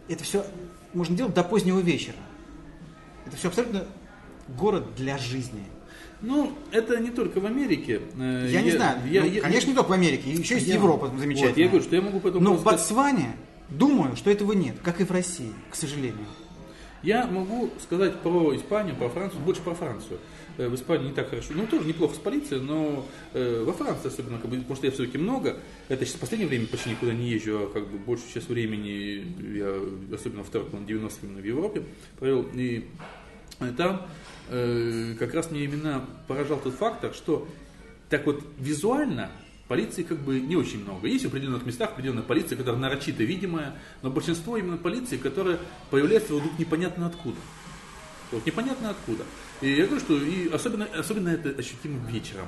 Это 0.07 0.23
все 0.23 0.45
можно 0.93 1.15
делать 1.17 1.33
до 1.33 1.43
позднего 1.43 1.79
вечера. 1.79 2.15
Это 3.25 3.35
все 3.35 3.47
абсолютно 3.49 3.85
город 4.47 4.95
для 4.95 5.17
жизни. 5.17 5.63
Ну, 6.21 6.53
это 6.71 6.97
не 6.99 7.09
только 7.09 7.39
в 7.39 7.45
Америке. 7.45 8.01
Э, 8.17 8.47
Я, 8.49 8.61
не 8.61 8.71
знаю, 8.71 8.99
я- 9.09 9.21
ну, 9.23 9.27
я- 9.27 9.41
конечно, 9.41 9.69
не 9.69 9.75
только 9.75 9.89
в 9.89 9.93
Америке, 9.93 10.31
еще 10.31 10.55
есть 10.55 10.67
я- 10.67 10.75
Европа 10.75 11.07
Вот, 11.07 11.19
замечательная. 11.19 11.63
я 11.63 11.67
говорю, 11.67 11.83
что 11.83 11.95
я 11.95 12.01
могу 12.01 12.19
по 12.19 12.27
этому 12.29 12.43
Но 12.43 12.53
в 12.53 12.63
Ботсване, 12.63 13.35
думаю, 13.69 14.15
что 14.15 14.30
этого 14.30 14.54
нет, 14.54 14.78
как 14.84 15.01
и 15.01 15.04
в 15.04 15.12
России, 15.12 15.54
к 15.69 15.75
сожалению. 15.75 16.28
Я 17.06 17.28
могу 17.28 17.69
сказать 17.84 18.19
про 18.21 18.56
Испанию, 18.56 18.95
про 18.95 19.10
Францию, 19.10 19.39
больше 19.41 19.62
про 19.62 19.75
Францию. 19.75 20.19
Э, 20.58 20.67
В 20.67 20.73
Испании 20.73 21.10
не 21.10 21.13
так 21.13 21.30
хорошо. 21.30 21.54
Ну, 21.54 21.67
тоже 21.67 21.88
неплохо 21.88 22.15
с 22.15 22.17
полицией, 22.17 22.62
но 22.62 23.06
э, 23.34 23.63
во 23.63 23.73
Франции 23.73 24.08
особенно, 24.08 24.39
как 24.39 24.49
бы, 24.49 24.58
потому 24.58 24.75
что 24.75 24.88
я 24.88 24.91
все-таки 24.91 25.19
много, 25.19 25.58
это 25.88 26.04
сейчас 26.04 26.15
в 26.15 26.19
последнее 26.21 26.49
время 26.49 26.65
почти 26.65 26.89
никуда 26.89 27.13
не 27.13 27.30
езжу, 27.30 27.63
а 27.63 27.71
как 27.71 27.88
бы 27.88 27.99
большую 27.99 28.32
часть 28.34 28.49
времени 28.49 29.23
я, 29.56 30.15
особенно 30.15 30.43
второй 30.43 30.67
половине 30.67 30.99
90-х 30.99 31.17
именно 31.21 31.41
в 31.41 31.45
Европе 31.45 31.84
провел. 32.17 32.47
И 32.54 32.88
э, 33.60 33.71
там 33.78 34.08
как 34.47 35.34
раз 35.34 35.49
мне 35.49 35.63
именно 35.63 36.08
поражал 36.28 36.60
тот 36.60 36.75
фактор, 36.75 37.15
что 37.15 37.47
так 38.10 38.28
вот 38.28 38.43
визуально 38.60 39.32
полиции 39.67 40.04
как 40.04 40.19
бы 40.19 40.39
не 40.39 40.56
очень 40.56 40.84
много. 40.84 41.08
Есть 41.08 41.25
в 41.25 41.28
определенных 41.28 41.65
местах 41.65 41.91
определенная 41.91 42.23
полиция, 42.23 42.58
которая 42.58 42.80
нарочито 42.80 43.23
видимая, 43.23 43.75
но 44.01 44.10
большинство 44.10 44.58
именно 44.58 44.78
полиции, 44.78 45.17
которая 45.17 45.60
появляется 45.89 46.34
вдруг 46.34 46.58
непонятно 46.60 47.08
откуда. 47.08 47.38
Вот 48.32 48.45
непонятно 48.45 48.89
откуда. 48.89 49.23
И 49.62 49.71
я 49.71 49.86
говорю, 49.86 49.99
что 49.99 50.17
и 50.17 50.49
особенно, 50.49 50.86
особенно 50.86 51.30
это 51.30 51.49
ощутимо 51.49 51.99
вечером. 52.10 52.47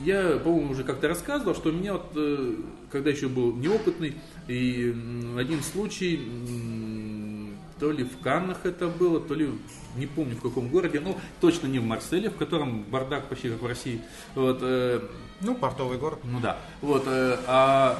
Я, 0.00 0.38
по-моему, 0.38 0.72
уже 0.72 0.84
как-то 0.84 1.08
рассказывал, 1.08 1.56
что 1.56 1.72
меня 1.72 1.94
вот, 1.94 2.12
э, 2.14 2.54
когда 2.90 3.10
еще 3.10 3.28
был 3.28 3.52
неопытный, 3.56 4.14
и 4.46 4.94
один 5.36 5.60
случай, 5.62 6.20
то 7.80 7.90
ли 7.90 8.04
в 8.04 8.18
Каннах 8.18 8.64
это 8.64 8.86
было, 8.86 9.20
то 9.20 9.34
ли 9.34 9.50
не 9.98 10.06
помню 10.06 10.36
в 10.36 10.40
каком 10.42 10.68
городе, 10.68 11.00
но 11.00 11.16
точно 11.40 11.66
не 11.66 11.78
в 11.78 11.84
Марселе, 11.84 12.30
в 12.30 12.36
котором 12.36 12.82
бардак 12.84 13.28
почти 13.28 13.50
как 13.50 13.62
в 13.62 13.66
России. 13.66 14.00
Вот, 14.34 14.58
э, 14.62 15.00
Ну, 15.40 15.54
портовый 15.54 15.98
город. 15.98 16.18
ну 16.24 16.40
да. 16.40 16.58
Вот, 16.80 17.04
э, 17.06 17.36
а 17.46 17.98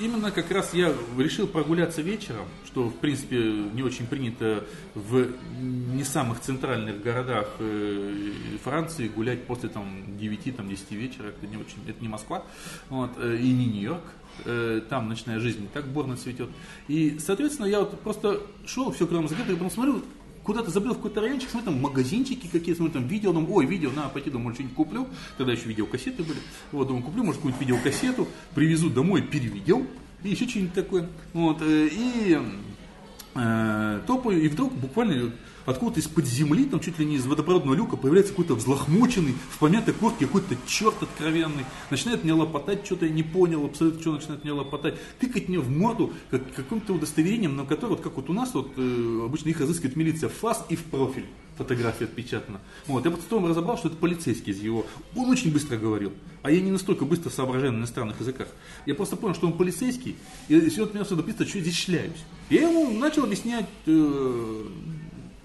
именно 0.00 0.30
как 0.30 0.50
раз 0.50 0.74
я 0.74 0.94
решил 1.18 1.46
прогуляться 1.46 2.02
вечером, 2.02 2.46
что 2.64 2.88
в 2.88 2.94
принципе 2.94 3.38
не 3.74 3.82
очень 3.82 4.06
принято 4.06 4.64
в 4.94 5.26
не 5.60 6.04
самых 6.04 6.40
центральных 6.40 7.02
городах 7.02 7.48
э, 7.58 8.30
Франции 8.62 9.08
гулять 9.08 9.44
после 9.46 9.68
там 9.68 10.04
9-10 10.20 10.52
там, 10.52 10.68
10 10.68 10.90
вечера, 10.92 11.28
это 11.28 11.46
не 11.46 11.56
очень, 11.56 11.78
это 11.86 12.00
не 12.00 12.08
Москва, 12.08 12.44
вот, 12.88 13.10
э, 13.18 13.36
и 13.36 13.50
не 13.52 13.66
Нью-Йорк. 13.66 14.04
Э, 14.44 14.80
Там 14.88 15.08
ночная 15.08 15.40
жизнь 15.40 15.62
не 15.62 15.66
так 15.66 15.86
бурно 15.88 16.16
цветет. 16.16 16.48
И, 16.86 17.18
соответственно, 17.18 17.66
я 17.66 17.80
вот 17.80 17.98
просто 18.00 18.40
шел, 18.66 18.92
все 18.92 19.06
кроме 19.06 19.26
закрыто, 19.26 19.50
и 19.50 19.54
потом 19.56 19.70
смотрю, 19.70 20.02
куда-то 20.48 20.70
забыл 20.70 20.94
в 20.94 20.96
какой-то 20.96 21.20
райончик, 21.20 21.50
смотрю, 21.50 21.72
там 21.72 21.82
магазинчики 21.82 22.48
какие-то, 22.50 22.76
смотрю, 22.78 22.94
там 22.94 23.06
видео, 23.06 23.34
думаю, 23.34 23.52
ой, 23.52 23.66
видео, 23.66 23.90
надо 23.94 24.08
пойти, 24.08 24.30
думаю, 24.30 24.54
что-нибудь 24.54 24.74
куплю. 24.74 25.06
Тогда 25.36 25.52
еще 25.52 25.68
видеокассеты 25.68 26.22
были. 26.22 26.38
Вот, 26.72 26.88
думаю, 26.88 27.04
куплю, 27.04 27.22
может, 27.22 27.42
какую-нибудь 27.42 27.68
видеокассету, 27.68 28.26
привезу 28.54 28.88
домой, 28.88 29.20
переведем, 29.20 29.86
и 30.22 30.30
еще 30.30 30.48
что-нибудь 30.48 30.72
такое. 30.72 31.06
Вот, 31.34 31.58
э, 31.60 31.90
и 31.92 32.38
э, 33.34 34.00
топаю, 34.06 34.42
и 34.42 34.48
вдруг 34.48 34.72
буквально 34.72 35.32
откуда-то 35.70 36.00
из-под 36.00 36.26
земли, 36.26 36.64
там 36.64 36.80
чуть 36.80 36.98
ли 36.98 37.04
не 37.04 37.16
из 37.16 37.26
водопроводного 37.26 37.74
люка, 37.74 37.96
появляется 37.96 38.32
какой-то 38.32 38.54
взлохмоченный, 38.54 39.34
в 39.50 39.58
помятой 39.58 39.94
куртке 39.94 40.26
какой-то 40.26 40.56
черт 40.66 41.02
откровенный, 41.02 41.64
начинает 41.90 42.24
мне 42.24 42.32
лопотать, 42.32 42.84
что-то 42.84 43.06
я 43.06 43.12
не 43.12 43.22
понял, 43.22 43.64
абсолютно 43.64 44.00
что 44.00 44.12
начинает 44.12 44.44
мне 44.44 44.52
лопотать, 44.52 44.94
тыкать 45.18 45.48
мне 45.48 45.58
в 45.58 45.70
морду 45.70 46.12
как, 46.30 46.52
каким-то 46.54 46.94
удостоверением, 46.94 47.56
на 47.56 47.64
которое, 47.64 47.90
вот 47.90 48.00
как 48.00 48.16
вот 48.16 48.30
у 48.30 48.32
нас, 48.32 48.54
вот 48.54 48.72
э, 48.76 49.20
обычно 49.24 49.50
их 49.50 49.60
разыскивает 49.60 49.96
милиция 49.96 50.28
фас 50.28 50.64
и 50.68 50.76
в 50.76 50.84
профиль 50.84 51.26
фотография 51.58 52.04
отпечатана. 52.04 52.60
Вот. 52.86 53.04
Я 53.04 53.10
потом 53.10 53.46
разобрал, 53.46 53.76
что 53.76 53.88
это 53.88 53.96
полицейский 53.96 54.52
из 54.52 54.60
его. 54.60 54.86
Он 55.16 55.28
очень 55.28 55.52
быстро 55.52 55.76
говорил. 55.76 56.12
А 56.42 56.52
я 56.52 56.60
не 56.60 56.70
настолько 56.70 57.04
быстро 57.04 57.30
соображаю 57.30 57.72
на 57.72 57.78
иностранных 57.78 58.20
языках. 58.20 58.48
Я 58.86 58.94
просто 58.94 59.16
понял, 59.16 59.34
что 59.34 59.48
он 59.48 59.54
полицейский, 59.54 60.16
и 60.46 60.54
если 60.54 60.80
он 60.80 60.90
меня 60.94 61.04
сюда 61.04 61.22
писать, 61.24 61.48
что 61.48 61.58
я 61.58 61.64
здесь 61.64 61.76
шляюсь. 61.76 62.24
Я 62.48 62.62
ему 62.62 62.90
начал 62.96 63.24
объяснять, 63.24 63.66
э, 63.86 64.64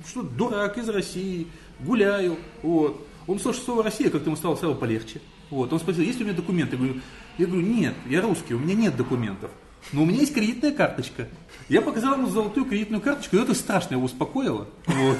что 0.07 0.23
дурак 0.23 0.77
из 0.77 0.89
России, 0.89 1.47
гуляю. 1.79 2.37
Вот. 2.61 3.05
Он 3.27 3.39
слышал 3.39 3.63
слово 3.63 3.83
Россия, 3.83 4.09
как-то 4.09 4.27
ему 4.27 4.35
стало 4.35 4.55
сразу 4.55 4.75
полегче. 4.75 5.21
Вот. 5.49 5.71
Он 5.71 5.79
спросил, 5.79 6.03
есть 6.03 6.19
ли 6.19 6.25
у 6.25 6.27
меня 6.27 6.35
документы? 6.35 6.75
Я 6.75 6.77
говорю, 6.77 7.01
я 7.37 7.45
говорю, 7.47 7.65
нет, 7.65 7.93
я 8.09 8.21
русский, 8.21 8.53
у 8.53 8.59
меня 8.59 8.75
нет 8.75 8.95
документов. 8.95 9.51
но 9.91 10.03
у 10.03 10.05
меня 10.05 10.19
есть 10.19 10.33
кредитная 10.33 10.71
карточка. 10.71 11.27
Я 11.69 11.81
показал 11.81 12.13
ему 12.13 12.27
золотую 12.27 12.65
кредитную 12.65 13.01
карточку, 13.01 13.35
и 13.35 13.41
это 13.41 13.53
страшно 13.53 13.95
его 13.95 14.05
успокоило. 14.05 14.67
Вот. 14.85 15.17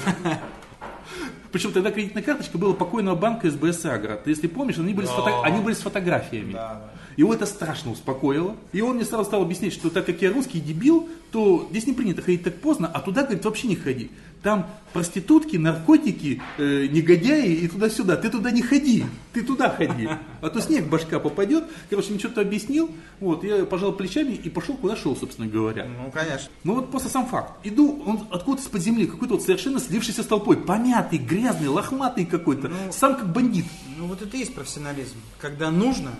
Причем 1.52 1.72
тогда 1.72 1.92
кредитная 1.92 2.22
карточка 2.22 2.58
была 2.58 2.74
покойного 2.74 3.14
банка 3.14 3.50
СБС 3.50 3.84
Агро. 3.84 4.16
Ты 4.16 4.30
если 4.30 4.48
помнишь, 4.48 4.78
они 4.78 4.92
были, 4.92 5.06
с, 5.06 5.10
фото... 5.10 5.42
они 5.42 5.60
были 5.60 5.74
с 5.74 5.82
фотографиями. 5.82 6.52
Да, 6.52 6.74
да. 6.74 6.90
Его 7.16 7.34
это 7.34 7.46
страшно 7.46 7.92
успокоило. 7.92 8.56
И 8.72 8.80
он 8.80 8.96
мне 8.96 9.04
сразу 9.04 9.24
стал 9.24 9.42
объяснять, 9.42 9.72
что 9.72 9.90
так 9.90 10.06
как 10.06 10.20
я 10.22 10.32
русский 10.32 10.60
дебил, 10.60 11.08
то 11.30 11.66
здесь 11.70 11.86
не 11.86 11.92
принято 11.92 12.22
ходить 12.22 12.44
так 12.44 12.54
поздно, 12.60 12.90
а 12.92 13.00
туда, 13.00 13.22
говорит, 13.22 13.44
вообще 13.44 13.68
не 13.68 13.76
ходи. 13.76 14.10
Там 14.42 14.70
проститутки, 14.92 15.56
наркотики, 15.56 16.42
э, 16.58 16.86
негодяи 16.86 17.54
и 17.54 17.66
туда-сюда. 17.66 18.16
Ты 18.16 18.28
туда 18.28 18.50
не 18.50 18.60
ходи, 18.60 19.04
ты 19.32 19.42
туда 19.42 19.70
ходи. 19.70 20.08
А 20.42 20.50
то 20.50 20.60
снег 20.60 20.86
башка 20.88 21.18
попадет. 21.18 21.64
Короче, 21.88 22.10
мне 22.10 22.18
что-то 22.18 22.42
объяснил. 22.42 22.90
Вот, 23.20 23.42
я 23.42 23.64
пожал 23.64 23.92
плечами 23.94 24.34
и 24.34 24.50
пошел 24.50 24.76
куда 24.76 24.96
шел, 24.96 25.16
собственно 25.16 25.48
говоря. 25.48 25.86
Ну, 25.86 26.10
конечно. 26.10 26.50
Ну 26.62 26.74
вот 26.74 26.90
просто 26.90 27.08
сам 27.08 27.26
факт. 27.26 27.54
Иду, 27.64 28.02
он 28.04 28.28
откуда-то 28.30 28.62
из-под 28.62 28.82
земли, 28.82 29.06
какой-то 29.06 29.34
вот 29.34 29.42
совершенно 29.42 29.80
слившийся 29.80 30.22
с 30.22 30.26
толпой. 30.26 30.58
Помятый, 30.58 31.18
грязный, 31.18 31.68
лохматый 31.68 32.26
какой-то. 32.26 32.68
Ну, 32.68 32.76
сам 32.92 33.16
как 33.16 33.32
бандит. 33.32 33.64
Ну 33.98 34.06
вот 34.06 34.20
это 34.20 34.36
и 34.36 34.40
есть 34.40 34.54
профессионализм. 34.54 35.16
Когда 35.40 35.70
нужно, 35.70 36.10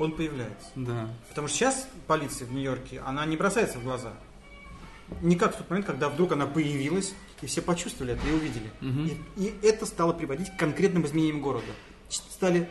он 0.00 0.12
появляется. 0.12 0.68
Да. 0.74 1.08
Потому 1.28 1.48
что 1.48 1.58
сейчас 1.58 1.88
полиция 2.06 2.46
в 2.46 2.52
Нью-Йорке, 2.52 3.00
она 3.00 3.24
не 3.26 3.36
бросается 3.36 3.78
в 3.78 3.84
глаза. 3.84 4.12
Не 5.22 5.36
как 5.36 5.54
в 5.54 5.58
тот 5.58 5.68
момент, 5.68 5.86
когда 5.86 6.08
вдруг 6.08 6.32
она 6.32 6.46
появилась, 6.46 7.14
и 7.42 7.46
все 7.46 7.62
почувствовали 7.62 8.14
это 8.14 8.26
и 8.26 8.32
увидели. 8.32 8.70
И, 9.36 9.44
и 9.44 9.66
это 9.66 9.86
стало 9.86 10.12
приводить 10.12 10.50
к 10.50 10.56
конкретным 10.58 11.04
изменениям 11.06 11.40
города. 11.40 11.72
Стали... 12.08 12.68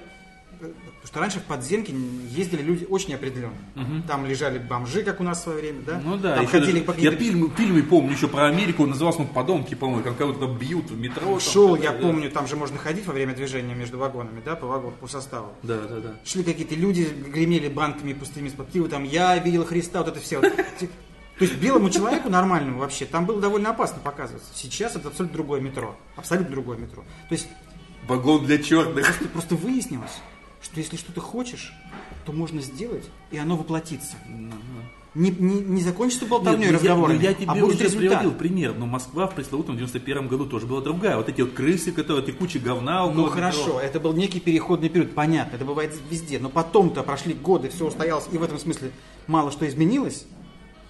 Потому 0.59 1.05
что 1.05 1.19
раньше 1.19 1.39
в 1.39 1.43
подземке 1.43 1.93
ездили 2.29 2.61
люди 2.61 2.85
очень 2.89 3.13
определенные. 3.13 3.59
Там 4.07 4.25
лежали 4.25 4.59
бомжи, 4.59 5.03
как 5.03 5.19
у 5.19 5.23
нас 5.23 5.39
в 5.39 5.43
свое 5.43 5.59
время, 5.59 5.81
да? 5.85 6.01
Ну 6.03 6.17
да, 6.17 6.35
Там 6.35 6.47
ходили 6.47 6.81
по 6.81 6.91
я 6.97 7.11
фильмы, 7.11 7.49
фильмы 7.55 7.83
помню 7.83 8.11
еще 8.11 8.27
про 8.27 8.47
Америку, 8.47 8.83
он 8.83 8.89
назывался, 8.89 9.21
ну, 9.21 9.27
подонки, 9.27 9.75
по-моему, 9.75 10.03
как 10.03 10.17
кого-то 10.17 10.47
бьют 10.47 10.91
в 10.91 10.99
метро. 10.99 11.39
Шел, 11.39 11.75
я 11.75 11.91
да. 11.91 11.99
помню, 11.99 12.29
там 12.29 12.47
же 12.47 12.55
можно 12.55 12.77
ходить 12.77 13.05
во 13.05 13.13
время 13.13 13.33
движения 13.33 13.73
между 13.73 13.97
вагонами, 13.97 14.41
да, 14.43 14.55
по 14.55 14.67
вагону, 14.67 14.95
по 14.99 15.07
составу. 15.07 15.53
Да, 15.63 15.79
да, 15.87 15.99
да. 15.99 16.15
Шли 16.25 16.43
какие-то 16.43 16.75
люди, 16.75 17.07
гремели 17.27 17.69
банками 17.69 18.13
пустыми 18.13 18.47
из-под 18.47 18.69
пива, 18.71 18.89
там, 18.89 19.03
я 19.03 19.37
видел 19.37 19.65
Христа, 19.65 19.99
вот 19.99 20.09
это 20.09 20.19
все. 20.19 20.41
То 20.41 21.45
есть 21.45 21.55
белому 21.55 21.89
человеку 21.89 22.29
нормальному 22.29 22.79
вообще, 22.79 23.05
там 23.05 23.25
было 23.25 23.39
довольно 23.39 23.69
опасно 23.69 23.99
показываться. 24.03 24.49
Сейчас 24.53 24.97
это 24.97 25.07
абсолютно 25.07 25.37
другое 25.37 25.61
метро. 25.61 25.95
Абсолютно 26.17 26.51
другое 26.51 26.77
метро. 26.77 27.03
То 27.29 27.33
есть 27.33 27.47
Вагон 28.09 28.45
для 28.45 28.57
черных. 28.57 29.05
просто, 29.05 29.27
просто 29.29 29.55
выяснилось, 29.55 30.19
что 30.61 30.79
если 30.79 30.97
что-то 30.97 31.21
хочешь, 31.21 31.73
то 32.25 32.31
можно 32.31 32.61
сделать, 32.61 33.05
и 33.31 33.37
оно 33.37 33.55
воплотится. 33.55 34.15
Не, 35.15 35.31
не, 35.31 35.61
не 35.61 35.81
закончится 35.81 36.27
болтовней 36.27 36.69
Нет, 36.69 36.81
ну, 36.83 36.87
я, 36.87 36.95
ну, 36.95 37.19
я 37.19 37.33
тебе 37.33 37.47
а 37.47 37.55
будет 37.55 37.75
уже 37.75 37.85
результат. 37.85 38.09
приводил 38.09 38.31
пример, 38.31 38.75
но 38.77 38.85
Москва 38.85 39.25
в 39.25 39.33
пресловутом 39.33 39.75
91 39.75 40.27
году 40.27 40.45
тоже 40.45 40.67
была 40.67 40.81
другая. 40.81 41.17
Вот 41.17 41.27
эти 41.27 41.41
вот 41.41 41.53
крысы, 41.53 41.91
которые, 41.91 42.23
эти 42.23 42.31
кучи 42.31 42.59
говна 42.59 43.05
Ну 43.05 43.23
метро. 43.23 43.29
хорошо, 43.29 43.79
это 43.79 43.99
был 43.99 44.13
некий 44.13 44.39
переходный 44.39 44.87
период, 44.87 45.15
понятно, 45.15 45.55
это 45.55 45.65
бывает 45.65 45.95
везде. 46.11 46.37
Но 46.37 46.49
потом-то 46.49 47.01
прошли 47.01 47.33
годы, 47.33 47.69
все 47.69 47.87
устоялось, 47.87 48.25
и 48.31 48.37
в 48.37 48.43
этом 48.43 48.59
смысле 48.59 48.91
мало 49.25 49.51
что 49.51 49.67
изменилось. 49.67 50.27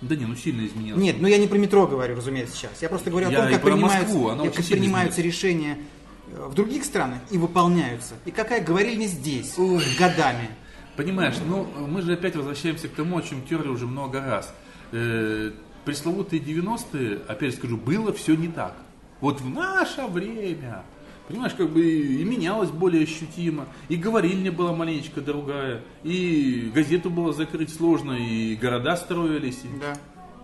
Да 0.02 0.16
не, 0.16 0.26
ну 0.26 0.36
сильно 0.36 0.66
изменилось. 0.66 1.02
Нет, 1.02 1.18
ну 1.20 1.28
я 1.28 1.38
не 1.38 1.48
про 1.48 1.58
метро 1.58 1.88
говорю, 1.88 2.16
разумеется, 2.16 2.56
сейчас. 2.56 2.82
Я 2.82 2.90
просто 2.90 3.10
говорю 3.12 3.30
о 3.30 3.32
том, 3.32 3.50
как 3.50 3.62
принимаются, 3.62 4.16
Москву, 4.18 4.52
как 4.54 4.66
принимаются 4.66 5.22
решения 5.22 5.78
э, 5.78 5.99
в 6.38 6.54
других 6.54 6.84
странах 6.86 7.20
и 7.32 7.38
выполняются. 7.38 8.16
И 8.26 8.32
какая 8.32 8.64
говорили 8.64 8.96
не 8.96 9.08
здесь, 9.08 9.56
годами. 9.98 10.50
Понимаешь, 10.96 11.36
ну 11.48 11.66
мы 11.88 12.02
же 12.02 12.14
опять 12.14 12.36
возвращаемся 12.36 12.88
к 12.90 12.92
тому, 12.94 13.18
о 13.18 13.22
чем 13.22 13.42
терли 13.44 13.70
уже 13.70 13.86
много 13.88 14.20
раз. 14.22 14.54
Э, 14.92 15.52
пресловутые 15.86 16.42
90-е, 16.42 17.20
опять 17.28 17.56
скажу, 17.56 17.78
было 17.78 18.12
все 18.14 18.36
не 18.36 18.48
так. 18.50 18.76
Вот 19.22 19.40
в 19.42 19.50
наше 19.50 20.06
время, 20.08 20.84
понимаешь, 21.28 21.54
как 21.54 21.70
бы 21.70 21.82
и 21.86 22.24
менялось 22.24 22.70
более 22.70 23.04
ощутимо, 23.04 23.68
и 23.88 23.96
говорильня 23.96 24.52
была 24.52 24.74
маленечко 24.74 25.22
другая, 25.22 25.82
и 26.04 26.72
газету 26.74 27.10
было 27.10 27.34
закрыть 27.34 27.74
сложно, 27.74 28.14
и 28.14 28.56
города 28.56 28.96
строились, 28.98 29.60
и- 29.64 29.80
Да. 29.80 29.96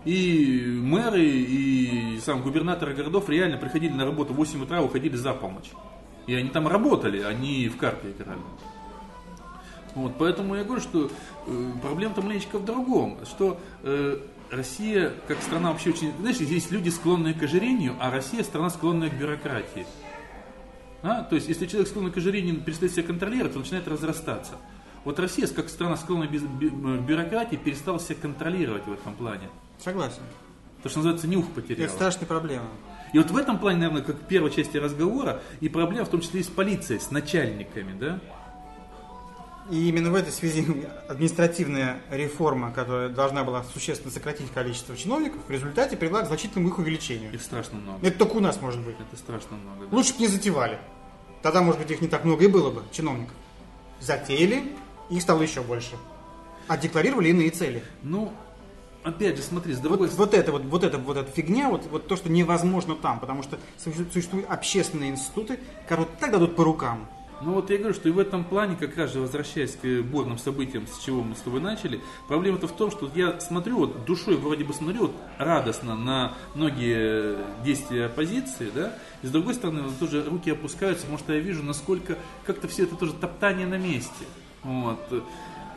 И 0.06 0.64
мэры, 0.82 1.20
и 1.24 2.20
сам 2.20 2.40
губернаторы 2.42 2.94
городов 2.94 3.28
реально 3.28 3.58
приходили 3.58 3.92
на 3.92 4.04
работу 4.04 4.32
в 4.32 4.36
8 4.36 4.62
утра, 4.62 4.80
уходили 4.80 5.16
за 5.16 5.32
полночь. 5.34 5.72
И 6.28 6.34
они 6.34 6.48
там 6.48 6.68
работали, 6.68 7.22
они 7.22 7.68
в 7.68 7.76
карты 7.76 8.12
играли. 8.12 8.40
Вот, 9.96 10.12
поэтому 10.16 10.54
я 10.54 10.62
говорю, 10.62 10.80
что 10.80 11.10
э, 11.46 11.72
проблема-то 11.82 12.22
маленечко 12.22 12.58
в 12.58 12.64
другом. 12.64 13.18
Что 13.24 13.58
э, 13.82 14.18
Россия, 14.50 15.12
как 15.26 15.42
страна 15.42 15.72
вообще 15.72 15.90
очень... 15.90 16.12
Знаешь, 16.20 16.36
здесь 16.36 16.70
люди 16.70 16.90
склонные 16.90 17.34
к 17.34 17.42
ожирению, 17.42 17.96
а 17.98 18.10
Россия 18.10 18.44
страна 18.44 18.70
склонная 18.70 19.10
к 19.10 19.14
бюрократии. 19.14 19.86
А? 21.02 21.22
То 21.22 21.34
есть, 21.34 21.48
если 21.48 21.66
человек 21.66 21.88
склонный 21.88 22.12
к 22.12 22.16
ожирению 22.16 22.60
перестает 22.60 22.92
себя 22.92 23.02
контролировать, 23.02 23.56
он 23.56 23.62
начинает 23.62 23.88
разрастаться. 23.88 24.52
Вот 25.04 25.18
Россия, 25.18 25.48
как 25.48 25.68
страна 25.68 25.96
склонная 25.96 26.28
к 26.28 26.30
бюрократии, 26.30 27.56
перестала 27.56 27.98
себя 27.98 28.16
контролировать 28.20 28.86
в 28.86 28.92
этом 28.92 29.14
плане. 29.14 29.48
Согласен. 29.82 30.22
То, 30.82 30.88
что 30.88 30.98
называется, 30.98 31.26
нюх 31.26 31.50
потеряла. 31.52 31.86
Это 31.86 31.94
страшная 31.94 32.26
проблема. 32.26 32.68
И 33.12 33.18
вот 33.18 33.30
в 33.30 33.36
этом 33.36 33.58
плане, 33.58 33.78
наверное, 33.78 34.02
как 34.02 34.16
в 34.16 34.26
первой 34.26 34.50
части 34.50 34.76
разговора, 34.76 35.40
и 35.60 35.68
проблема 35.68 36.04
в 36.04 36.08
том 36.08 36.20
числе 36.20 36.40
и 36.40 36.42
с 36.42 36.48
полицией, 36.48 37.00
с 37.00 37.10
начальниками, 37.10 37.98
да? 37.98 38.20
И 39.70 39.88
именно 39.88 40.10
в 40.10 40.14
этой 40.14 40.32
связи 40.32 40.64
административная 41.08 42.00
реформа, 42.10 42.72
которая 42.72 43.08
должна 43.08 43.42
была 43.42 43.64
существенно 43.64 44.12
сократить 44.12 44.52
количество 44.52 44.96
чиновников, 44.96 45.40
в 45.46 45.50
результате 45.50 45.96
привела 45.96 46.22
к 46.22 46.26
значительному 46.26 46.68
их 46.68 46.78
увеличению. 46.78 47.32
Их 47.32 47.42
страшно 47.42 47.78
много. 47.78 48.06
Это 48.06 48.18
только 48.18 48.36
у 48.36 48.40
нас 48.40 48.60
может 48.60 48.80
быть. 48.80 48.96
Это 49.00 49.16
страшно 49.18 49.56
много. 49.56 49.86
да. 49.86 49.96
Лучше 49.96 50.14
бы 50.14 50.20
не 50.20 50.28
затевали. 50.28 50.78
Тогда, 51.42 51.62
может 51.62 51.80
быть, 51.80 51.90
их 51.90 52.00
не 52.00 52.08
так 52.08 52.24
много 52.24 52.44
и 52.44 52.48
было 52.48 52.70
бы, 52.70 52.82
чиновников. 52.92 53.34
Затеяли, 54.00 54.64
их 55.10 55.22
стало 55.22 55.42
еще 55.42 55.62
больше. 55.62 55.96
А 56.68 56.76
декларировали 56.76 57.28
иные 57.28 57.50
цели. 57.50 57.82
Ну, 58.02 58.32
опять 59.06 59.36
же, 59.36 59.42
смотри, 59.42 59.72
с 59.72 59.78
Вот, 59.78 60.10
другой 60.10 60.16
вот 60.16 60.34
это 60.34 60.52
вот, 60.52 60.64
вот 60.64 60.84
это 60.84 60.98
вот 60.98 61.16
эта 61.16 61.30
фигня, 61.30 61.68
вот, 61.70 61.86
вот 61.90 62.08
то, 62.08 62.16
что 62.16 62.28
невозможно 62.28 62.96
там, 62.96 63.20
потому 63.20 63.42
что 63.42 63.58
существуют 63.78 64.12
существуют 64.12 64.50
общественные 64.50 65.10
институты, 65.10 65.58
которые 65.88 66.08
так 66.18 66.32
дадут 66.32 66.56
по 66.56 66.64
рукам. 66.64 67.06
Ну 67.42 67.52
вот 67.52 67.68
я 67.70 67.76
говорю, 67.76 67.94
что 67.94 68.08
и 68.08 68.12
в 68.12 68.18
этом 68.18 68.44
плане, 68.44 68.76
как 68.76 68.96
раз 68.96 69.12
же 69.12 69.20
возвращаясь 69.20 69.76
к 69.76 70.02
бурным 70.02 70.38
событиям, 70.38 70.86
с 70.86 71.04
чего 71.04 71.22
мы 71.22 71.36
с 71.36 71.40
тобой 71.40 71.60
начали, 71.60 72.00
проблема-то 72.28 72.66
в 72.66 72.72
том, 72.72 72.90
что 72.90 73.10
я 73.14 73.38
смотрю, 73.40 73.76
вот 73.76 74.06
душой 74.06 74.36
вроде 74.36 74.64
бы 74.64 74.72
смотрю 74.72 75.02
вот, 75.02 75.12
радостно 75.38 75.94
на 75.94 76.32
многие 76.54 77.36
действия 77.62 78.06
оппозиции, 78.06 78.70
да, 78.74 78.94
и 79.22 79.26
с 79.26 79.30
другой 79.30 79.54
стороны 79.54 79.82
вот 79.82 79.98
тоже 79.98 80.24
руки 80.24 80.50
опускаются, 80.50 81.02
потому 81.02 81.18
что 81.18 81.34
я 81.34 81.40
вижу, 81.40 81.62
насколько 81.62 82.16
как-то 82.44 82.68
все 82.68 82.84
это 82.84 82.96
тоже 82.96 83.12
топтание 83.12 83.66
на 83.66 83.76
месте. 83.76 84.24
Вот. 84.62 84.98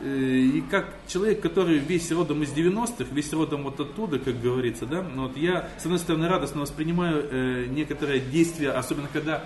Э, 0.00 0.06
И 0.06 0.62
как 0.62 0.94
человек, 1.06 1.40
который 1.40 1.78
весь 1.78 2.10
родом 2.10 2.42
из 2.42 2.52
90-х, 2.52 3.06
весь 3.12 3.32
родом 3.32 3.64
вот 3.64 3.80
оттуда, 3.80 4.18
как 4.18 4.40
говорится, 4.40 4.86
да, 4.86 5.02
ну 5.02 5.28
вот 5.28 5.36
я, 5.36 5.68
с 5.78 5.84
одной 5.84 5.98
стороны, 5.98 6.28
радостно 6.28 6.62
воспринимаю 6.62 7.26
э, 7.30 7.66
некоторые 7.66 8.20
действия, 8.20 8.70
особенно 8.70 9.08
когда 9.12 9.44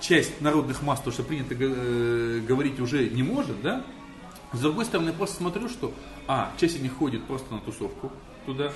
часть 0.00 0.40
народных 0.40 0.82
масс, 0.82 1.00
то, 1.00 1.10
что 1.10 1.22
принято 1.22 1.54
э, 1.58 2.40
говорить, 2.46 2.80
уже 2.80 3.08
не 3.08 3.22
может, 3.22 3.60
да? 3.62 3.84
С 4.52 4.60
другой 4.60 4.84
стороны, 4.84 5.08
я 5.08 5.14
просто 5.14 5.36
смотрю, 5.36 5.68
что, 5.68 5.92
а, 6.26 6.52
часть 6.58 6.76
из 6.76 6.80
них 6.80 6.94
ходит 6.94 7.24
просто 7.24 7.52
на 7.52 7.60
тусовку 7.60 8.12
туда, 8.44 8.72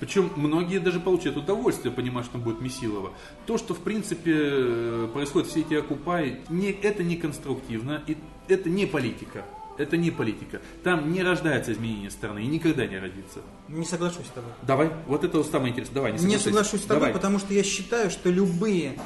причем 0.00 0.30
многие 0.34 0.78
даже 0.78 0.98
получают 0.98 1.36
удовольствие, 1.36 1.92
понимая, 1.92 2.24
что 2.24 2.34
там 2.34 2.42
будет 2.42 2.60
Месилова. 2.60 3.12
То, 3.46 3.58
что, 3.58 3.74
в 3.74 3.80
принципе, 3.80 4.34
э, 4.34 5.08
происходит 5.12 5.48
все 5.48 5.60
эти 5.60 5.74
окупай, 5.74 6.40
не, 6.48 6.70
это 6.70 7.02
не 7.02 7.16
конструктивно, 7.16 8.02
и 8.06 8.16
это 8.48 8.70
не 8.70 8.86
политика. 8.86 9.44
Это 9.78 9.96
не 9.96 10.10
политика. 10.10 10.60
Там 10.84 11.12
не 11.12 11.22
рождается 11.22 11.72
изменение 11.72 12.10
страны 12.10 12.42
и 12.44 12.46
никогда 12.46 12.86
не 12.86 12.98
родится. 12.98 13.40
Не 13.68 13.84
соглашусь 13.84 14.26
с 14.26 14.30
тобой. 14.30 14.50
Давай, 14.62 14.90
вот 15.06 15.24
это 15.24 15.42
самое 15.44 15.72
интересное. 15.72 15.94
Давай, 15.94 16.12
не 16.12 16.16
Не 16.16 16.20
соглашайся. 16.20 16.44
соглашусь 16.44 16.80
с 16.80 16.84
тобой, 16.84 17.00
Давай. 17.00 17.12
потому 17.14 17.38
что 17.38 17.54
я 17.54 17.62
считаю, 17.62 18.10
что 18.10 18.30
любые 18.30 18.98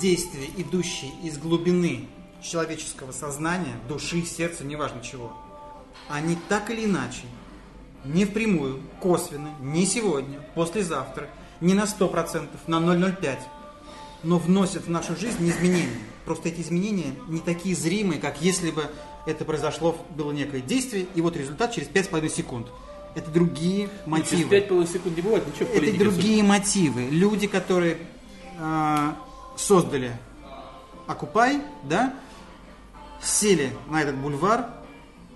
действия, 0.00 0.46
идущие 0.56 1.10
из 1.22 1.36
глубины 1.38 2.08
человеческого 2.42 3.12
сознания, 3.12 3.74
души, 3.88 4.22
сердца, 4.22 4.64
неважно 4.64 5.02
чего, 5.02 5.36
они 6.08 6.38
так 6.48 6.70
или 6.70 6.86
иначе, 6.86 7.22
не 8.04 8.24
впрямую, 8.24 8.80
косвенно, 9.00 9.50
не 9.60 9.84
сегодня, 9.84 10.40
послезавтра, 10.54 11.28
не 11.60 11.74
на 11.74 11.82
100%, 11.84 12.48
на 12.66 12.76
0,05, 12.76 13.38
но 14.22 14.38
вносят 14.38 14.86
в 14.86 14.90
нашу 14.90 15.16
жизнь 15.16 15.46
изменения. 15.50 15.98
Просто 16.24 16.48
эти 16.48 16.60
изменения 16.62 17.14
не 17.28 17.40
такие 17.40 17.74
зримые, 17.74 18.20
как 18.20 18.40
если 18.40 18.70
бы 18.70 18.84
это 19.26 19.44
произошло, 19.44 19.96
было 20.10 20.32
некое 20.32 20.60
действие, 20.60 21.06
и 21.14 21.20
вот 21.20 21.36
результат 21.36 21.72
через 21.72 21.88
5,5 21.88 22.28
секунд. 22.28 22.68
Это 23.14 23.30
другие 23.30 23.88
Через 23.88 24.06
мотивы. 24.06 24.50
5 24.50 24.68
полусекунд 24.68 25.16
не 25.16 25.22
бывает 25.22 25.46
ничего 25.46 25.68
Это 25.74 25.98
другие 25.98 26.42
мотивы. 26.44 27.08
Люди, 27.10 27.48
которые 27.48 27.98
э, 28.58 29.12
создали 29.56 30.12
Окупай, 31.08 31.60
да, 31.82 32.14
сели 33.20 33.72
на 33.88 34.00
этот 34.00 34.16
бульвар 34.16 34.68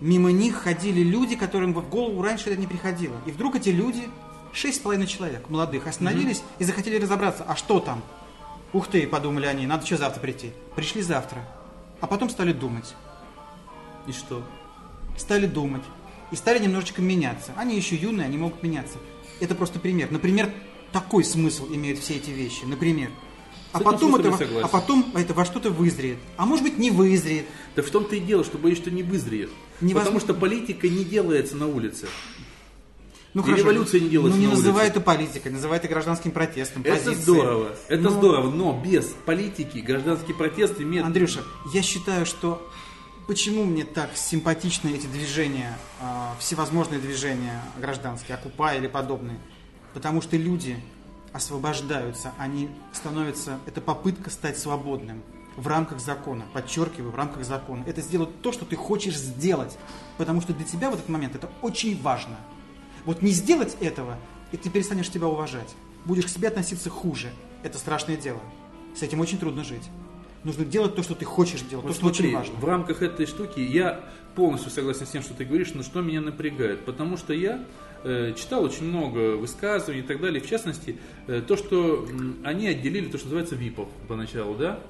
мимо 0.00 0.30
них 0.30 0.56
ходили 0.56 1.02
люди, 1.02 1.34
которым 1.34 1.72
в 1.72 1.88
голову 1.88 2.22
раньше 2.22 2.50
это 2.50 2.60
не 2.60 2.66
приходило. 2.66 3.16
И 3.26 3.30
вдруг 3.30 3.56
эти 3.56 3.70
люди, 3.70 4.08
шесть 4.52 4.78
с 4.78 4.80
половиной 4.80 5.06
человек, 5.06 5.48
молодых, 5.48 5.86
остановились 5.86 6.38
mm-hmm. 6.38 6.60
и 6.60 6.64
захотели 6.64 7.02
разобраться, 7.02 7.44
а 7.46 7.56
что 7.56 7.80
там? 7.80 8.02
Ух 8.72 8.88
ты, 8.88 9.06
подумали 9.06 9.46
они, 9.46 9.66
надо 9.66 9.86
что 9.86 9.96
завтра 9.96 10.20
прийти. 10.20 10.52
Пришли 10.76 11.00
завтра. 11.00 11.38
А 12.00 12.06
потом 12.06 12.28
стали 12.28 12.52
думать. 12.52 12.94
И 14.06 14.12
что? 14.12 14.42
Стали 15.16 15.46
думать. 15.46 15.82
И 16.30 16.36
стали 16.36 16.58
немножечко 16.58 17.00
меняться. 17.02 17.52
Они 17.56 17.76
еще 17.76 17.96
юные, 17.96 18.26
они 18.26 18.38
могут 18.38 18.62
меняться. 18.62 18.98
Это 19.40 19.54
просто 19.54 19.78
пример. 19.78 20.10
Например, 20.10 20.52
такой 20.92 21.24
смысл 21.24 21.66
имеют 21.72 21.98
все 21.98 22.14
эти 22.14 22.30
вещи. 22.30 22.64
Например. 22.64 23.10
А 23.72 23.80
потом, 23.80 24.14
это, 24.14 24.38
а 24.62 24.68
потом 24.68 25.12
это 25.16 25.34
во 25.34 25.44
что-то 25.44 25.70
вызреет. 25.70 26.18
А 26.36 26.46
может 26.46 26.64
быть 26.64 26.78
не 26.78 26.92
вызреет. 26.92 27.46
Да 27.74 27.82
в 27.82 27.90
том-то 27.90 28.14
и 28.14 28.20
дело, 28.20 28.44
что 28.44 28.56
боюсь, 28.56 28.78
что 28.78 28.92
не 28.92 29.02
вызреет. 29.02 29.50
Невозможно. 29.80 30.20
Потому 30.20 30.20
что 30.20 30.34
политика 30.34 30.88
не 30.88 31.04
делается 31.04 31.56
на 31.56 31.66
улице. 31.66 32.06
Ну, 33.34 33.42
и 33.42 33.44
хорошо, 33.46 33.62
революция 33.62 34.00
не 34.00 34.10
делается. 34.10 34.38
Ну 34.38 34.46
не 34.46 34.48
называй 34.48 34.86
это 34.86 35.00
политикой, 35.00 35.50
называй 35.50 35.78
это 35.78 35.88
гражданским 35.88 36.30
протестом. 36.30 36.82
Это 36.82 36.92
позицией. 36.92 37.16
здорово, 37.16 37.68
это 37.88 38.02
но... 38.02 38.10
здорово, 38.10 38.50
но 38.50 38.80
без 38.80 39.06
политики 39.26 39.78
гражданский 39.78 40.32
протест 40.32 40.80
имеет... 40.80 41.04
Андрюша, 41.04 41.42
я 41.72 41.82
считаю, 41.82 42.26
что 42.26 42.64
почему 43.26 43.64
мне 43.64 43.84
так 43.84 44.16
симпатичны 44.16 44.90
эти 44.90 45.06
движения, 45.06 45.76
э, 46.00 46.04
всевозможные 46.38 47.00
движения 47.00 47.62
гражданские, 47.78 48.36
Окупа 48.36 48.74
или 48.74 48.86
подобные? 48.86 49.38
Потому 49.92 50.20
что 50.20 50.36
люди 50.36 50.76
освобождаются, 51.32 52.32
они 52.38 52.68
становятся, 52.92 53.58
это 53.66 53.80
попытка 53.80 54.30
стать 54.30 54.58
свободным 54.58 55.22
в 55.56 55.66
рамках 55.66 56.00
закона, 56.00 56.44
подчеркиваю, 56.52 57.10
в 57.12 57.14
рамках 57.14 57.44
закона. 57.44 57.84
Это 57.86 58.00
сделать 58.00 58.40
то, 58.42 58.52
что 58.52 58.64
ты 58.64 58.76
хочешь 58.76 59.16
сделать, 59.16 59.76
потому 60.18 60.40
что 60.40 60.52
для 60.52 60.64
тебя 60.64 60.90
в 60.90 60.94
этот 60.94 61.08
момент 61.08 61.34
это 61.34 61.48
очень 61.62 62.00
важно. 62.00 62.36
Вот 63.04 63.22
не 63.22 63.30
сделать 63.30 63.76
этого, 63.80 64.16
и 64.52 64.56
ты 64.56 64.70
перестанешь 64.70 65.10
себя 65.10 65.26
уважать. 65.26 65.74
Будешь 66.04 66.26
к 66.26 66.28
себе 66.28 66.48
относиться 66.48 66.90
хуже. 66.90 67.32
Это 67.62 67.78
страшное 67.78 68.16
дело. 68.16 68.40
С 68.96 69.02
этим 69.02 69.20
очень 69.20 69.38
трудно 69.38 69.64
жить. 69.64 69.88
Нужно 70.44 70.64
делать 70.64 70.94
то, 70.94 71.02
что 71.02 71.14
ты 71.14 71.24
хочешь 71.24 71.62
делать, 71.62 71.86
вот 71.86 71.94
то, 71.94 71.98
смотри, 71.98 72.14
что 72.14 72.24
очень 72.26 72.36
важно. 72.36 72.54
В 72.60 72.64
рамках 72.64 73.02
этой 73.02 73.26
штуки 73.26 73.60
я 73.60 74.00
полностью 74.34 74.70
согласен 74.70 75.06
с 75.06 75.10
тем, 75.10 75.22
что 75.22 75.34
ты 75.34 75.44
говоришь, 75.44 75.72
но 75.74 75.82
что 75.82 76.02
меня 76.02 76.20
напрягает? 76.20 76.84
Потому 76.84 77.16
что 77.16 77.32
я 77.32 77.64
э, 78.02 78.34
читал 78.36 78.62
очень 78.64 78.84
много 78.84 79.36
высказываний 79.36 80.00
и 80.00 80.02
так 80.02 80.20
далее. 80.20 80.42
В 80.42 80.48
частности, 80.48 80.98
э, 81.26 81.42
то, 81.46 81.56
что 81.56 82.06
э, 82.06 82.46
они 82.46 82.68
отделили 82.68 83.06
то, 83.06 83.16
что 83.16 83.26
называется 83.26 83.54
ВИПов 83.54 83.88
поначалу, 84.06 84.54
да? 84.54 84.80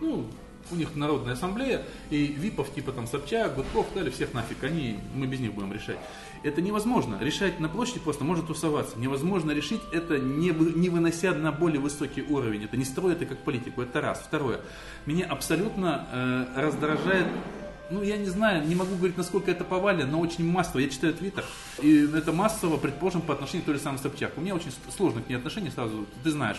Ну, 0.00 0.26
у 0.70 0.76
них 0.76 0.94
народная 0.96 1.34
ассамблея, 1.34 1.82
и 2.10 2.26
ВИПов 2.26 2.72
типа 2.72 2.92
там 2.92 3.06
Собчак, 3.06 3.54
Гудков, 3.54 3.86
дали 3.94 4.08
всех 4.10 4.32
нафиг, 4.32 4.62
они, 4.64 4.98
мы 5.14 5.26
без 5.26 5.40
них 5.40 5.52
будем 5.52 5.72
решать. 5.72 5.98
Это 6.44 6.60
невозможно. 6.60 7.16
Решать 7.20 7.58
на 7.58 7.70
площади 7.70 8.00
просто 8.00 8.22
можно 8.22 8.46
тусоваться. 8.46 8.98
Невозможно 8.98 9.50
решить 9.50 9.80
это, 9.92 10.18
не, 10.18 10.50
не 10.50 10.90
вынося 10.90 11.32
на 11.32 11.52
более 11.52 11.80
высокий 11.80 12.22
уровень. 12.22 12.64
Это 12.64 12.76
не 12.76 12.84
строит 12.84 13.16
это 13.22 13.34
как 13.34 13.38
политику. 13.38 13.80
Это 13.80 14.02
раз. 14.02 14.22
Второе. 14.24 14.60
Меня 15.06 15.24
абсолютно 15.26 16.06
э, 16.12 16.60
раздражает 16.60 17.26
ну, 17.90 18.02
я 18.02 18.16
не 18.16 18.26
знаю, 18.26 18.66
не 18.66 18.74
могу 18.74 18.96
говорить, 18.96 19.18
насколько 19.18 19.50
это 19.50 19.62
повально, 19.62 20.06
но 20.06 20.18
очень 20.18 20.50
массово. 20.50 20.80
Я 20.80 20.88
читаю 20.88 21.12
Твиттер, 21.12 21.44
и 21.82 22.08
это 22.14 22.32
массово, 22.32 22.78
предположим, 22.78 23.20
по 23.20 23.34
отношению 23.34 23.62
к 23.62 23.66
той 23.66 23.74
же 23.74 23.80
самой 23.80 23.98
Собчак. 23.98 24.32
У 24.38 24.40
меня 24.40 24.54
очень 24.54 24.72
сложные 24.96 25.22
к 25.22 25.28
ней 25.28 25.36
отношения 25.36 25.70
сразу. 25.70 26.06
Ты 26.22 26.30
знаешь, 26.30 26.56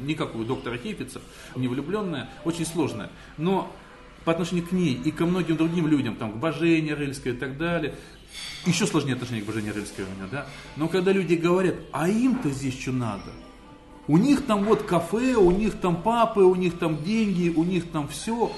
не 0.00 0.14
как 0.16 0.34
у 0.34 0.42
доктора 0.42 0.76
Хейфица, 0.76 1.20
не 1.54 1.68
влюбленное, 1.68 2.28
очень 2.44 2.66
сложное. 2.66 3.10
Но 3.38 3.72
по 4.24 4.32
отношению 4.32 4.66
к 4.66 4.72
ней 4.72 4.94
и 4.94 5.12
ко 5.12 5.24
многим 5.24 5.56
другим 5.56 5.86
людям, 5.86 6.16
там, 6.16 6.32
к 6.32 6.36
Божене 6.36 6.94
Рыльской 6.94 7.32
и 7.32 7.36
так 7.36 7.56
далее, 7.56 7.94
еще 8.66 8.86
сложнее 8.86 9.14
отношение 9.14 9.42
к 9.42 9.46
Божене 9.46 9.72
Рыльской 9.72 10.04
у 10.04 10.08
меня, 10.08 10.28
да? 10.30 10.46
Но 10.76 10.88
когда 10.88 11.12
люди 11.12 11.34
говорят, 11.34 11.76
а 11.92 12.08
им-то 12.08 12.50
здесь 12.50 12.78
что 12.78 12.92
надо? 12.92 13.32
У 14.08 14.18
них 14.18 14.46
там 14.46 14.64
вот 14.64 14.82
кафе, 14.82 15.34
у 15.34 15.50
них 15.50 15.74
там 15.80 16.02
папы, 16.02 16.40
у 16.40 16.54
них 16.54 16.78
там 16.78 17.02
деньги, 17.02 17.52
у 17.54 17.64
них 17.64 17.90
там 17.90 18.08
все. 18.08 18.52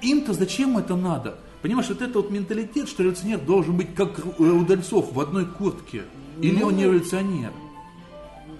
Им-то 0.00 0.32
зачем 0.32 0.78
это 0.78 0.96
надо? 0.96 1.38
Понимаешь, 1.60 1.88
вот 1.88 2.00
это 2.00 2.20
вот 2.20 2.30
менталитет, 2.30 2.88
что 2.88 3.02
революционер 3.02 3.38
должен 3.40 3.76
быть 3.76 3.94
как 3.94 4.18
Удальцов 4.38 5.12
в 5.12 5.20
одной 5.20 5.44
куртке. 5.44 6.04
Или 6.40 6.60
ну, 6.60 6.68
он 6.68 6.76
не 6.76 6.84
революционер. 6.84 7.52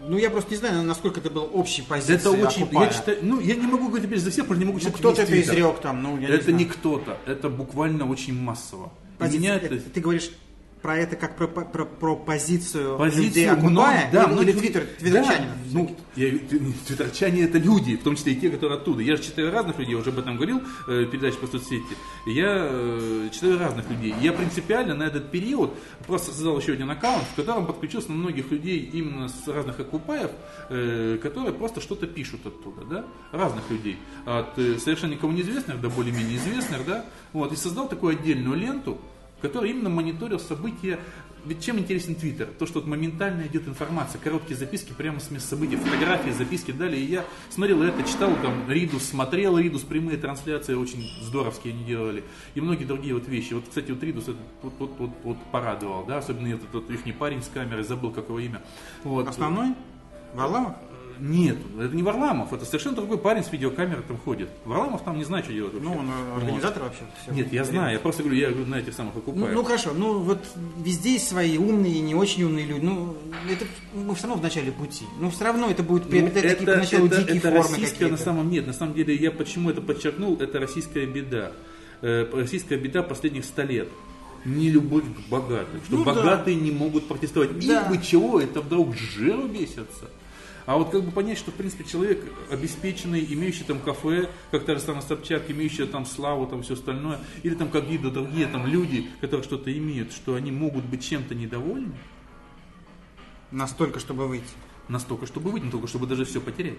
Ну, 0.09 0.17
я 0.17 0.31
просто 0.31 0.53
не 0.53 0.57
знаю, 0.57 0.83
насколько 0.85 1.21
это 1.21 1.31
был 1.31 1.49
общей 1.53 1.83
позицией. 1.83 2.17
Это 2.19 2.31
очень, 2.31 2.69
я 2.73 2.89
читаю, 2.89 3.19
ну, 3.23 3.41
я 3.41 3.55
не 3.55 3.67
могу 3.67 3.89
говорить 3.89 4.07
теперь 4.07 4.19
за 4.19 4.31
всех, 4.31 4.45
потому 4.47 4.61
не 4.61 4.67
могу 4.67 4.81
читать. 4.81 4.95
Ну, 4.95 4.99
кто-то 4.99 5.23
это 5.23 5.41
изрек 5.41 5.81
там, 5.81 6.03
ну, 6.03 6.19
я 6.19 6.29
Это 6.29 6.51
не, 6.51 6.65
не 6.65 6.65
кто-то, 6.65 7.19
это 7.27 7.51
буквально 7.51 8.09
очень 8.09 8.35
массово. 8.35 8.91
Позиция, 9.19 9.41
меня 9.41 9.57
это... 9.57 9.79
Ты 9.79 10.01
говоришь 10.01 10.31
про 10.83 10.97
это 10.97 11.17
как 11.17 11.37
про, 11.37 11.47
про, 11.47 11.85
про 11.85 12.17
позицию, 12.17 12.99
позицию 12.99 13.25
людей 13.25 13.51
Акубая 13.51 14.09
да, 14.13 14.25
или, 14.25 14.43
или 14.43 14.53
твиттер, 14.53 14.87
твиттерчанина? 14.99 15.53
Да, 15.53 15.73
ну, 15.73 15.97
я, 16.17 16.31
твиттерчане 16.87 17.43
это 17.43 17.59
люди, 17.59 17.97
в 17.97 18.03
том 18.03 18.17
числе 18.17 18.35
и 18.35 18.37
те, 18.37 18.51
которые 18.51 18.79
оттуда. 18.79 19.03
Я 19.03 19.17
же 19.17 19.23
читаю 19.23 19.51
разных 19.53 19.79
людей, 19.79 19.95
я 19.95 20.01
уже 20.01 20.11
об 20.11 20.19
этом 20.19 20.37
говорил 20.37 20.63
э, 20.87 21.07
передаче 21.11 21.39
по 21.39 21.47
соцсети. 21.47 21.97
Я 22.27 22.69
э, 22.71 23.29
читаю 23.33 23.59
разных 23.59 23.89
людей. 23.91 24.15
Я 24.21 24.33
принципиально 24.33 24.95
на 24.95 25.05
этот 25.05 25.31
период 25.31 25.75
просто 26.07 26.33
создал 26.33 26.59
еще 26.59 26.73
один 26.73 26.91
аккаунт, 26.91 27.25
в 27.25 27.35
котором 27.35 27.67
подключился 27.67 28.11
на 28.11 28.17
многих 28.17 28.51
людей 28.51 28.79
именно 28.93 29.29
с 29.29 29.49
разных 29.49 29.81
окупаев, 29.81 30.31
э, 30.69 31.19
которые 31.23 31.53
просто 31.55 31.81
что-то 31.81 32.07
пишут 32.07 32.47
оттуда, 32.47 32.85
да, 32.85 33.05
разных 33.33 33.69
людей. 33.71 33.99
От 34.27 34.59
э, 34.59 34.79
совершенно 34.79 35.13
никому 35.13 35.33
неизвестных 35.33 35.81
до 35.81 35.89
более-менее 35.89 36.37
известных, 36.37 36.87
да, 36.87 37.05
вот, 37.33 37.53
и 37.53 37.57
создал 37.57 37.89
такую 37.89 38.17
отдельную 38.17 38.57
ленту, 38.57 38.99
который 39.41 39.71
именно 39.71 39.89
мониторил 39.89 40.39
события. 40.39 40.99
Ведь 41.45 41.65
чем 41.65 41.79
интересен 41.79 42.15
Твиттер? 42.15 42.49
То, 42.59 42.67
что 42.67 42.81
вот 42.81 42.89
моментально 42.89 43.47
идет 43.47 43.69
информация, 43.69 44.21
короткие 44.21 44.57
записки 44.57 44.93
прямо 44.93 45.21
с 45.21 45.31
места 45.31 45.51
событий, 45.51 45.77
фотографии, 45.77 46.31
записки 46.31 46.73
далее. 46.73 47.01
И 47.01 47.07
я 47.07 47.25
смотрел 47.49 47.83
это, 47.83 48.03
читал, 48.03 48.31
там, 48.43 48.69
Ридус 48.69 49.05
смотрел, 49.05 49.57
Ридус 49.57 49.83
прямые 49.83 50.19
трансляции 50.19 50.75
очень 50.75 51.09
здоровские 51.23 51.75
они 51.75 51.85
делали. 51.85 52.25
И 52.55 52.61
многие 52.61 52.85
другие 52.85 53.15
вот 53.15 53.29
вещи. 53.29 53.55
Вот, 53.55 53.65
кстати, 53.69 53.93
вот 53.93 54.03
Ридус 54.03 54.27
вот, 54.27 54.37
вот, 54.79 54.93
вот, 54.99 55.11
вот 55.23 55.39
порадовал, 55.53 56.05
да, 56.05 56.19
особенно 56.19 56.49
этот 56.49 56.73
вот 56.73 56.91
их 56.91 57.19
парень 57.19 57.43
с 57.43 57.49
камерой, 57.49 57.85
забыл, 57.85 58.11
как 58.11 58.29
его 58.29 58.41
имя. 58.41 58.61
Вот. 59.05 59.29
Основной? 59.29 59.75
Варламов? 60.35 60.77
Нет, 61.21 61.57
это 61.79 61.95
не 61.95 62.03
Варламов, 62.03 62.53
это 62.53 62.65
совершенно 62.65 62.97
другой 62.97 63.19
парень 63.19 63.45
с 63.45 63.53
видеокамерой 63.53 64.03
там 64.03 64.19
ходит. 64.19 64.49
Варламов 64.65 65.03
там 65.03 65.17
не 65.19 65.25
знает, 65.25 65.45
что 65.45 65.55
делать 65.55 65.75
вообще. 65.75 65.89
Ну, 65.89 65.97
он 65.97 66.11
организатор 66.37 66.83
вот. 66.83 66.89
вообще. 66.89 67.05
Все 67.23 67.33
Нет, 67.33 67.53
я 67.53 67.65
знаю, 67.65 67.93
я 67.93 67.99
просто 67.99 68.23
говорю, 68.23 68.39
я 68.39 68.51
на 68.51 68.77
этих 68.77 68.95
самых 68.95 69.17
окупаю. 69.17 69.47
Ну, 69.47 69.53
ну 69.53 69.65
хорошо, 69.65 69.93
ну 69.95 70.21
вот 70.21 70.41
везде 70.79 71.15
есть 71.15 71.29
свои 71.29 71.59
умные 71.59 71.95
и 71.95 72.01
не 72.01 72.15
очень 72.15 72.45
умные 72.45 72.67
люди. 72.67 72.85
Ну, 72.85 73.17
это 73.51 73.65
мы 73.95 74.15
все 74.15 74.27
равно 74.27 74.41
в 74.41 74.43
начале 74.43 74.73
пути. 74.73 75.05
Но 75.21 75.31
все 75.31 75.45
равно 75.45 75.71
это 75.71 75.83
будет 75.83 76.09
приобретать 76.09 76.45
ну, 76.45 76.51
такие 76.51 76.67
поначалу 76.67 77.07
это, 77.07 77.17
дикие 77.19 77.39
это 77.39 77.51
формы 77.51 77.77
российская, 77.77 78.09
на 78.09 78.17
самом 78.17 78.51
нет, 78.51 78.67
на 78.67 78.73
самом 78.73 78.95
деле 78.95 79.15
я 79.15 79.31
почему 79.31 79.71
это 79.71 79.81
подчеркнул, 79.81 80.37
это 80.41 80.59
российская 80.59 81.07
беда. 81.07 81.53
Э, 82.01 82.27
российская 82.33 82.77
беда 82.77 83.03
последних 83.03 83.45
ста 83.45 83.65
лет 83.65 83.89
не 84.45 84.71
любовь 84.71 85.05
к 85.05 85.29
богатым, 85.29 85.81
что 85.85 85.97
ну, 85.97 86.05
богатые 86.05 86.57
да. 86.57 86.63
не 86.63 86.71
могут 86.71 87.09
протестовать. 87.09 87.59
Да. 87.67 87.83
Им 87.83 87.89
бы 87.89 88.03
чего, 88.03 88.41
это 88.41 88.61
вдруг 88.61 88.95
жиру 88.95 89.49
бесятся. 89.49 90.09
А 90.69 90.77
вот 90.77 90.91
как 90.91 91.03
бы 91.03 91.11
понять, 91.11 91.39
что 91.39 91.51
в 91.51 91.55
принципе 91.55 91.83
человек 91.83 92.23
обеспеченный, 92.51 93.27
имеющий 93.31 93.65
там 93.65 93.81
кафе, 93.81 94.29
как 94.51 94.67
та 94.67 94.75
же 94.75 94.83
самая 94.83 95.01
Собчак, 95.01 95.51
имеющий 95.51 95.87
там 95.87 96.05
славу, 96.05 96.47
там 96.47 96.63
все 96.63 96.75
остальное, 96.75 97.21
или 97.43 97.55
там 97.55 97.71
какие-то 97.71 98.11
другие 98.11 98.47
там 98.49 98.67
люди, 98.67 99.09
которые 99.23 99.45
что-то 99.45 99.73
имеют, 99.75 100.13
что 100.13 100.35
они 100.35 100.51
могут 100.51 100.85
быть 100.85 101.03
чем-то 101.03 101.35
недовольны. 101.35 101.95
Настолько, 103.51 103.99
чтобы 103.99 104.29
выйти. 104.29 104.45
Настолько, 104.89 105.25
чтобы 105.25 105.53
выйти, 105.53 105.65
но 105.65 105.71
только 105.71 105.87
чтобы 105.87 106.07
даже 106.07 106.27
все 106.27 106.39
потерять. 106.39 106.77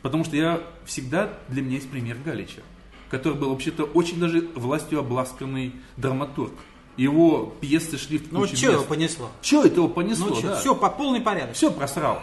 Потому 0.00 0.24
что 0.24 0.34
я 0.36 0.62
всегда, 0.86 1.38
для 1.48 1.60
меня 1.60 1.74
есть 1.74 1.90
пример 1.90 2.16
Галича, 2.24 2.62
который 3.10 3.36
был 3.36 3.50
вообще-то 3.50 3.84
очень 3.84 4.20
даже 4.20 4.48
властью 4.54 5.00
обласканный 5.00 5.74
драматург. 5.98 6.54
Его 6.96 7.54
пьесы 7.60 7.98
шли 7.98 8.16
в 8.16 8.32
Ну, 8.32 8.46
что 8.46 8.72
его 8.72 8.84
понесло? 8.84 9.28
Что 9.42 9.66
это 9.66 9.74
его 9.74 9.88
понесло, 9.88 10.28
ну, 10.28 10.40
да. 10.40 10.56
Все, 10.58 10.74
по 10.74 10.88
полный 10.88 11.20
порядок. 11.20 11.54
Все 11.54 11.70
просрал. 11.70 12.22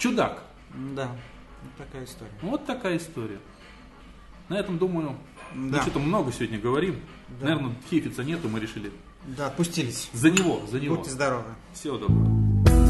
Чудак. 0.00 0.42
Да, 0.96 1.08
вот 1.62 1.76
такая 1.76 2.04
история. 2.06 2.32
Вот 2.40 2.64
такая 2.64 2.96
история. 2.96 3.38
На 4.48 4.58
этом, 4.58 4.78
думаю, 4.78 5.14
да. 5.54 5.76
мы 5.76 5.82
что-то 5.82 5.98
много 5.98 6.32
сегодня 6.32 6.58
говорим. 6.58 7.00
Да. 7.38 7.48
Наверное, 7.48 7.74
Хейфица 7.90 8.24
нету, 8.24 8.48
мы 8.48 8.60
решили. 8.60 8.90
Да, 9.36 9.48
отпустились. 9.48 10.08
За 10.14 10.30
него, 10.30 10.62
за 10.66 10.80
него. 10.80 10.96
Будьте 10.96 11.10
здоровы. 11.10 11.54
Всего 11.74 11.98
доброго. 11.98 12.89